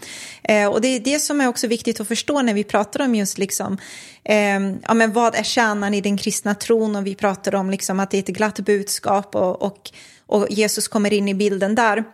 Eh, 0.43 0.69
och 0.69 0.81
det 0.81 0.89
är 0.89 1.01
det 1.01 1.19
som 1.19 1.41
är 1.41 1.49
också 1.49 1.67
viktigt 1.67 2.01
att 2.01 2.09
förstå 2.09 2.43
när 2.43 2.55
vi 2.55 2.65
pratar 2.65 3.05
om 3.05 3.15
just 3.15 3.39
liksom, 3.39 3.79
eh, 4.25 4.61
ja, 4.83 4.95
men 4.95 5.13
vad 5.13 5.35
är 5.35 5.43
kärnan 5.43 5.95
i 5.95 6.01
den 6.01 6.17
kristna 6.17 6.55
tron 6.55 6.97
och 6.97 7.07
vi 7.07 7.15
pratar 7.15 7.55
om 7.55 7.71
liksom, 7.71 8.01
att 8.01 8.11
det 8.11 8.17
är 8.17 8.23
ett 8.23 8.29
glatt 8.29 8.61
budskap 8.61 9.35
och, 9.35 9.63
och, 9.63 9.91
och 10.27 10.47
Jesus 10.51 10.89
kommer 10.89 11.13
in 11.13 11.29
i 11.29 11.35
bilden 11.35 11.75
där. 11.75 12.05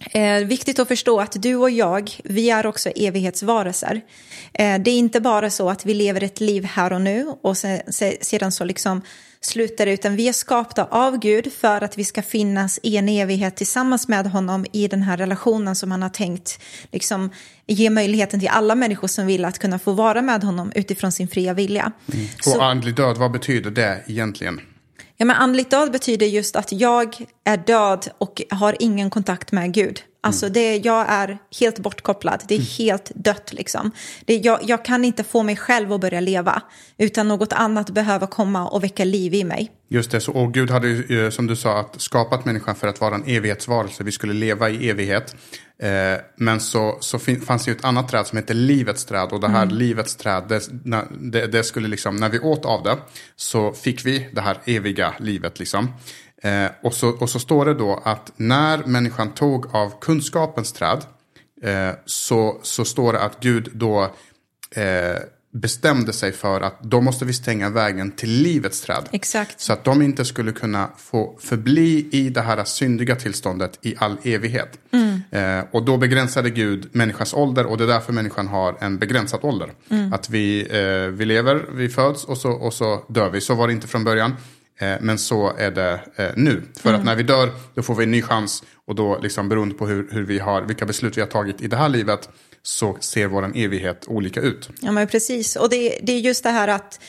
Eh, 0.00 0.46
viktigt 0.46 0.78
att 0.78 0.88
förstå 0.88 1.20
att 1.20 1.42
du 1.42 1.56
och 1.56 1.70
jag, 1.70 2.10
vi 2.24 2.50
är 2.50 2.66
också 2.66 2.88
evighetsvarelser. 2.88 4.00
Eh, 4.52 4.78
det 4.78 4.90
är 4.90 4.98
inte 4.98 5.20
bara 5.20 5.50
så 5.50 5.70
att 5.70 5.86
vi 5.86 5.94
lever 5.94 6.22
ett 6.22 6.40
liv 6.40 6.64
här 6.64 6.92
och 6.92 7.00
nu 7.00 7.34
och 7.42 7.56
sen, 7.56 7.80
sedan 8.20 8.52
så 8.52 8.64
liksom 8.64 9.02
slutar 9.40 9.86
det, 9.86 9.92
utan 9.92 10.16
vi 10.16 10.28
är 10.28 10.32
skapta 10.32 10.84
av 10.84 11.18
Gud 11.18 11.52
för 11.52 11.84
att 11.84 11.98
vi 11.98 12.04
ska 12.04 12.22
finnas 12.22 12.80
i 12.82 12.96
en 12.96 13.08
evighet 13.08 13.56
tillsammans 13.56 14.08
med 14.08 14.26
honom 14.26 14.66
i 14.72 14.88
den 14.88 15.02
här 15.02 15.16
relationen 15.16 15.76
som 15.76 15.90
han 15.90 16.02
har 16.02 16.08
tänkt 16.08 16.60
liksom, 16.92 17.30
ge 17.66 17.90
möjligheten 17.90 18.40
till 18.40 18.48
alla 18.48 18.74
människor 18.74 19.08
som 19.08 19.26
vill 19.26 19.44
att 19.44 19.58
kunna 19.58 19.78
få 19.78 19.92
vara 19.92 20.22
med 20.22 20.44
honom 20.44 20.72
utifrån 20.74 21.12
sin 21.12 21.28
fria 21.28 21.54
vilja. 21.54 21.92
Mm. 22.12 22.26
Och 22.38 22.44
så, 22.44 22.60
andlig 22.60 22.94
död, 22.94 23.16
vad 23.16 23.32
betyder 23.32 23.70
det 23.70 24.02
egentligen? 24.06 24.60
Ja, 25.16 25.24
men 25.24 25.36
andligt 25.36 25.70
död 25.70 25.92
betyder 25.92 26.26
just 26.26 26.56
att 26.56 26.72
jag 26.72 27.26
är 27.44 27.56
död 27.56 28.08
och 28.18 28.42
har 28.50 28.76
ingen 28.78 29.10
kontakt 29.10 29.52
med 29.52 29.72
Gud. 29.72 30.02
Alltså 30.26 30.48
det, 30.48 30.76
jag 30.76 31.06
är 31.08 31.38
helt 31.60 31.78
bortkopplad, 31.78 32.42
det 32.48 32.54
är 32.54 32.58
mm. 32.58 32.68
helt 32.78 33.10
dött 33.14 33.52
liksom. 33.52 33.90
Det, 34.24 34.36
jag, 34.36 34.58
jag 34.62 34.84
kan 34.84 35.04
inte 35.04 35.24
få 35.24 35.42
mig 35.42 35.56
själv 35.56 35.92
att 35.92 36.00
börja 36.00 36.20
leva, 36.20 36.62
utan 36.98 37.28
något 37.28 37.52
annat 37.52 37.90
behöver 37.90 38.26
komma 38.26 38.68
och 38.68 38.84
väcka 38.84 39.04
liv 39.04 39.34
i 39.34 39.44
mig. 39.44 39.70
Just 39.88 40.10
det, 40.10 40.20
så, 40.20 40.32
och 40.32 40.54
Gud 40.54 40.70
hade 40.70 40.88
ju 40.88 41.24
eh, 41.24 41.30
som 41.30 41.46
du 41.46 41.56
sa 41.56 41.80
att 41.80 42.00
skapat 42.00 42.44
människan 42.44 42.74
för 42.74 42.88
att 42.88 43.00
vara 43.00 43.14
en 43.14 43.24
evighetsvarelse, 43.26 44.04
vi 44.04 44.12
skulle 44.12 44.32
leva 44.32 44.70
i 44.70 44.90
evighet. 44.90 45.36
Eh, 45.82 46.20
men 46.36 46.60
så, 46.60 46.98
så 47.00 47.18
fanns 47.18 47.64
det 47.64 47.70
ju 47.70 47.76
ett 47.76 47.84
annat 47.84 48.08
träd 48.08 48.26
som 48.26 48.38
heter 48.38 48.54
livets 48.54 49.04
träd. 49.04 49.28
Och 49.32 49.40
det 49.40 49.48
här 49.48 49.62
mm. 49.62 49.74
livets 49.74 50.16
träd, 50.16 50.44
det, 50.48 50.60
det, 51.10 51.46
det, 51.46 51.64
skulle 51.64 51.88
liksom, 51.88 52.16
när 52.16 52.28
vi 52.28 52.38
åt 52.38 52.64
av 52.64 52.82
det 52.82 52.96
så 53.36 53.72
fick 53.72 54.06
vi 54.06 54.28
det 54.32 54.40
här 54.40 54.58
eviga 54.64 55.14
livet 55.18 55.58
liksom. 55.58 55.92
Eh, 56.42 56.70
och, 56.82 56.94
så, 56.94 57.08
och 57.08 57.30
så 57.30 57.38
står 57.38 57.64
det 57.64 57.74
då 57.74 58.02
att 58.04 58.32
när 58.36 58.84
människan 58.84 59.30
tog 59.30 59.74
av 59.74 60.00
kunskapens 60.00 60.72
träd 60.72 61.04
eh, 61.62 61.90
så, 62.06 62.60
så 62.62 62.84
står 62.84 63.12
det 63.12 63.20
att 63.20 63.40
Gud 63.40 63.70
då 63.72 64.02
eh, 64.70 65.18
bestämde 65.52 66.12
sig 66.12 66.32
för 66.32 66.60
att 66.60 66.82
då 66.82 67.00
måste 67.00 67.24
vi 67.24 67.32
stänga 67.32 67.70
vägen 67.70 68.10
till 68.10 68.30
livets 68.30 68.80
träd. 68.80 69.08
Exakt. 69.12 69.60
Så 69.60 69.72
att 69.72 69.84
de 69.84 70.02
inte 70.02 70.24
skulle 70.24 70.52
kunna 70.52 70.88
få 70.96 71.38
förbli 71.40 72.08
i 72.12 72.28
det 72.28 72.40
här 72.40 72.64
syndiga 72.64 73.16
tillståndet 73.16 73.78
i 73.82 73.94
all 73.98 74.16
evighet. 74.22 74.78
Mm. 74.90 75.20
Eh, 75.30 75.64
och 75.70 75.84
då 75.84 75.96
begränsade 75.96 76.50
Gud 76.50 76.88
människans 76.92 77.34
ålder 77.34 77.66
och 77.66 77.78
det 77.78 77.84
är 77.84 77.88
därför 77.88 78.12
människan 78.12 78.48
har 78.48 78.76
en 78.80 78.98
begränsad 78.98 79.40
ålder. 79.42 79.72
Mm. 79.90 80.12
Att 80.12 80.30
vi, 80.30 80.60
eh, 80.60 81.10
vi 81.10 81.24
lever, 81.24 81.64
vi 81.72 81.88
föds 81.88 82.24
och 82.24 82.38
så, 82.38 82.50
och 82.50 82.74
så 82.74 83.04
dör 83.08 83.30
vi. 83.30 83.40
Så 83.40 83.54
var 83.54 83.66
det 83.66 83.72
inte 83.72 83.86
från 83.86 84.04
början. 84.04 84.36
Eh, 84.78 84.94
men 85.00 85.18
så 85.18 85.56
är 85.56 85.70
det 85.70 86.00
eh, 86.16 86.30
nu. 86.36 86.62
För 86.80 86.88
mm. 86.88 87.00
att 87.00 87.06
när 87.06 87.16
vi 87.16 87.22
dör, 87.22 87.50
då 87.74 87.82
får 87.82 87.94
vi 87.94 88.04
en 88.04 88.10
ny 88.10 88.22
chans. 88.22 88.62
Och 88.86 88.94
då, 88.94 89.18
liksom, 89.22 89.48
beroende 89.48 89.74
på 89.74 89.86
hur, 89.86 90.08
hur 90.10 90.22
vi 90.22 90.38
har, 90.38 90.62
vilka 90.62 90.86
beslut 90.86 91.16
vi 91.16 91.20
har 91.20 91.28
tagit 91.28 91.60
i 91.60 91.66
det 91.66 91.76
här 91.76 91.88
livet, 91.88 92.28
så 92.62 92.96
ser 93.00 93.26
vår 93.26 93.52
evighet 93.56 94.04
olika 94.06 94.40
ut. 94.40 94.70
Ja, 94.80 94.92
men 94.92 95.06
precis. 95.06 95.56
Och 95.56 95.70
det, 95.70 95.98
det 96.02 96.12
är 96.12 96.18
just 96.18 96.42
det 96.42 96.50
här 96.50 96.68
att 96.68 97.00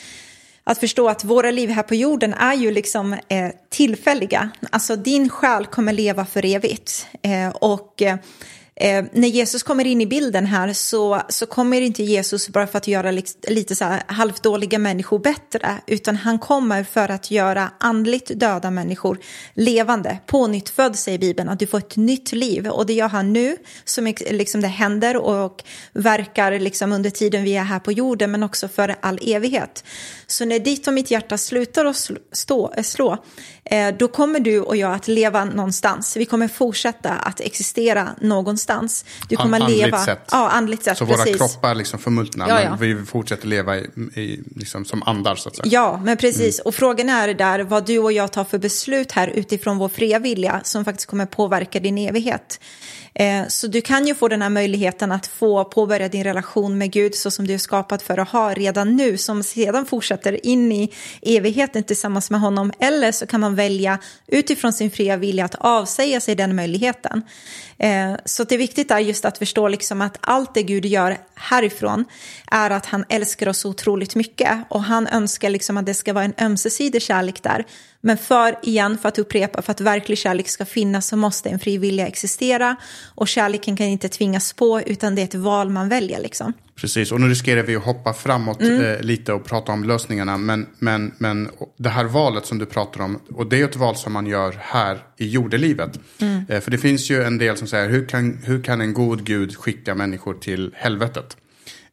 att 0.68 0.78
förstå 0.78 1.08
att 1.08 1.24
våra 1.24 1.50
liv 1.50 1.70
här 1.70 1.82
på 1.82 1.94
jorden 1.94 2.34
är 2.34 2.54
ju 2.54 2.70
liksom 2.70 3.12
eh, 3.12 3.48
tillfälliga. 3.68 4.50
Alltså 4.70 4.96
din 4.96 5.28
själ 5.28 5.66
kommer 5.66 5.92
leva 5.92 6.26
för 6.26 6.44
evigt. 6.44 7.06
Eh, 7.22 7.48
och 7.48 8.02
eh, 8.02 8.16
Eh, 8.80 9.04
när 9.12 9.28
Jesus 9.28 9.62
kommer 9.62 9.84
in 9.84 10.00
i 10.00 10.06
bilden 10.06 10.46
här 10.46 10.72
så, 10.72 11.22
så 11.28 11.46
kommer 11.46 11.80
inte 11.80 12.02
Jesus 12.02 12.48
bara 12.48 12.66
för 12.66 12.78
att 12.78 12.88
göra 12.88 13.10
lite 13.48 13.76
så 13.76 13.84
här 13.84 14.02
halvdåliga 14.06 14.78
människor 14.78 15.18
bättre, 15.18 15.80
utan 15.86 16.16
han 16.16 16.38
kommer 16.38 16.84
för 16.84 17.08
att 17.08 17.30
göra 17.30 17.70
andligt 17.78 18.30
döda 18.34 18.70
människor 18.70 19.18
levande, 19.54 20.18
pånyttfödd 20.26 20.96
säger 20.96 21.18
Bibeln, 21.18 21.48
att 21.48 21.58
du 21.58 21.66
får 21.66 21.78
ett 21.78 21.96
nytt 21.96 22.32
liv. 22.32 22.68
Och 22.68 22.86
det 22.86 22.92
gör 22.92 23.08
han 23.08 23.32
nu, 23.32 23.56
som 23.84 24.14
liksom 24.30 24.60
det 24.60 24.68
händer 24.68 25.16
och 25.16 25.64
verkar 25.92 26.58
liksom 26.58 26.92
under 26.92 27.10
tiden 27.10 27.44
vi 27.44 27.56
är 27.56 27.64
här 27.64 27.78
på 27.78 27.92
jorden, 27.92 28.30
men 28.30 28.42
också 28.42 28.68
för 28.68 28.96
all 29.00 29.18
evighet. 29.22 29.84
Så 30.26 30.44
när 30.44 30.58
ditt 30.58 30.88
och 30.88 30.94
mitt 30.94 31.10
hjärta 31.10 31.38
slutar 31.38 31.84
att 31.84 32.10
stå, 32.32 32.74
slå, 32.82 33.18
Eh, 33.70 33.94
då 33.98 34.08
kommer 34.08 34.40
du 34.40 34.60
och 34.60 34.76
jag 34.76 34.92
att 34.92 35.08
leva 35.08 35.44
någonstans. 35.44 36.16
Vi 36.16 36.24
kommer 36.24 36.48
fortsätta 36.48 37.10
att 37.10 37.40
existera 37.40 38.08
någonstans. 38.20 38.67
Du 39.28 39.36
kommer 39.36 39.60
andligt 39.60 39.84
leva... 39.84 40.04
Sätt. 40.04 40.28
Ja, 40.30 40.48
andligt 40.50 40.84
sätt. 40.84 40.98
Så 40.98 41.06
precis. 41.06 41.26
våra 41.26 41.36
kroppar 41.48 41.74
liksom 41.74 41.98
förmultnar, 41.98 42.48
ja, 42.48 42.62
ja. 42.62 42.70
men 42.70 42.78
vi 42.78 43.06
fortsätter 43.06 43.46
leva 43.46 43.76
i, 43.76 43.80
i, 44.14 44.42
liksom 44.56 44.84
som 44.84 45.02
andar 45.02 45.36
så 45.36 45.48
att 45.48 45.56
säga. 45.56 45.68
Ja, 45.72 46.00
men 46.04 46.16
precis. 46.16 46.58
Mm. 46.58 46.66
Och 46.66 46.74
frågan 46.74 47.08
är 47.08 47.34
där 47.34 47.60
vad 47.60 47.86
du 47.86 47.98
och 47.98 48.12
jag 48.12 48.32
tar 48.32 48.44
för 48.44 48.58
beslut 48.58 49.12
här 49.12 49.28
utifrån 49.28 49.78
vår 49.78 49.88
fria 49.88 50.18
vilja 50.18 50.60
som 50.64 50.84
faktiskt 50.84 51.10
kommer 51.10 51.26
påverka 51.26 51.80
din 51.80 51.98
evighet. 51.98 52.60
Eh, 53.18 53.46
så 53.48 53.66
du 53.66 53.80
kan 53.80 54.06
ju 54.06 54.14
få 54.14 54.28
den 54.28 54.42
här 54.42 54.48
möjligheten 54.48 55.12
att 55.12 55.26
få 55.26 55.64
påbörja 55.64 56.08
din 56.08 56.24
relation 56.24 56.78
med 56.78 56.90
Gud 56.90 57.14
så 57.14 57.30
som 57.30 57.46
du 57.46 57.54
är 57.54 57.58
skapad 57.58 58.02
för 58.02 58.18
att 58.18 58.28
ha 58.28 58.54
redan 58.54 58.96
nu, 58.96 59.16
som 59.16 59.42
sedan 59.42 59.86
fortsätter 59.86 60.46
in 60.46 60.72
i 60.72 60.92
evigheten 61.22 61.84
tillsammans 61.84 62.30
med 62.30 62.40
honom. 62.40 62.72
Eller 62.78 63.12
så 63.12 63.26
kan 63.26 63.40
man 63.40 63.54
välja 63.54 63.98
utifrån 64.26 64.72
sin 64.72 64.90
fria 64.90 65.16
vilja 65.16 65.44
att 65.44 65.54
avsäga 65.54 66.20
sig 66.20 66.34
den 66.34 66.56
möjligheten. 66.56 67.22
Eh, 67.78 68.14
så 68.24 68.44
det 68.44 68.54
är 68.54 68.58
viktigt 68.58 68.90
är 68.90 68.98
just 68.98 69.24
att 69.24 69.38
förstå 69.38 69.68
liksom 69.68 70.02
att 70.02 70.18
allt 70.20 70.54
det 70.54 70.62
Gud 70.62 70.86
gör 70.86 71.18
härifrån 71.34 72.04
är 72.50 72.70
att 72.70 72.86
han 72.86 73.04
älskar 73.08 73.48
oss 73.48 73.64
otroligt 73.64 74.14
mycket 74.14 74.58
och 74.68 74.82
han 74.82 75.06
önskar 75.06 75.50
liksom 75.50 75.76
att 75.76 75.86
det 75.86 75.94
ska 75.94 76.12
vara 76.12 76.24
en 76.24 76.34
ömsesidig 76.40 77.02
kärlek 77.02 77.42
där. 77.42 77.64
Men 78.00 78.18
för, 78.18 78.58
igen, 78.62 78.98
för 78.98 79.08
att 79.08 79.18
upprepa, 79.18 79.62
för 79.62 79.72
att 79.72 79.80
verklig 79.80 80.18
kärlek 80.18 80.48
ska 80.48 80.64
finnas 80.64 81.06
så 81.06 81.16
måste 81.16 81.48
en 81.48 81.58
fri 81.58 81.78
vilja 81.78 82.06
existera 82.06 82.76
och 83.08 83.28
kärleken 83.28 83.76
kan 83.76 83.86
inte 83.86 84.08
tvingas 84.08 84.52
på 84.52 84.80
utan 84.86 85.14
det 85.14 85.22
är 85.22 85.24
ett 85.24 85.34
val 85.34 85.70
man 85.70 85.88
väljer 85.88 86.20
liksom. 86.20 86.52
Precis, 86.80 87.12
och 87.12 87.20
nu 87.20 87.28
riskerar 87.28 87.62
vi 87.62 87.76
att 87.76 87.84
hoppa 87.84 88.12
framåt 88.12 88.60
mm. 88.60 88.84
eh, 88.84 89.00
lite 89.00 89.32
och 89.32 89.44
prata 89.44 89.72
om 89.72 89.84
lösningarna. 89.84 90.36
Men, 90.36 90.66
men, 90.78 91.14
men 91.18 91.50
det 91.78 91.88
här 91.88 92.04
valet 92.04 92.46
som 92.46 92.58
du 92.58 92.66
pratar 92.66 93.00
om, 93.00 93.20
och 93.34 93.46
det 93.46 93.60
är 93.60 93.64
ett 93.64 93.76
val 93.76 93.96
som 93.96 94.12
man 94.12 94.26
gör 94.26 94.56
här 94.60 94.98
i 95.16 95.28
jordelivet. 95.28 96.00
Mm. 96.20 96.44
Eh, 96.48 96.60
för 96.60 96.70
det 96.70 96.78
finns 96.78 97.10
ju 97.10 97.22
en 97.22 97.38
del 97.38 97.56
som 97.56 97.68
säger, 97.68 97.88
hur 97.88 98.06
kan, 98.06 98.38
hur 98.44 98.62
kan 98.62 98.80
en 98.80 98.94
god 98.94 99.24
gud 99.24 99.56
skicka 99.56 99.94
människor 99.94 100.34
till 100.34 100.70
helvetet? 100.74 101.36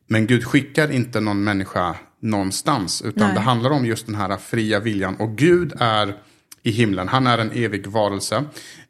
Men 0.07 0.27
Gud 0.27 0.43
skickar 0.43 0.91
inte 0.91 1.19
någon 1.19 1.43
människa 1.43 1.95
någonstans, 2.21 3.01
utan 3.01 3.27
Nej. 3.27 3.35
det 3.35 3.41
handlar 3.41 3.69
om 3.69 3.85
just 3.85 4.05
den 4.05 4.15
här 4.15 4.37
fria 4.37 4.79
viljan. 4.79 5.15
Och 5.15 5.37
Gud 5.37 5.73
är 5.79 6.15
i 6.63 6.71
himlen, 6.71 7.07
han 7.07 7.27
är 7.27 7.37
en 7.37 7.51
evig 7.51 7.87
varelse. 7.87 8.43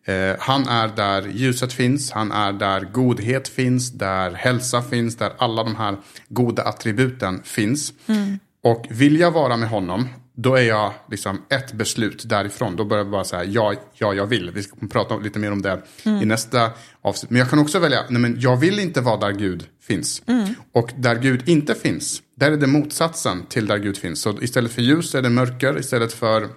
Eh, 0.06 0.36
han 0.40 0.68
är 0.68 0.88
där 0.88 1.28
ljuset 1.28 1.74
finns, 1.74 2.12
han 2.12 2.32
är 2.32 2.54
där 2.54 2.82
godhet 2.82 3.48
finns, 3.48 3.92
där 3.92 4.32
hälsa 4.32 4.82
finns, 4.82 5.18
där 5.18 5.32
alla 5.38 5.64
de 5.64 5.76
här 5.76 5.98
goda 6.30 6.64
attributen 6.64 7.42
finns. 7.44 7.94
Mm. 8.08 8.40
Och 8.64 8.86
vill 8.90 9.20
jag 9.20 9.32
vara 9.32 9.58
med 9.58 9.70
honom, 9.70 10.08
då 10.38 10.56
är 10.56 10.62
jag 10.62 10.94
liksom 11.12 11.42
ett 11.50 11.74
beslut 11.74 12.30
därifrån. 12.30 12.76
Då 12.76 12.86
börjar 12.86 13.04
jag 13.04 13.12
bara 13.12 13.24
säga 13.24 13.44
ja, 13.44 13.74
ja, 13.94 14.14
jag 14.14 14.26
vill. 14.26 14.52
Vi 14.52 14.64
ska 14.64 14.88
prata 14.88 15.18
lite 15.18 15.40
mer 15.40 15.52
om 15.52 15.62
det 15.62 15.82
mm. 16.04 16.22
i 16.22 16.26
nästa 16.26 16.72
avsnitt. 17.02 17.30
Men 17.30 17.40
jag 17.40 17.50
kan 17.50 17.60
också 17.60 17.80
välja, 17.80 18.00
nej 18.10 18.22
men 18.22 18.40
jag 18.40 18.58
vill 18.58 18.80
inte 18.80 19.02
vara 19.02 19.18
där 19.18 19.32
Gud 19.32 19.66
finns. 19.82 20.22
Mm. 20.26 20.56
Och 20.72 20.92
där 20.98 21.16
Gud 21.16 21.50
inte 21.50 21.76
finns, 21.76 22.22
där 22.36 22.52
är 22.52 22.58
det 22.58 22.68
motsatsen 22.68 23.46
till 23.46 23.68
där 23.68 23.78
Gud 23.78 23.98
finns. 23.98 24.22
Så 24.22 24.42
istället 24.42 24.72
för 24.72 24.82
ljus 24.82 25.16
är 25.16 25.22
det 25.22 25.30
mörker, 25.30 25.80
istället 25.80 26.14
för 26.14 26.48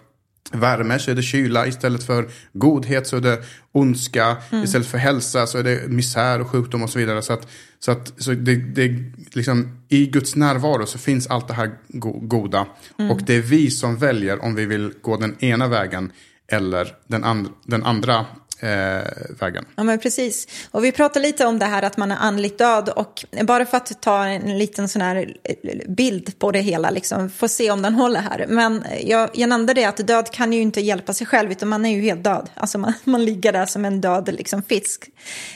värme 0.53 0.99
så 0.99 1.11
är 1.11 1.15
det 1.15 1.23
kyla, 1.23 1.67
istället 1.67 2.05
för 2.05 2.29
godhet 2.53 3.07
så 3.07 3.17
är 3.17 3.21
det 3.21 3.43
ondska, 3.73 4.37
mm. 4.51 4.65
istället 4.65 4.87
för 4.87 4.99
hälsa 4.99 5.47
så 5.47 5.59
är 5.59 5.63
det 5.63 5.89
misär 5.89 6.41
och 6.41 6.49
sjukdom 6.49 6.83
och 6.83 6.91
så 6.91 6.99
vidare. 6.99 7.23
Så 7.23 7.33
att, 7.33 7.49
så 7.79 7.93
att 7.93 8.13
så 8.17 8.33
det, 8.33 8.57
det, 8.57 8.95
liksom, 9.33 9.79
i 9.89 10.07
Guds 10.07 10.37
närvaro 10.37 10.87
så 10.87 10.99
finns 10.99 11.27
allt 11.27 11.49
det 11.49 11.55
här 11.55 11.71
go 11.89 12.21
goda. 12.23 12.67
Mm. 12.99 13.11
Och 13.11 13.21
det 13.27 13.35
är 13.35 13.43
vi 13.43 13.71
som 13.71 13.97
väljer 13.97 14.45
om 14.45 14.55
vi 14.55 14.67
vill 14.67 14.93
gå 15.03 15.17
den 15.17 15.45
ena 15.45 15.69
vägen 15.69 16.13
eller 16.49 16.95
den, 17.07 17.25
and 17.25 17.49
den 17.65 17.85
andra 17.85 18.27
Eh, 18.61 19.03
vägen. 19.41 19.65
Ja, 19.77 19.85
men 19.85 19.99
precis. 19.99 20.49
Och 20.71 20.85
vi 20.85 20.93
pratar 20.93 21.21
lite 21.21 21.47
om 21.47 21.59
det 21.59 21.67
här 21.67 21.83
att 21.83 21.97
man 21.97 22.13
är 22.13 22.17
andligt 22.17 22.59
död 22.59 22.89
och 22.89 23.25
bara 23.43 23.67
för 23.67 23.77
att 23.77 24.03
ta 24.03 24.25
en 24.25 24.59
liten 24.59 24.89
sån 24.89 25.03
här 25.03 25.37
eh, 25.45 25.57
bild 25.89 26.39
på 26.39 26.51
det 26.51 26.61
hela, 26.61 26.91
liksom, 26.91 27.31
få 27.31 27.49
se 27.49 27.71
om 27.71 27.83
den 27.83 27.95
håller 27.95 28.21
här. 28.21 28.47
Men 28.49 28.85
jag, 29.01 29.31
jag 29.33 29.49
nämnde 29.49 29.75
det 29.75 29.85
att 29.85 30.07
död 30.07 30.31
kan 30.31 30.53
ju 30.53 30.61
inte 30.61 30.81
hjälpa 30.81 31.13
sig 31.13 31.27
själv, 31.27 31.53
utan 31.53 31.69
man 31.69 31.87
är 31.87 31.97
ju 31.97 32.03
helt 32.03 32.25
död. 32.25 32.51
Alltså 32.55 32.79
man, 32.79 32.93
man 33.05 33.25
ligger 33.25 33.53
där 33.53 33.67
som 33.67 33.85
en 33.85 34.01
död 34.01 34.35
liksom, 34.39 34.63
fisk. 34.63 35.11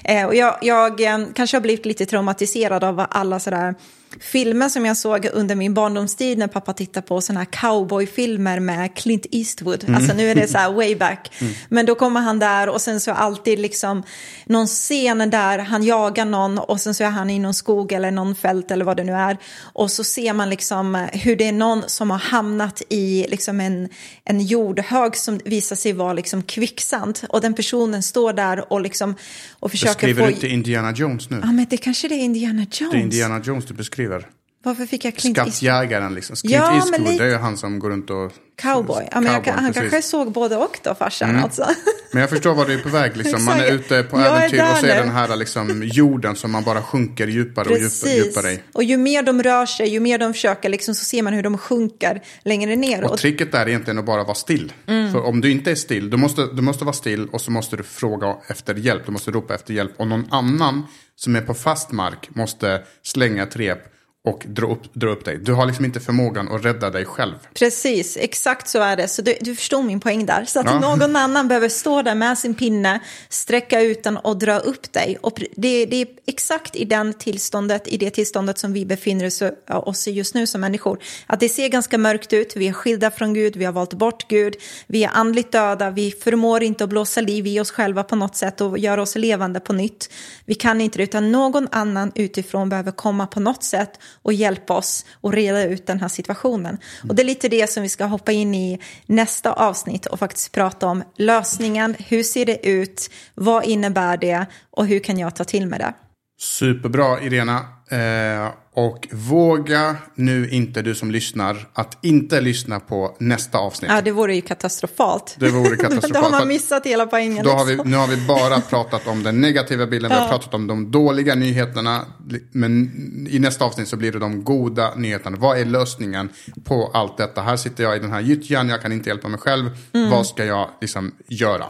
Eh, 0.05 0.27
och 0.27 0.35
jag, 0.35 0.59
jag 0.63 1.01
eh, 1.01 1.19
kanske 1.35 1.57
har 1.57 1.63
blivit 1.63 1.87
lite 1.87 2.07
traumatiserad 2.07 2.85
av 2.85 3.07
alla 3.11 3.41
sådär 3.41 3.75
filmer 4.21 4.69
som 4.69 4.87
jag 4.87 4.97
såg 4.97 5.29
under 5.33 5.55
min 5.55 5.75
barndomstid 5.75 6.39
när 6.39 6.47
pappa 6.47 6.73
tittade 6.73 7.07
på 7.07 7.21
sådana 7.21 7.41
här 7.41 7.47
cowboyfilmer 7.47 8.61
med 8.61 8.97
Clint 8.97 9.27
Eastwood. 9.31 9.85
Mm. 9.85 9.95
Alltså 9.95 10.15
nu 10.15 10.31
är 10.31 10.35
det 10.35 10.49
så 10.49 10.59
här 10.59 10.73
way 10.73 10.97
back. 10.97 11.31
Mm. 11.43 11.55
Men 11.69 11.87
då 11.87 11.95
kommer 11.95 12.21
han 12.21 12.39
där 12.39 12.69
och 12.69 12.81
sen 12.81 13.01
så 13.01 13.11
är 13.11 13.15
alltid 13.15 13.59
liksom 13.59 14.03
någon 14.45 14.67
scen 14.67 15.31
där 15.31 15.59
han 15.59 15.83
jagar 15.83 16.25
någon 16.25 16.59
och 16.59 16.81
sen 16.81 16.95
så 16.95 17.05
är 17.05 17.09
han 17.11 17.31
i 17.31 17.39
någon 17.39 17.55
skog 17.55 17.93
eller 17.93 18.11
någon 18.11 18.35
fält 18.35 18.71
eller 18.71 18.85
vad 18.85 18.97
det 18.97 19.05
nu 19.05 19.13
är. 19.13 19.39
Och 19.61 19.91
så 19.91 20.05
ser 20.05 20.33
man 20.33 20.51
liksom 20.51 21.07
hur 21.13 21.37
det 21.37 21.49
är 21.49 21.53
någon 21.53 21.83
som 21.87 22.11
har 22.11 22.19
hamnat 22.19 22.83
i 22.89 23.27
liksom 23.29 23.61
en, 23.61 23.89
en 24.25 24.41
jordhög 24.41 25.17
som 25.17 25.41
visar 25.45 25.77
sig 25.77 25.93
vara 25.93 26.13
liksom 26.13 26.43
kvicksand. 26.43 27.21
Och 27.29 27.41
den 27.41 27.55
personen 27.55 28.03
står 28.03 28.33
där 28.33 28.73
och 28.73 28.81
liksom 28.81 29.15
och 29.51 29.71
försöker 29.71 29.95
Beskriver 29.95 30.23
få... 30.23 30.29
du 30.29 30.35
inte 30.35 30.49
Indiana 30.49 30.93
Jones 30.93 31.31
nu? 31.31 31.41
Ja 31.43 31.53
men 31.53 31.67
det 31.71 31.77
kanske 31.77 32.09
det 32.09 32.15
är 32.15 32.25
Indiana 32.25 32.67
Jones. 32.71 32.93
Det 32.93 32.99
är 32.99 33.03
Indiana 33.03 33.41
Jones 33.45 33.65
du 33.65 33.75
beskriver 33.75 34.02
beskriver. 34.09 34.29
Varför 34.65 34.87
fick 34.87 35.05
jag 35.05 35.17
Clint 35.17 35.37
Skattjägaren 35.37 36.15
liksom. 36.15 36.37
Clint 36.37 36.55
ja, 36.55 36.77
Eastwood, 36.77 37.11
lite... 37.11 37.25
det 37.25 37.35
är 37.35 37.39
han 37.39 37.57
som 37.57 37.79
går 37.79 37.91
runt 37.91 38.11
och... 38.11 38.33
Cowboy. 38.57 39.09
Ja, 39.11 39.21
men 39.21 39.35
cowboy, 39.35 39.63
han 39.63 39.73
kanske 39.73 40.03
såg 40.03 40.33
både 40.33 40.57
och 40.57 40.79
då, 40.83 40.95
farsan 40.95 41.31
mm. 41.31 41.45
alltså. 41.45 41.67
Men 42.13 42.21
jag 42.21 42.31
förstår 42.31 42.55
vad 42.55 42.67
du 42.67 42.75
är 42.75 42.79
på 42.79 42.89
väg 42.89 43.17
liksom. 43.17 43.45
Man 43.45 43.61
är 43.61 43.73
ute 43.73 44.03
på 44.03 44.19
äventyr 44.19 44.63
och 44.73 44.77
ser 44.77 44.97
den 44.97 45.11
här 45.11 45.37
liksom, 45.37 45.83
jorden 45.85 46.37
som 46.37 46.51
man 46.51 46.63
bara 46.63 46.83
sjunker 46.83 47.27
djupare 47.27 47.65
Precis. 47.65 48.03
och 48.03 48.09
djupare, 48.09 48.27
djupare 48.27 48.53
i. 48.53 48.61
Och 48.73 48.85
ju 48.85 48.97
mer 48.97 49.23
de 49.23 49.43
rör 49.43 49.67
sig, 49.67 49.89
ju 49.89 50.01
mer 50.01 50.19
de 50.19 50.33
försöker, 50.33 50.69
liksom, 50.69 50.95
så 50.95 51.05
ser 51.05 51.23
man 51.23 51.33
hur 51.33 51.43
de 51.43 51.59
sjunker 51.59 52.23
längre 52.43 52.77
ner. 52.77 53.05
Och, 53.05 53.19
tricket 53.19 53.55
är 53.55 53.69
egentligen 53.69 53.99
att 53.99 54.07
bara 54.07 54.25
vara 54.25 54.35
still. 54.35 54.73
Mm. 54.87 55.13
För 55.13 55.25
om 55.25 55.41
du 55.41 55.51
inte 55.51 55.71
är 55.71 55.75
still, 55.75 56.11
du 56.11 56.17
måste, 56.17 56.47
du 56.47 56.63
måste 56.63 56.85
vara 56.85 56.95
still 56.95 57.29
och 57.29 57.41
så 57.41 57.51
måste 57.51 57.77
du 57.77 57.83
fråga 57.83 58.37
efter 58.47 58.75
hjälp. 58.75 59.03
Du 59.07 59.13
måste 59.13 59.31
ropa 59.31 59.55
efter 59.55 59.75
hjälp. 59.75 59.93
Och 59.97 60.07
någon 60.07 60.27
annan 60.31 60.87
som 61.23 61.37
är 61.37 61.41
på 61.41 61.55
fast 61.55 61.93
mark 61.93 62.35
måste 62.35 62.83
slänga 63.03 63.43
ett 63.43 63.57
rep 63.57 63.79
och 64.25 64.45
dra 64.49 64.67
upp, 64.67 64.95
dra 64.95 65.09
upp 65.09 65.25
dig. 65.25 65.39
Du 65.39 65.53
har 65.53 65.67
liksom 65.67 65.85
inte 65.85 66.01
förmågan 66.01 66.49
att 66.49 66.65
rädda 66.65 66.91
dig 66.91 67.05
själv. 67.05 67.35
Precis, 67.55 68.17
exakt 68.21 68.69
så 68.69 68.81
är 68.81 68.97
det. 68.97 69.09
Så 69.09 69.23
du, 69.23 69.37
du 69.41 69.57
förstår 69.57 69.83
min 69.83 70.01
poäng 70.01 70.27
där. 70.27 70.45
Så 70.45 70.61
att 70.61 70.67
ja. 70.67 70.81
någon 70.81 71.17
annan 71.17 71.49
behöver 71.49 71.69
stå 71.69 72.03
där 72.03 72.15
med 72.15 72.39
sin 72.39 72.55
pinne, 72.55 73.01
sträcka 73.29 73.81
ut 73.81 74.03
den 74.03 74.17
och 74.17 74.39
dra 74.39 74.59
upp 74.59 74.93
dig. 74.93 75.19
Och 75.21 75.43
det, 75.57 75.87
det 75.87 75.97
är 75.97 76.07
exakt 76.27 76.77
i 76.77 76.85
den 76.85 77.15
tillståndet, 77.15 77.89
i 77.89 77.97
det 77.97 78.11
tillståndet 78.11 78.59
som 78.59 78.73
vi 78.73 78.87
befinner 78.87 79.27
oss, 79.27 79.43
oss 79.69 80.09
i 80.09 80.11
just 80.11 80.35
nu 80.35 80.47
som 80.47 80.61
människor. 80.61 80.99
Att 81.27 81.41
det 81.41 81.49
ser 81.49 81.69
ganska 81.69 81.99
mörkt 81.99 82.33
ut, 82.33 82.57
vi 82.57 82.69
är 82.69 82.73
skilda 82.73 83.11
från 83.11 83.35
Gud, 83.35 83.57
vi 83.57 83.65
har 83.65 83.73
valt 83.73 83.95
bort 83.95 84.29
Gud, 84.29 84.55
vi 84.87 85.05
är 85.05 85.11
andligt 85.15 85.53
döda, 85.53 85.91
vi 85.91 86.11
förmår 86.11 86.63
inte 86.63 86.85
att 86.85 86.91
blåsa 86.91 87.21
liv 87.21 87.47
i 87.47 87.61
oss 87.61 87.71
själva 87.71 88.03
på 88.03 88.17
något 88.17 88.37
sätt 88.37 88.61
och 88.61 88.79
göra 88.79 89.03
oss 89.03 89.17
levande 89.17 89.61
på 89.61 89.73
nytt. 89.73 90.11
Vi 90.45 90.55
kan 90.55 90.81
inte 90.81 90.99
det, 90.99 91.05
utan 91.05 91.33
någon 91.33 91.69
annan 91.71 92.13
utifrån 92.15 92.69
behöver 92.69 92.93
komma 92.93 93.27
på 93.27 93.41
något 93.41 93.65
sätt 93.65 93.99
och 94.23 94.33
hjälpa 94.33 94.75
oss 94.75 95.07
att 95.23 95.35
reda 95.35 95.65
ut 95.65 95.87
den 95.87 96.01
här 96.01 96.09
situationen. 96.09 96.79
Och 97.09 97.15
det 97.15 97.23
är 97.23 97.27
lite 97.27 97.49
det 97.49 97.71
som 97.71 97.83
vi 97.83 97.89
ska 97.89 98.05
hoppa 98.05 98.33
in 98.33 98.55
i 98.55 98.79
nästa 99.07 99.53
avsnitt 99.53 100.07
och 100.07 100.19
faktiskt 100.19 100.53
prata 100.53 100.87
om 100.87 101.03
lösningen. 101.17 101.97
Hur 101.99 102.23
ser 102.23 102.47
det 102.47 102.67
ut? 102.67 103.11
Vad 103.35 103.65
innebär 103.65 104.17
det? 104.17 104.47
Och 104.71 104.87
hur 104.87 104.99
kan 104.99 105.19
jag 105.19 105.35
ta 105.35 105.45
till 105.45 105.67
mig 105.67 105.79
det? 105.79 105.95
Superbra 106.41 107.21
Irena. 107.21 107.57
Eh, 107.91 108.53
och 108.75 109.09
våga 109.13 109.97
nu 110.15 110.49
inte 110.51 110.83
du 110.83 110.95
som 110.95 111.11
lyssnar 111.11 111.69
att 111.73 111.99
inte 112.03 112.41
lyssna 112.41 112.81
på 112.81 113.17
nästa 113.19 113.59
avsnitt. 113.59 113.91
Ja, 113.91 114.01
det 114.01 114.11
vore 114.11 114.35
ju 114.35 114.41
katastrofalt. 114.41 115.37
Det 115.39 115.49
vore 115.49 115.77
katastrofalt. 115.77 116.15
då 116.15 116.21
har 116.21 116.31
man 116.31 116.49
missat 116.49 116.87
hela 116.87 117.07
poängen. 117.07 117.45
Då 117.45 117.51
har 117.51 117.65
vi, 117.65 117.77
nu 117.85 117.97
har 117.97 118.07
vi 118.07 118.17
bara 118.17 118.61
pratat 118.61 119.07
om 119.07 119.23
den 119.23 119.41
negativa 119.41 119.87
bilden, 119.87 120.11
ja. 120.11 120.17
vi 120.17 120.23
har 120.23 120.29
pratat 120.29 120.55
om 120.55 120.67
de 120.67 120.91
dåliga 120.91 121.35
nyheterna. 121.35 122.05
Men 122.53 122.91
i 123.31 123.39
nästa 123.39 123.65
avsnitt 123.65 123.89
så 123.89 123.97
blir 123.97 124.13
det 124.13 124.19
de 124.19 124.45
goda 124.45 124.95
nyheterna. 124.95 125.37
Vad 125.41 125.59
är 125.59 125.65
lösningen 125.65 126.29
på 126.65 126.91
allt 126.95 127.17
detta? 127.17 127.43
Här 127.43 127.57
sitter 127.57 127.85
jag 127.85 127.97
i 127.97 127.99
den 127.99 128.13
här 128.13 128.21
gyttjan, 128.21 128.69
jag 128.69 128.83
kan 128.83 128.93
inte 128.93 129.09
hjälpa 129.09 129.29
mig 129.29 129.41
själv. 129.41 129.71
Mm. 129.93 130.11
Vad 130.11 130.27
ska 130.27 130.45
jag 130.45 130.71
liksom 130.81 131.15
göra? 131.29 131.65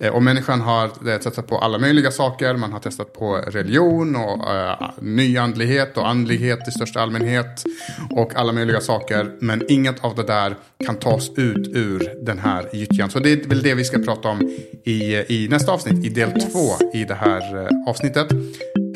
Eh, 0.00 0.12
och 0.14 0.22
människan 0.22 0.60
har 0.60 0.84
eh, 0.84 1.18
testat 1.18 1.46
på 1.46 1.58
alla 1.58 1.78
möjliga 1.78 2.10
saker. 2.10 2.56
Man 2.56 2.72
har 2.72 2.80
testat 2.80 3.12
på 3.12 3.36
religion 3.36 4.16
och 4.16 4.38
uh, 4.54 4.90
nyandlighet 5.00 5.96
och 5.96 6.08
andlighet 6.08 6.43
andlighet 6.44 6.68
i 6.68 6.70
största 6.70 7.00
allmänhet 7.00 7.64
och 8.10 8.36
alla 8.36 8.52
möjliga 8.52 8.80
saker. 8.80 9.32
Men 9.40 9.62
inget 9.68 10.04
av 10.04 10.14
det 10.14 10.22
där 10.22 10.56
kan 10.86 10.96
tas 10.96 11.30
ut 11.36 11.68
ur 11.68 12.14
den 12.22 12.38
här 12.38 12.68
gyttjan. 12.72 13.10
Så 13.10 13.18
det 13.18 13.32
är 13.32 13.48
väl 13.48 13.62
det 13.62 13.74
vi 13.74 13.84
ska 13.84 13.98
prata 13.98 14.28
om 14.28 14.40
i, 14.84 15.24
i 15.28 15.48
nästa 15.50 15.72
avsnitt, 15.72 16.04
i 16.04 16.08
del 16.08 16.28
yes. 16.28 16.52
två 16.52 16.88
i 16.94 17.04
det 17.04 17.14
här 17.14 17.56
eh, 17.62 17.88
avsnittet. 17.88 18.32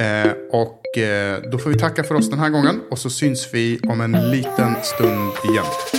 Eh, 0.01 0.33
och 0.53 0.99
eh, 0.99 1.43
då 1.53 1.59
får 1.59 1.71
vi 1.71 1.79
tacka 1.79 2.05
för 2.05 2.15
oss 2.15 2.31
den 2.31 2.39
här 2.39 2.49
gången 2.49 2.81
och 2.91 2.99
så 2.99 3.11
syns 3.11 3.49
vi 3.53 3.81
om 3.89 4.01
en 4.01 4.31
liten 4.31 4.75
stund 4.83 5.33
igen. 5.51 5.98